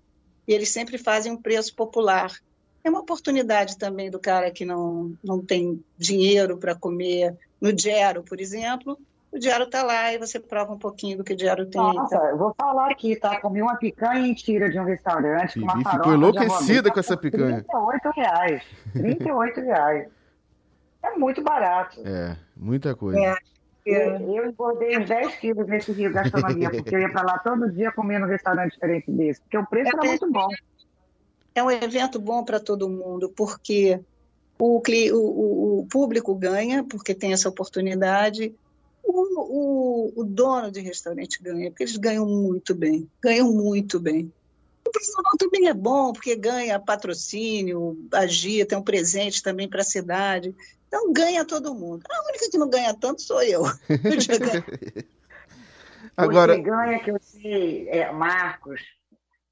E 0.47 0.53
eles 0.53 0.69
sempre 0.69 0.97
fazem 0.97 1.33
um 1.33 1.43
preço 1.43 1.75
popular. 1.75 2.33
É 2.85 2.89
uma 2.89 3.01
oportunidade 3.01 3.79
também 3.79 4.13
do 4.13 4.21
cara 4.21 4.49
que 4.53 4.65
não, 4.65 5.13
não 5.25 5.45
tem 5.45 5.83
dinheiro 5.99 6.57
para 6.57 6.77
comer. 6.77 7.37
No 7.61 7.77
Gero, 7.77 8.23
por 8.23 8.41
exemplo, 8.41 8.97
o 9.33 9.41
Gero 9.41 9.64
está 9.64 9.83
lá 9.83 10.12
e 10.12 10.18
você 10.18 10.41
prova 10.41 10.72
um 10.72 10.78
pouquinho 10.78 11.18
do 11.18 11.24
que 11.24 11.35
o 11.35 11.39
Gero 11.39 11.66
tem. 11.66 11.81
Nossa, 11.81 12.16
eu 12.16 12.37
vou 12.37 12.55
falar 12.55 12.91
aqui, 12.91 13.14
tá? 13.16 13.41
Comi 13.41 13.62
uma 13.62 13.76
picanha 13.76 14.26
em 14.26 14.35
tira 14.35 14.68
de 14.68 14.78
um 14.78 14.85
restaurante 14.85 15.61
com 15.61 15.66
uma 15.66 15.91
ficou 15.91 16.14
enlouquecida 16.14 16.91
com 16.91 16.99
essa 17.01 17.16
picanha. 17.16 17.62
38 17.62 18.11
reais. 18.16 18.62
38 18.93 19.61
reais. 19.61 20.09
É 21.03 21.16
muito 21.16 21.43
barato. 21.43 22.01
É, 22.05 22.37
muita 22.57 22.95
coisa. 22.95 23.18
É. 23.20 23.37
Eu, 23.87 24.35
eu 24.35 24.51
engordei 24.51 24.99
uns 24.99 25.09
10 25.09 25.37
quilos 25.37 25.66
nesse 25.66 25.93
Rio 25.93 26.12
Gastronomia, 26.12 26.70
porque 26.70 26.95
eu 26.95 27.01
ia 27.01 27.11
para 27.11 27.22
lá 27.22 27.39
todo 27.39 27.70
dia 27.70 27.91
comendo 27.93 28.26
num 28.26 28.31
restaurante 28.33 28.72
diferente 28.72 29.11
desse, 29.11 29.41
porque 29.41 29.57
o 29.57 29.66
preço 29.66 29.89
é, 29.89 29.93
era 29.95 30.09
muito 30.09 30.31
bom. 30.31 30.49
É 31.55 31.62
um 31.62 31.70
evento 31.70 32.20
bom 32.20 32.45
para 32.45 32.61
todo 32.61 32.89
mundo, 32.89 33.33
porque 33.35 34.01
o, 34.59 34.83
o, 35.16 35.81
o, 35.81 35.87
público 35.87 36.35
ganha, 36.35 36.85
porque 36.85 37.14
tem 37.14 37.33
essa 37.33 37.49
oportunidade, 37.49 38.55
o, 39.51 40.13
o, 40.17 40.21
o 40.21 40.25
dono 40.25 40.71
de 40.71 40.81
restaurante 40.81 41.43
ganha, 41.43 41.71
porque 41.71 41.83
eles 41.83 41.97
ganham 41.97 42.25
muito 42.25 42.75
bem, 42.75 43.11
ganham 43.21 43.53
muito 43.53 43.99
bem. 43.99 44.33
O 44.87 44.91
profissional 44.91 45.33
também 45.39 45.69
é 45.69 45.75
bom, 45.75 46.13
porque 46.13 46.37
ganha 46.37 46.79
patrocínio, 46.79 47.99
agia, 48.13 48.65
tem 48.65 48.79
um 48.79 48.83
presente 48.83 49.43
também 49.43 49.69
para 49.69 49.81
a 49.81 49.85
cidade. 49.85 50.55
Então 50.87 51.13
ganha 51.13 51.45
todo 51.45 51.75
mundo. 51.75 52.03
A 52.11 52.29
única 52.29 52.49
que 52.51 52.59
não 52.59 52.71
ganha 52.71 52.95
tanto 52.95 53.23
sou 53.23 53.43
eu. 53.43 53.63
Agora... 56.17 56.55
Você 56.55 56.63
ganha, 56.63 56.99
que 56.99 57.11
eu 57.11 57.19
sei, 57.21 57.89
é, 57.89 58.13
Marcos, 58.13 58.81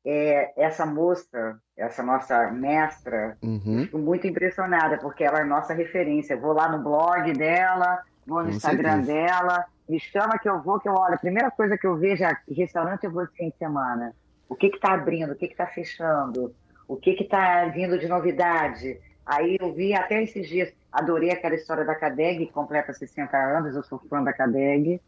é, 0.04 0.52
essa 0.56 0.84
moça, 0.86 1.58
essa 1.76 2.02
nossa 2.02 2.50
mestra, 2.50 3.36
uhum. 3.42 3.84
fico 3.84 3.98
muito 3.98 4.26
impressionada, 4.26 4.98
porque 4.98 5.24
ela 5.24 5.40
é 5.40 5.44
nossa 5.44 5.72
referência. 5.72 6.34
Eu 6.34 6.40
vou 6.40 6.52
lá 6.52 6.68
no 6.68 6.82
blog 6.82 7.32
dela, 7.32 8.02
vou 8.26 8.42
no 8.42 8.50
Com 8.50 8.56
Instagram 8.56 9.04
certeza. 9.04 9.12
dela, 9.12 9.66
me 9.88 9.98
chama 9.98 10.38
que 10.38 10.48
eu 10.48 10.60
vou, 10.60 10.78
que 10.78 10.88
eu 10.88 10.94
olho. 10.94 11.14
A 11.14 11.18
primeira 11.18 11.50
coisa 11.50 11.78
que 11.78 11.86
eu 11.86 11.96
vejo 11.96 12.24
é 12.24 12.36
restaurante 12.50 13.04
eu 13.04 13.10
vou 13.10 13.26
de 13.26 13.32
fim 13.32 13.50
de 13.50 13.56
semana. 13.56 14.14
O 14.48 14.54
que 14.54 14.66
está 14.66 14.94
abrindo, 14.94 15.32
o 15.32 15.36
que 15.36 15.46
está 15.46 15.66
fechando, 15.66 16.54
o 16.86 16.96
que 16.96 17.10
está 17.10 17.66
vindo 17.66 17.98
de 17.98 18.08
novidade. 18.08 19.00
Aí 19.24 19.56
eu 19.60 19.72
vi 19.74 19.94
até 19.94 20.22
esses 20.22 20.48
dias 20.48 20.72
Adorei 20.90 21.30
aquela 21.30 21.54
história 21.54 21.84
da 21.84 21.94
CADEG, 21.94 22.46
que 22.46 22.52
completa 22.52 22.92
60 22.92 23.36
anos, 23.36 23.76
eu 23.76 23.82
sou 23.82 23.98
fã 24.08 24.22
da 24.22 24.32
CADEG. 24.32 25.00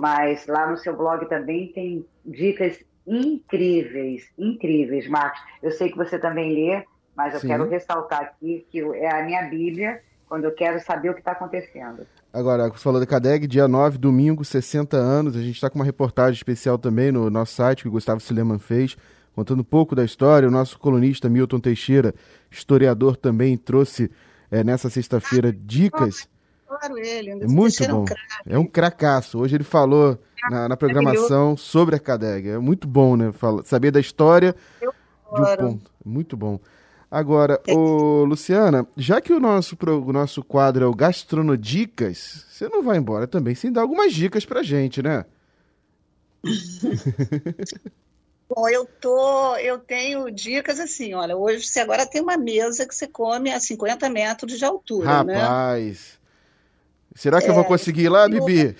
Mas 0.00 0.46
lá 0.46 0.66
no 0.66 0.76
seu 0.76 0.96
blog 0.96 1.26
também 1.28 1.72
tem 1.72 2.06
dicas 2.24 2.82
incríveis, 3.06 4.30
incríveis, 4.38 5.08
Marcos. 5.08 5.40
Eu 5.62 5.70
sei 5.70 5.90
que 5.90 5.96
você 5.96 6.18
também 6.18 6.54
lê, 6.54 6.84
mas 7.14 7.34
eu 7.34 7.40
Sim. 7.40 7.48
quero 7.48 7.68
ressaltar 7.68 8.20
aqui 8.20 8.66
que 8.70 8.80
é 8.96 9.10
a 9.10 9.22
minha 9.22 9.42
Bíblia 9.42 10.02
quando 10.28 10.44
eu 10.44 10.54
quero 10.54 10.80
saber 10.80 11.10
o 11.10 11.14
que 11.14 11.20
está 11.20 11.32
acontecendo. 11.32 12.06
Agora, 12.32 12.68
você 12.68 12.78
falou 12.78 13.00
da 13.00 13.06
CADEG, 13.06 13.46
dia 13.46 13.66
9, 13.66 13.96
domingo, 13.96 14.44
60 14.44 14.96
anos. 14.96 15.34
A 15.34 15.40
gente 15.40 15.54
está 15.54 15.70
com 15.70 15.78
uma 15.78 15.84
reportagem 15.84 16.34
especial 16.34 16.78
também 16.78 17.10
no 17.10 17.30
nosso 17.30 17.54
site 17.54 17.82
que 17.82 17.88
o 17.88 17.92
Gustavo 17.92 18.20
Sileman 18.20 18.58
fez, 18.58 18.96
contando 19.34 19.60
um 19.60 19.64
pouco 19.64 19.94
da 19.94 20.04
história. 20.04 20.46
O 20.46 20.50
nosso 20.50 20.78
colunista 20.78 21.28
Milton 21.28 21.58
Teixeira, 21.58 22.14
historiador, 22.50 23.16
também 23.16 23.56
trouxe 23.56 24.10
é, 24.50 24.62
nessa 24.62 24.90
sexta-feira 24.90 25.52
dicas. 25.52 26.28
Claro, 26.66 26.98
ele. 26.98 27.30
É 27.30 27.46
muito 27.46 27.86
bom. 27.88 28.04
É 28.46 28.58
um 28.58 28.66
cracaço. 28.66 29.38
Hoje 29.38 29.56
ele 29.56 29.64
falou 29.64 30.18
na, 30.50 30.68
na 30.68 30.76
programação 30.76 31.56
sobre 31.56 31.96
a 31.96 31.98
Cadeg. 31.98 32.50
É 32.50 32.58
muito 32.58 32.86
bom, 32.86 33.16
né? 33.16 33.32
Fala, 33.32 33.64
saber 33.64 33.90
da 33.90 34.00
história 34.00 34.54
de 34.80 35.40
um 35.40 35.56
ponto. 35.56 35.90
Muito 36.04 36.36
bom. 36.36 36.60
Agora, 37.10 37.60
é. 37.66 37.74
ô, 37.74 38.24
Luciana, 38.24 38.86
já 38.96 39.20
que 39.20 39.32
o 39.32 39.40
nosso, 39.40 39.76
o 39.80 40.12
nosso 40.12 40.44
quadro 40.44 40.84
é 40.84 40.86
o 40.86 40.94
Gastronodicas, 40.94 42.44
você 42.50 42.68
não 42.68 42.82
vai 42.82 42.98
embora 42.98 43.26
também 43.26 43.54
sem 43.54 43.72
dar 43.72 43.80
algumas 43.80 44.12
dicas 44.12 44.44
pra 44.44 44.62
gente, 44.62 45.02
né? 45.02 45.24
Bom, 48.48 48.68
eu 48.68 48.86
tô, 48.86 49.56
eu 49.56 49.78
tenho 49.78 50.30
dicas 50.30 50.80
assim, 50.80 51.12
olha, 51.14 51.36
hoje 51.36 51.66
você 51.66 51.80
agora 51.80 52.06
tem 52.06 52.22
uma 52.22 52.36
mesa 52.36 52.86
que 52.86 52.94
você 52.94 53.06
come 53.06 53.52
a 53.52 53.60
50 53.60 54.08
metros 54.08 54.58
de 54.58 54.64
altura, 54.64 55.22
né? 55.22 55.36
Rapaz, 55.36 56.18
né? 56.22 57.14
será 57.14 57.40
que 57.40 57.46
é, 57.46 57.50
eu 57.50 57.54
vou 57.54 57.64
é, 57.64 57.66
conseguir 57.66 58.04
ir 58.04 58.08
lá, 58.08 58.28
Bibi? 58.28 58.74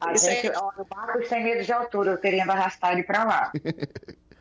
A 0.00 0.16
gente, 0.16 0.48
é... 0.48 0.52
ó, 0.56 0.70
o 0.76 0.86
Marcos 0.94 1.28
tem 1.28 1.42
medo 1.42 1.64
de 1.64 1.72
altura, 1.72 2.12
eu 2.12 2.18
querendo 2.18 2.50
arrastar 2.50 2.92
ele 2.92 3.04
para 3.04 3.24
lá. 3.24 3.52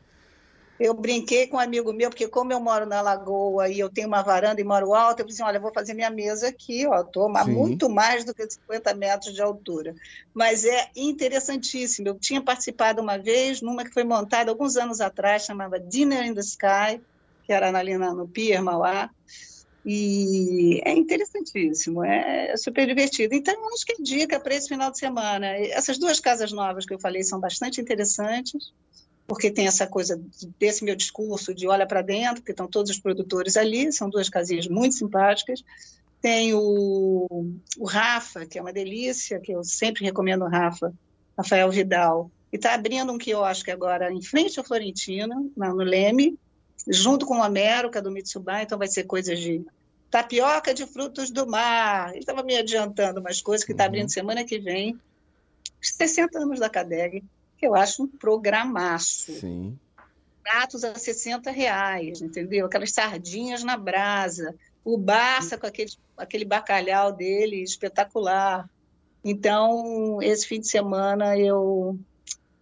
Eu 0.84 0.96
brinquei 0.96 1.46
com 1.46 1.58
um 1.58 1.60
amigo 1.60 1.94
meu, 1.94 2.10
porque 2.10 2.28
como 2.28 2.52
eu 2.52 2.60
moro 2.60 2.88
na 2.88 3.02
Lagoa 3.02 3.70
e 3.70 3.80
eu 3.80 3.88
tenho 3.88 4.08
uma 4.08 4.24
varanda 4.24 4.60
e 4.60 4.64
moro 4.64 4.96
alto, 4.96 5.20
eu 5.20 5.26
falei 5.26 5.34
assim, 5.34 5.44
olha, 5.44 5.60
vou 5.60 5.72
fazer 5.72 5.94
minha 5.94 6.10
mesa 6.10 6.48
aqui, 6.48 6.88
ó, 6.88 7.02
estou 7.02 7.32
muito 7.48 7.88
mais 7.88 8.26
do 8.26 8.34
que 8.34 8.50
50 8.50 8.96
metros 8.96 9.36
de 9.36 9.44
altura. 9.44 9.94
Mas 10.34 10.66
é 10.66 10.90
interessantíssimo. 10.96 12.08
Eu 12.08 12.16
tinha 12.16 12.42
participado 12.42 13.00
uma 13.00 13.16
vez 13.16 13.62
numa 13.62 13.84
que 13.84 13.94
foi 13.94 14.04
montada 14.04 14.50
alguns 14.50 14.76
anos 14.76 15.02
atrás, 15.02 15.46
chamava 15.46 15.80
Dinner 15.80 16.26
in 16.26 16.34
the 16.34 16.42
Sky, 16.42 17.00
que 17.46 17.54
era 17.54 17.70
ali 17.70 17.96
no 17.96 18.28
Pier, 18.28 18.64
Mauá. 18.64 19.08
E 19.86 20.82
é 20.84 20.94
interessantíssimo, 20.94 22.04
é 22.04 22.58
super 22.58 22.88
divertido. 22.88 23.36
Então, 23.36 23.54
acho 23.72 23.86
que 23.86 23.94
é 23.94 23.96
dica 24.02 24.40
para 24.40 24.56
esse 24.56 24.68
final 24.68 24.90
de 24.90 24.98
semana. 24.98 25.48
Essas 25.58 26.00
duas 26.00 26.20
casas 26.20 26.52
novas 26.52 26.88
que 26.88 26.94
eu 26.94 27.00
falei 27.00 27.22
são 27.22 27.40
bastante 27.40 27.80
interessantes, 27.80 28.74
porque 29.32 29.50
tem 29.50 29.66
essa 29.66 29.88
coisa 29.88 30.22
desse 30.60 30.84
meu 30.84 30.94
discurso 30.94 31.56
de 31.56 31.66
olha 31.66 31.88
para 31.88 32.02
dentro, 32.02 32.42
porque 32.42 32.52
estão 32.52 32.68
todos 32.68 32.92
os 32.92 33.00
produtores 33.00 33.56
ali, 33.56 33.90
são 33.90 34.10
duas 34.10 34.28
casinhas 34.28 34.68
muito 34.68 34.96
simpáticas. 34.96 35.64
Tem 36.22 36.54
o, 36.54 37.56
o 37.80 37.86
Rafa, 37.86 38.46
que 38.46 38.60
é 38.60 38.62
uma 38.62 38.74
delícia, 38.74 39.40
que 39.40 39.54
eu 39.54 39.64
sempre 39.64 40.04
recomendo 40.04 40.44
o 40.44 40.50
Rafa, 40.50 40.94
Rafael 41.38 41.72
Vidal. 41.72 42.30
E 42.52 42.58
está 42.58 42.74
abrindo 42.74 43.10
um 43.14 43.18
quiosque 43.18 43.72
agora 43.72 44.12
em 44.12 44.22
frente 44.22 44.60
ao 44.60 44.66
Florentino, 44.66 45.50
no 45.56 45.76
Leme, 45.78 46.38
junto 46.86 47.26
com 47.26 47.38
o 47.38 47.44
América 47.44 48.02
do 48.02 48.12
Mitsubai, 48.12 48.64
então 48.64 48.78
vai 48.78 48.90
ser 48.90 49.06
coisas 49.06 49.40
de 49.40 49.66
tapioca 50.10 50.74
de 50.74 50.86
frutos 50.86 51.32
do 51.32 51.48
mar. 51.48 52.10
Ele 52.10 52.20
estava 52.20 52.44
me 52.44 52.58
adiantando 52.58 53.22
umas 53.22 53.42
coisas 53.42 53.66
que 53.66 53.72
está 53.72 53.86
abrindo 53.86 54.08
uhum. 54.08 54.10
semana 54.10 54.44
que 54.44 54.60
vem. 54.60 55.00
60 55.82 56.38
anos 56.38 56.60
da 56.60 56.70
CADEG, 56.70 57.24
que 57.62 57.68
eu 57.68 57.76
acho 57.76 58.03
um 58.03 58.07
programaço. 58.07 59.32
Sim. 59.34 59.78
Pratos 60.43 60.84
a 60.84 60.95
60 60.95 61.51
reais, 61.51 62.20
entendeu? 62.20 62.66
Aquelas 62.66 62.91
sardinhas 62.91 63.64
na 63.64 63.78
brasa. 63.78 64.55
O 64.84 64.97
Barça 64.97 65.59
com 65.59 65.68
aquele, 65.68 65.91
aquele 66.18 66.43
bacalhau 66.43 67.14
dele 67.14 67.62
espetacular. 67.62 68.68
Então, 69.24 70.20
esse 70.24 70.47
fim 70.47 70.59
de 70.59 70.68
semana 70.68 71.38
eu 71.38 71.99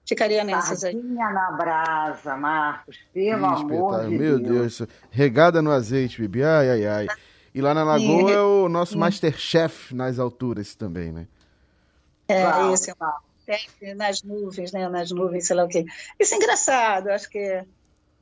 Ficaria 0.06 0.44
nessas 0.44 0.84
aí. 0.84 0.96
na 0.96 1.52
brasa, 1.52 2.36
Marcos, 2.36 2.98
pelo 3.14 3.46
amor 3.46 4.10
de 4.10 4.18
Meu 4.18 4.40
Deus. 4.40 4.80
Deus, 4.80 4.90
regada 5.12 5.62
no 5.62 5.72
azeite, 5.72 6.20
Bibi, 6.20 6.44
ai, 6.44 6.70
ai, 6.72 6.88
ai. 6.88 7.08
E 7.54 7.62
lá 7.62 7.76
na 7.76 7.84
Lagoa 7.84 8.32
é 8.32 8.42
o 8.42 8.68
nosso 8.68 8.98
Masterchef 8.98 9.94
nas 9.94 10.18
alturas 10.18 10.74
também, 10.74 11.12
né? 11.12 11.28
É, 12.28 12.44
esse 12.74 12.90
é 12.90 12.96
nas 13.96 14.24
nuvens, 14.24 14.72
né? 14.72 14.88
Nas 14.90 15.12
nuvens, 15.12 15.48
sei 15.48 15.56
lá 15.56 15.66
o 15.66 15.68
quê. 15.68 15.86
Isso 16.20 16.34
é 16.34 16.38
engraçado, 16.38 17.10
acho 17.10 17.30
que 17.30 17.38
é, 17.38 17.66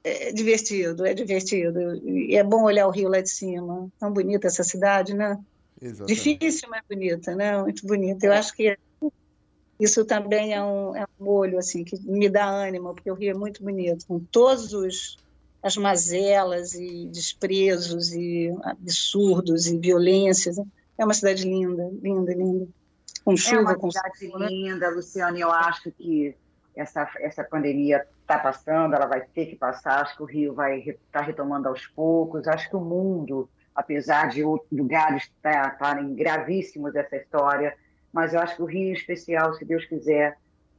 é 0.04 0.32
divertido, 0.32 1.06
é 1.06 1.14
divertido. 1.14 1.96
E 2.06 2.36
é 2.36 2.44
bom 2.44 2.64
olhar 2.64 2.88
o 2.88 2.92
rio 2.92 3.10
lá 3.10 3.22
de 3.22 3.30
cima. 3.30 3.90
Tão 4.00 4.12
bonita 4.12 4.48
essa 4.48 4.64
cidade, 4.64 5.14
né? 5.14 5.38
Exatamente. 5.82 6.16
Difícil, 6.16 6.70
mas 6.70 6.82
bonita, 6.90 7.36
né? 7.36 7.62
Muito 7.62 7.86
bonita. 7.86 8.26
Eu 8.26 8.34
acho 8.34 8.56
que 8.56 8.78
isso 9.80 10.04
também 10.06 10.54
é 10.54 10.64
um, 10.64 10.96
é 10.96 11.06
um 11.20 11.28
olho 11.28 11.60
assim 11.60 11.84
que 11.84 12.00
me 12.02 12.30
dá 12.30 12.50
ânimo, 12.50 12.94
porque 12.94 13.12
o 13.12 13.16
Rio 13.16 13.32
é 13.32 13.38
muito 13.38 13.64
bonito, 13.64 14.06
com 14.08 14.20
todos 14.20 14.74
os 14.74 15.18
as 15.62 15.76
mazelas 15.76 16.76
e 16.76 17.08
desprezos 17.08 18.14
e 18.14 18.54
absurdos 18.64 19.68
e 19.68 19.78
violências. 19.78 20.58
É 20.98 21.04
uma 21.04 21.14
cidade 21.14 21.44
linda, 21.44 21.92
linda, 22.02 22.34
linda. 22.34 22.68
Com 23.28 23.36
chuva, 23.36 23.58
é 23.58 23.64
uma 23.74 23.76
com 23.76 23.92
cidade 23.92 24.30
com... 24.30 24.38
linda, 24.38 24.90
Luciana. 24.90 25.38
Eu 25.38 25.52
acho 25.52 25.92
que 25.92 26.34
essa 26.74 27.10
essa 27.20 27.44
pandemia 27.44 28.08
está 28.22 28.40
passando, 28.40 28.96
ela 28.96 29.06
vai 29.06 29.20
ter 29.20 29.48
que 29.48 29.56
passar. 29.58 30.02
Acho 30.02 30.16
que 30.16 30.24
o 30.24 30.26
Rio 30.26 30.54
vai 30.54 30.80
estar 30.80 30.98
tá 31.12 31.20
retomando 31.20 31.68
aos 31.68 31.86
poucos. 31.88 32.48
Acho 32.48 32.70
que 32.70 32.78
o 32.78 32.80
mundo, 32.80 33.50
apesar 33.76 34.30
de 34.30 34.46
outros 34.46 34.72
lugares 34.72 35.24
estarem 35.24 36.16
gravíssimos 36.16 36.94
dessa 36.94 37.18
história, 37.18 37.76
mas 38.14 38.34
eu 38.34 38.40
acho 38.40 38.56
que 38.56 38.62
o 38.62 38.66
Rio, 38.66 38.92
em 38.92 38.94
especial, 38.94 39.54
se 39.56 39.66
Deus 39.66 39.84
quiser, 39.84 40.38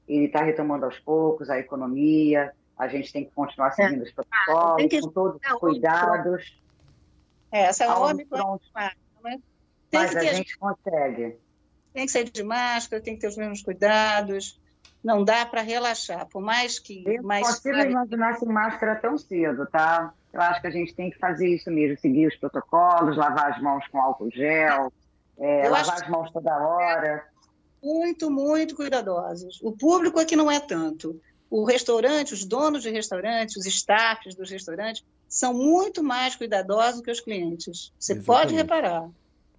ele 0.09 0.25
está 0.25 0.43
retomando 0.43 0.87
aos 0.87 0.99
poucos 0.99 1.51
a 1.51 1.59
economia, 1.59 2.51
a 2.79 2.89
gente 2.89 3.13
tem 3.13 3.27
que 3.27 3.31
continuar 3.33 3.73
seguindo 3.73 4.05
os 4.05 4.11
protocolos, 4.11 4.87
ah, 4.87 5.01
com 5.03 5.09
todos 5.11 5.39
os 5.39 5.61
cuidados. 5.61 6.59
É, 7.53 7.65
essa 7.65 7.85
é 7.85 7.89
uma 7.89 8.09
Omicron, 8.09 8.59
né? 9.23 9.39
Mas 9.93 10.17
a 10.17 10.25
gente 10.25 10.57
consegue. 10.57 11.37
Tem 11.93 12.07
que 12.07 12.13
sair 12.13 12.31
de 12.31 12.43
máscara, 12.43 13.03
tem 13.03 13.15
que 13.15 13.21
ter 13.21 13.29
os 13.29 13.37
mesmos 13.37 13.63
cuidados. 13.63 14.61
Não 15.03 15.25
dá 15.25 15.47
para 15.47 15.63
relaxar, 15.63 16.27
por 16.27 16.43
mais 16.43 16.79
que. 16.79 17.05
Eu 17.07 17.23
consigo 17.23 17.79
imaginar 17.79 18.37
sem 18.37 18.49
máscara 18.49 18.97
tão 18.97 19.17
cedo, 19.17 19.67
tá? 19.67 20.13
Eu 20.33 20.41
acho 20.41 20.61
que 20.61 20.67
a 20.67 20.71
gente 20.71 20.95
tem 20.95 21.11
que 21.11 21.19
fazer 21.19 21.49
isso 21.49 21.71
mesmo, 21.71 21.99
seguir 21.99 22.27
os 22.27 22.37
protocolos, 22.37 23.17
lavar 23.17 23.53
as 23.53 23.63
mãos 23.63 23.87
com 23.89 24.01
álcool 24.01 24.31
gel, 24.31 24.93
é, 25.39 25.69
lavar 25.69 26.03
as 26.03 26.09
mãos 26.09 26.31
toda 26.31 26.55
hora. 26.57 27.25
Muito, 27.83 28.31
muito 28.31 28.75
cuidadosos. 28.75 29.61
O 29.63 29.73
público 29.73 30.19
aqui 30.19 30.35
não 30.37 30.51
é 30.51 30.61
tanto. 30.61 31.21
O 31.51 31.65
restaurante, 31.65 32.35
os 32.35 32.45
donos 32.45 32.83
de 32.83 32.91
restaurantes, 32.91 33.57
os 33.57 33.67
staffs 33.67 34.35
dos 34.35 34.51
restaurantes, 34.51 35.05
são 35.29 35.55
muito 35.55 36.03
mais 36.03 36.35
cuidadosos 36.37 37.01
que 37.01 37.11
os 37.11 37.21
clientes. 37.21 37.93
Você 37.99 38.13
Exatamente. 38.13 38.27
pode 38.27 38.55
reparar. 38.55 39.09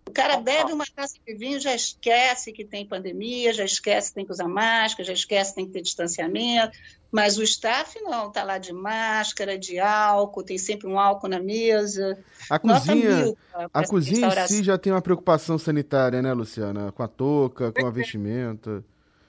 O 0.10 0.12
cara 0.12 0.38
bebe 0.38 0.74
uma 0.74 0.86
taça 0.88 1.20
de 1.24 1.36
vinho, 1.36 1.60
já 1.60 1.76
esquece 1.76 2.52
que 2.52 2.66
tem 2.66 2.84
pandemia, 2.84 3.54
já 3.54 3.64
esquece 3.64 4.10
que 4.10 4.16
tem 4.16 4.26
que 4.26 4.32
usar 4.32 4.48
máscara, 4.48 5.04
já 5.04 5.14
esquece 5.14 5.52
que 5.52 5.58
tem 5.58 5.68
que 5.68 5.72
ter 5.72 5.84
distanciamento. 5.84 6.76
Mas 7.12 7.38
o 7.38 7.44
staff 7.44 8.02
não, 8.02 8.28
está 8.28 8.44
lá 8.44 8.58
de 8.58 8.74
máscara, 8.74 9.56
de 9.56 9.78
álcool, 9.80 10.42
tem 10.42 10.58
sempre 10.58 10.88
um 10.88 10.98
álcool 10.98 11.28
na 11.28 11.40
mesa. 11.40 12.18
A 12.50 12.58
cozinha, 12.58 13.36
a 13.72 13.88
cozinha 13.88 14.28
em 14.28 14.48
si 14.48 14.64
já 14.64 14.80
tem 14.80 14.92
uma 14.92 15.02
preocupação 15.02 15.60
sanitária, 15.60 16.24
né, 16.24 16.34
Luciana? 16.34 16.92
Com 16.92 17.04
a 17.04 17.08
touca, 17.08 17.72
com 17.72 17.86
a 17.86 17.92
vestimenta. 17.92 18.84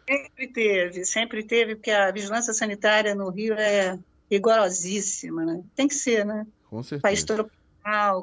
Sempre 0.09 0.49
teve, 0.49 1.05
sempre 1.05 1.43
teve, 1.45 1.77
porque 1.77 1.91
a 1.91 2.11
vigilância 2.11 2.55
sanitária 2.55 3.15
no 3.15 3.29
Rio 3.29 3.53
é 3.53 3.99
rigorosíssima, 4.31 5.45
né? 5.45 5.63
Tem 5.77 5.87
que 5.87 5.95
ser, 5.95 6.25
né? 6.25 6.47
Com 6.71 6.83
certeza. 6.83 7.03
País 7.03 7.23
tropical, 7.23 7.60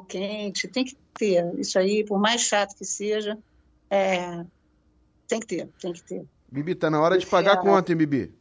quente, 0.08 0.68
tem 0.68 0.84
que 0.84 0.96
ter. 1.14 1.44
Isso 1.58 1.78
aí, 1.78 2.04
por 2.04 2.18
mais 2.18 2.40
chato 2.40 2.76
que 2.76 2.84
seja, 2.84 3.38
é... 3.90 4.44
tem 5.26 5.40
que 5.40 5.46
ter, 5.46 5.68
tem 5.80 5.92
que 5.92 6.02
ter. 6.02 6.24
Bibi, 6.50 6.74
tá 6.74 6.90
na 6.90 7.00
hora 7.00 7.18
de 7.18 7.26
pagar 7.26 7.54
a 7.54 7.56
conta, 7.58 7.92
hein, 7.92 7.98
Bibi? 7.98 8.34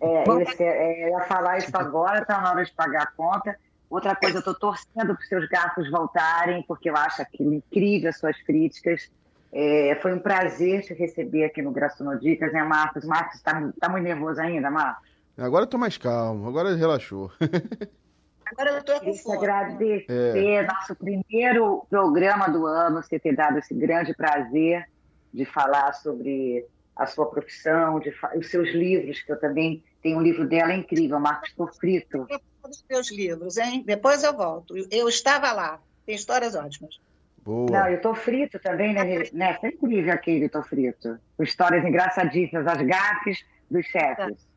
É, 0.00 0.24
esse, 0.42 0.62
é, 0.62 1.04
eu 1.04 1.08
ia 1.10 1.24
falar 1.24 1.58
isso 1.58 1.76
agora, 1.76 2.20
está 2.20 2.40
na 2.40 2.50
hora 2.50 2.64
de 2.64 2.72
pagar 2.72 3.02
a 3.02 3.06
conta. 3.06 3.56
Outra 3.88 4.14
coisa, 4.14 4.36
eu 4.36 4.38
estou 4.38 4.54
torcendo 4.54 5.14
para 5.14 5.22
os 5.22 5.28
seus 5.28 5.48
gatos 5.48 5.90
voltarem, 5.90 6.62
porque 6.62 6.88
eu 6.88 6.96
acho 6.96 7.20
aquilo 7.20 7.52
incrível 7.52 8.08
as 8.08 8.18
suas 8.18 8.40
críticas. 8.42 9.10
É, 9.52 9.98
foi 10.00 10.14
um 10.14 10.20
prazer 10.20 10.82
te 10.82 10.94
receber 10.94 11.44
aqui 11.44 11.60
no 11.60 11.72
Graçonodicas, 11.72 12.52
né, 12.52 12.62
Marcos? 12.62 13.04
Marcos, 13.04 13.36
está 13.36 13.72
tá 13.80 13.88
muito 13.88 14.04
nervoso 14.04 14.40
ainda, 14.40 14.70
Marcos? 14.70 15.10
Agora 15.36 15.64
eu 15.64 15.68
tô 15.68 15.76
mais 15.76 15.98
calmo, 15.98 16.46
agora 16.46 16.76
relaxou. 16.76 17.32
Agora 18.50 18.70
eu 18.70 18.78
estou 18.78 19.00
com 19.00 19.14
fome. 19.14 19.36
agradecer 19.36 20.06
é. 20.08 20.66
nosso 20.66 20.94
primeiro 20.96 21.86
programa 21.88 22.48
do 22.48 22.66
ano, 22.66 23.02
você 23.02 23.18
ter 23.18 23.34
dado 23.34 23.58
esse 23.58 23.74
grande 23.74 24.14
prazer 24.14 24.88
de 25.32 25.44
falar 25.44 25.92
sobre 25.92 26.66
a 26.96 27.06
sua 27.06 27.26
profissão, 27.26 28.00
de, 28.00 28.12
os 28.36 28.50
seus 28.50 28.68
livros, 28.70 29.22
que 29.22 29.32
eu 29.32 29.38
também 29.38 29.82
tenho 30.02 30.18
um 30.18 30.22
livro 30.22 30.46
dela 30.46 30.74
incrível, 30.74 31.20
Marcos 31.20 31.54
Frito. 31.78 32.26
Os 32.62 32.84
meus 32.88 33.10
livros, 33.10 33.56
hein? 33.56 33.82
Depois 33.86 34.22
eu 34.22 34.36
volto. 34.36 34.74
Eu 34.90 35.08
estava 35.08 35.52
lá. 35.52 35.80
Tem 36.04 36.14
histórias 36.14 36.54
ótimas. 36.54 37.00
Boa. 37.42 37.70
Não, 37.70 37.88
eu 37.88 38.00
tô 38.00 38.14
frito 38.14 38.58
também, 38.58 38.92
né? 38.92 39.24
né? 39.32 39.54
Foi 39.54 39.70
incrível 39.70 40.12
aquele 40.12 40.48
Tô 40.48 40.62
Frito. 40.62 41.18
Histórias 41.40 41.84
engraçadíssimas, 41.84 42.66
as 42.66 42.82
gafes 42.82 43.44
dos 43.70 43.86
chefes. 43.86 44.49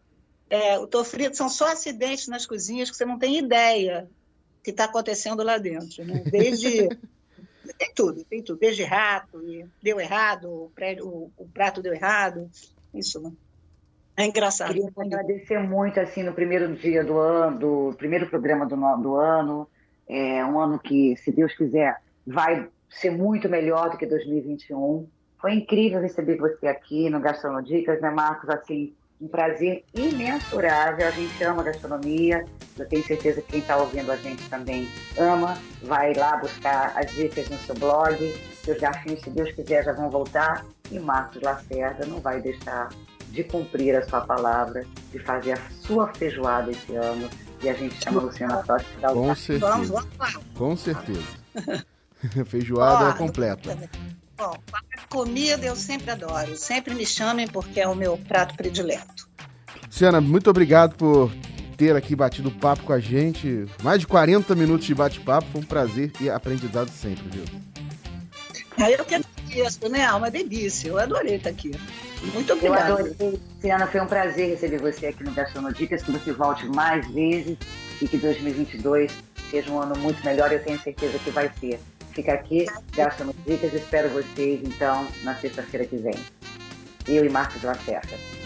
É, 0.54 0.78
o 0.78 0.86
Tô 0.86 1.04
Frito 1.04 1.36
são 1.36 1.50
só 1.50 1.72
acidentes 1.72 2.28
nas 2.28 2.46
cozinhas 2.46 2.92
que 2.92 2.96
você 2.96 3.06
não 3.06 3.18
tem 3.18 3.40
ideia 3.40 4.08
que 4.62 4.70
está 4.70 4.84
acontecendo 4.84 5.42
lá 5.42 5.58
dentro. 5.58 6.06
Né? 6.06 6.22
Desde 6.30 6.90
tem 7.76 7.92
tudo, 7.96 8.24
tem 8.24 8.44
tudo. 8.44 8.60
Desde 8.60 8.84
rato, 8.84 9.42
e 9.42 9.66
deu 9.82 10.00
errado, 10.00 10.46
o, 10.46 10.72
prédio, 10.76 11.08
o, 11.08 11.32
o 11.36 11.48
prato 11.48 11.82
deu 11.82 11.92
errado. 11.92 12.48
Isso, 12.94 13.20
né? 13.20 13.32
É 14.16 14.26
engraçado. 14.26 14.76
Queria 14.76 14.92
agradecer 14.96 15.58
muito, 15.58 16.00
assim, 16.00 16.22
no 16.22 16.34
primeiro 16.34 16.72
dia 16.76 17.04
do 17.04 17.18
ano, 17.18 17.58
do 17.58 17.96
primeiro 17.98 18.30
programa 18.30 18.68
do, 18.68 18.76
do 19.02 19.16
ano. 19.16 19.68
É 20.08 20.46
um 20.46 20.60
ano 20.60 20.78
que, 20.78 21.18
se 21.18 21.32
Deus 21.32 21.52
quiser, 21.56 22.00
vai 22.28 22.70
ser 22.92 23.10
muito 23.10 23.50
melhor 23.50 23.90
do 23.90 23.98
que 23.98 24.06
2021. 24.06 25.08
Foi 25.42 25.56
incrível 25.56 26.00
receber 26.00 26.38
você 26.38 26.68
aqui 26.68 27.10
no 27.10 27.20
Gastronodicas, 27.20 28.00
né, 28.00 28.12
Marcos? 28.12 28.52
Assim, 28.52 28.94
um 29.24 29.28
prazer 29.28 29.86
imensurável. 29.94 31.08
A 31.08 31.12
gente 31.12 31.44
ama 31.44 31.64
gastronomia. 31.64 32.46
Eu 32.78 32.86
tenho 32.88 33.04
certeza 33.06 33.42
que 33.42 33.54
quem 33.54 33.60
está 33.62 33.78
ouvindo 33.78 34.12
a 34.12 34.18
gente 34.18 34.48
também 34.50 34.88
ama. 35.18 35.58
Vai 35.82 36.14
lá 36.14 36.36
buscar 36.38 36.94
as 36.98 37.10
dicas 37.12 37.50
no 37.50 37.58
seu 37.60 37.76
blog. 37.76 38.18
Seus 38.64 38.78
garfinhos, 38.80 39.22
se 39.22 39.30
Deus 39.30 39.52
quiser, 39.54 39.86
já 39.86 39.94
vão 39.94 40.10
voltar. 40.10 40.66
E 40.92 41.00
Marcos 41.00 41.42
Lacerda 41.42 42.06
não 42.06 42.20
vai 42.20 42.42
deixar 42.42 42.90
de 43.30 43.44
cumprir 43.46 43.96
a 43.96 44.08
sua 44.08 44.22
palavra, 44.22 44.86
de 45.12 45.20
fazer 45.20 45.54
a 45.54 45.62
sua 45.82 46.14
feijoada 46.14 46.70
esse 46.70 46.94
ano. 46.96 47.30
E 47.64 47.70
a 47.70 47.74
gente 47.74 47.96
chama 48.04 48.20
a 48.20 48.24
Luciana 48.26 48.64
Totti 48.64 48.86
para 49.00 49.14
Com 49.14 49.34
certeza. 49.34 49.72
Vamos, 49.72 49.90
vamos 49.90 50.18
lá. 50.20 50.42
Com 50.54 50.76
certeza. 50.76 51.24
feijoada 52.46 53.10
oh, 53.10 53.18
completa. 53.18 53.90
Bom, 54.38 54.58
comida 55.10 55.66
eu 55.66 55.76
sempre 55.76 56.12
adoro. 56.12 56.56
Sempre 56.58 56.94
me 56.94 57.06
chamem 57.06 57.48
porque 57.48 57.80
é 57.80 57.88
o 57.88 57.96
meu 57.96 58.18
prato 58.18 58.56
predileto. 58.56 59.28
Luciana, 59.86 60.20
muito 60.20 60.50
obrigado 60.50 60.96
por 60.96 61.32
ter 61.78 61.96
aqui 61.96 62.16
batido 62.16 62.50
papo 62.52 62.84
com 62.84 62.94
a 62.94 63.00
gente. 63.00 63.66
Mais 63.84 64.00
de 64.00 64.08
40 64.08 64.56
minutos 64.56 64.88
de 64.88 64.96
bate-papo. 64.96 65.48
Foi 65.52 65.62
um 65.62 65.66
prazer 65.66 66.12
e 66.20 66.30
aprendizado 66.30 66.90
sempre, 66.90 67.24
viu? 67.30 67.46
Ah, 68.78 68.90
eu 68.90 69.06
que 69.06 69.16
agradeço, 69.16 69.88
né? 69.90 70.12
Uma 70.14 70.32
delícia. 70.32 70.90
Eu 70.90 70.98
adorei 70.98 71.36
estar 71.36 71.52
aqui. 71.52 71.72
Muito 72.34 72.54
obrigada. 72.54 72.90
Eu 72.90 72.96
adorei. 72.96 73.40
Luciana, 73.56 73.88
foi 73.88 74.02
um 74.02 74.08
prazer 74.08 74.50
receber 74.50 74.80
você 74.80 75.08
aqui 75.08 75.24
no 75.24 75.32
Gastronodicas. 75.32 76.02
Que 76.02 76.12
você 76.12 76.32
volte 76.32 76.66
mais 76.66 77.08
vezes 77.12 77.58
e 78.02 78.08
que 78.08 78.18
2022 78.18 79.12
seja 79.52 79.72
um 79.72 79.80
ano 79.80 79.96
muito 79.98 80.24
melhor. 80.26 80.52
Eu 80.52 80.64
tenho 80.64 80.82
certeza 80.82 81.20
que 81.20 81.30
vai 81.30 81.52
ser. 81.60 81.80
Fica 82.14 82.34
aqui, 82.34 82.66
Gastronodicas. 82.96 83.74
Espero 83.74 84.10
vocês, 84.10 84.62
então, 84.64 85.08
na 85.24 85.36
sexta-feira 85.36 85.86
que 85.86 85.98
vem. 85.98 86.16
Eu 87.08 87.26
e 87.26 87.30
Marcos 87.30 87.64
Lacerda. 87.64 88.43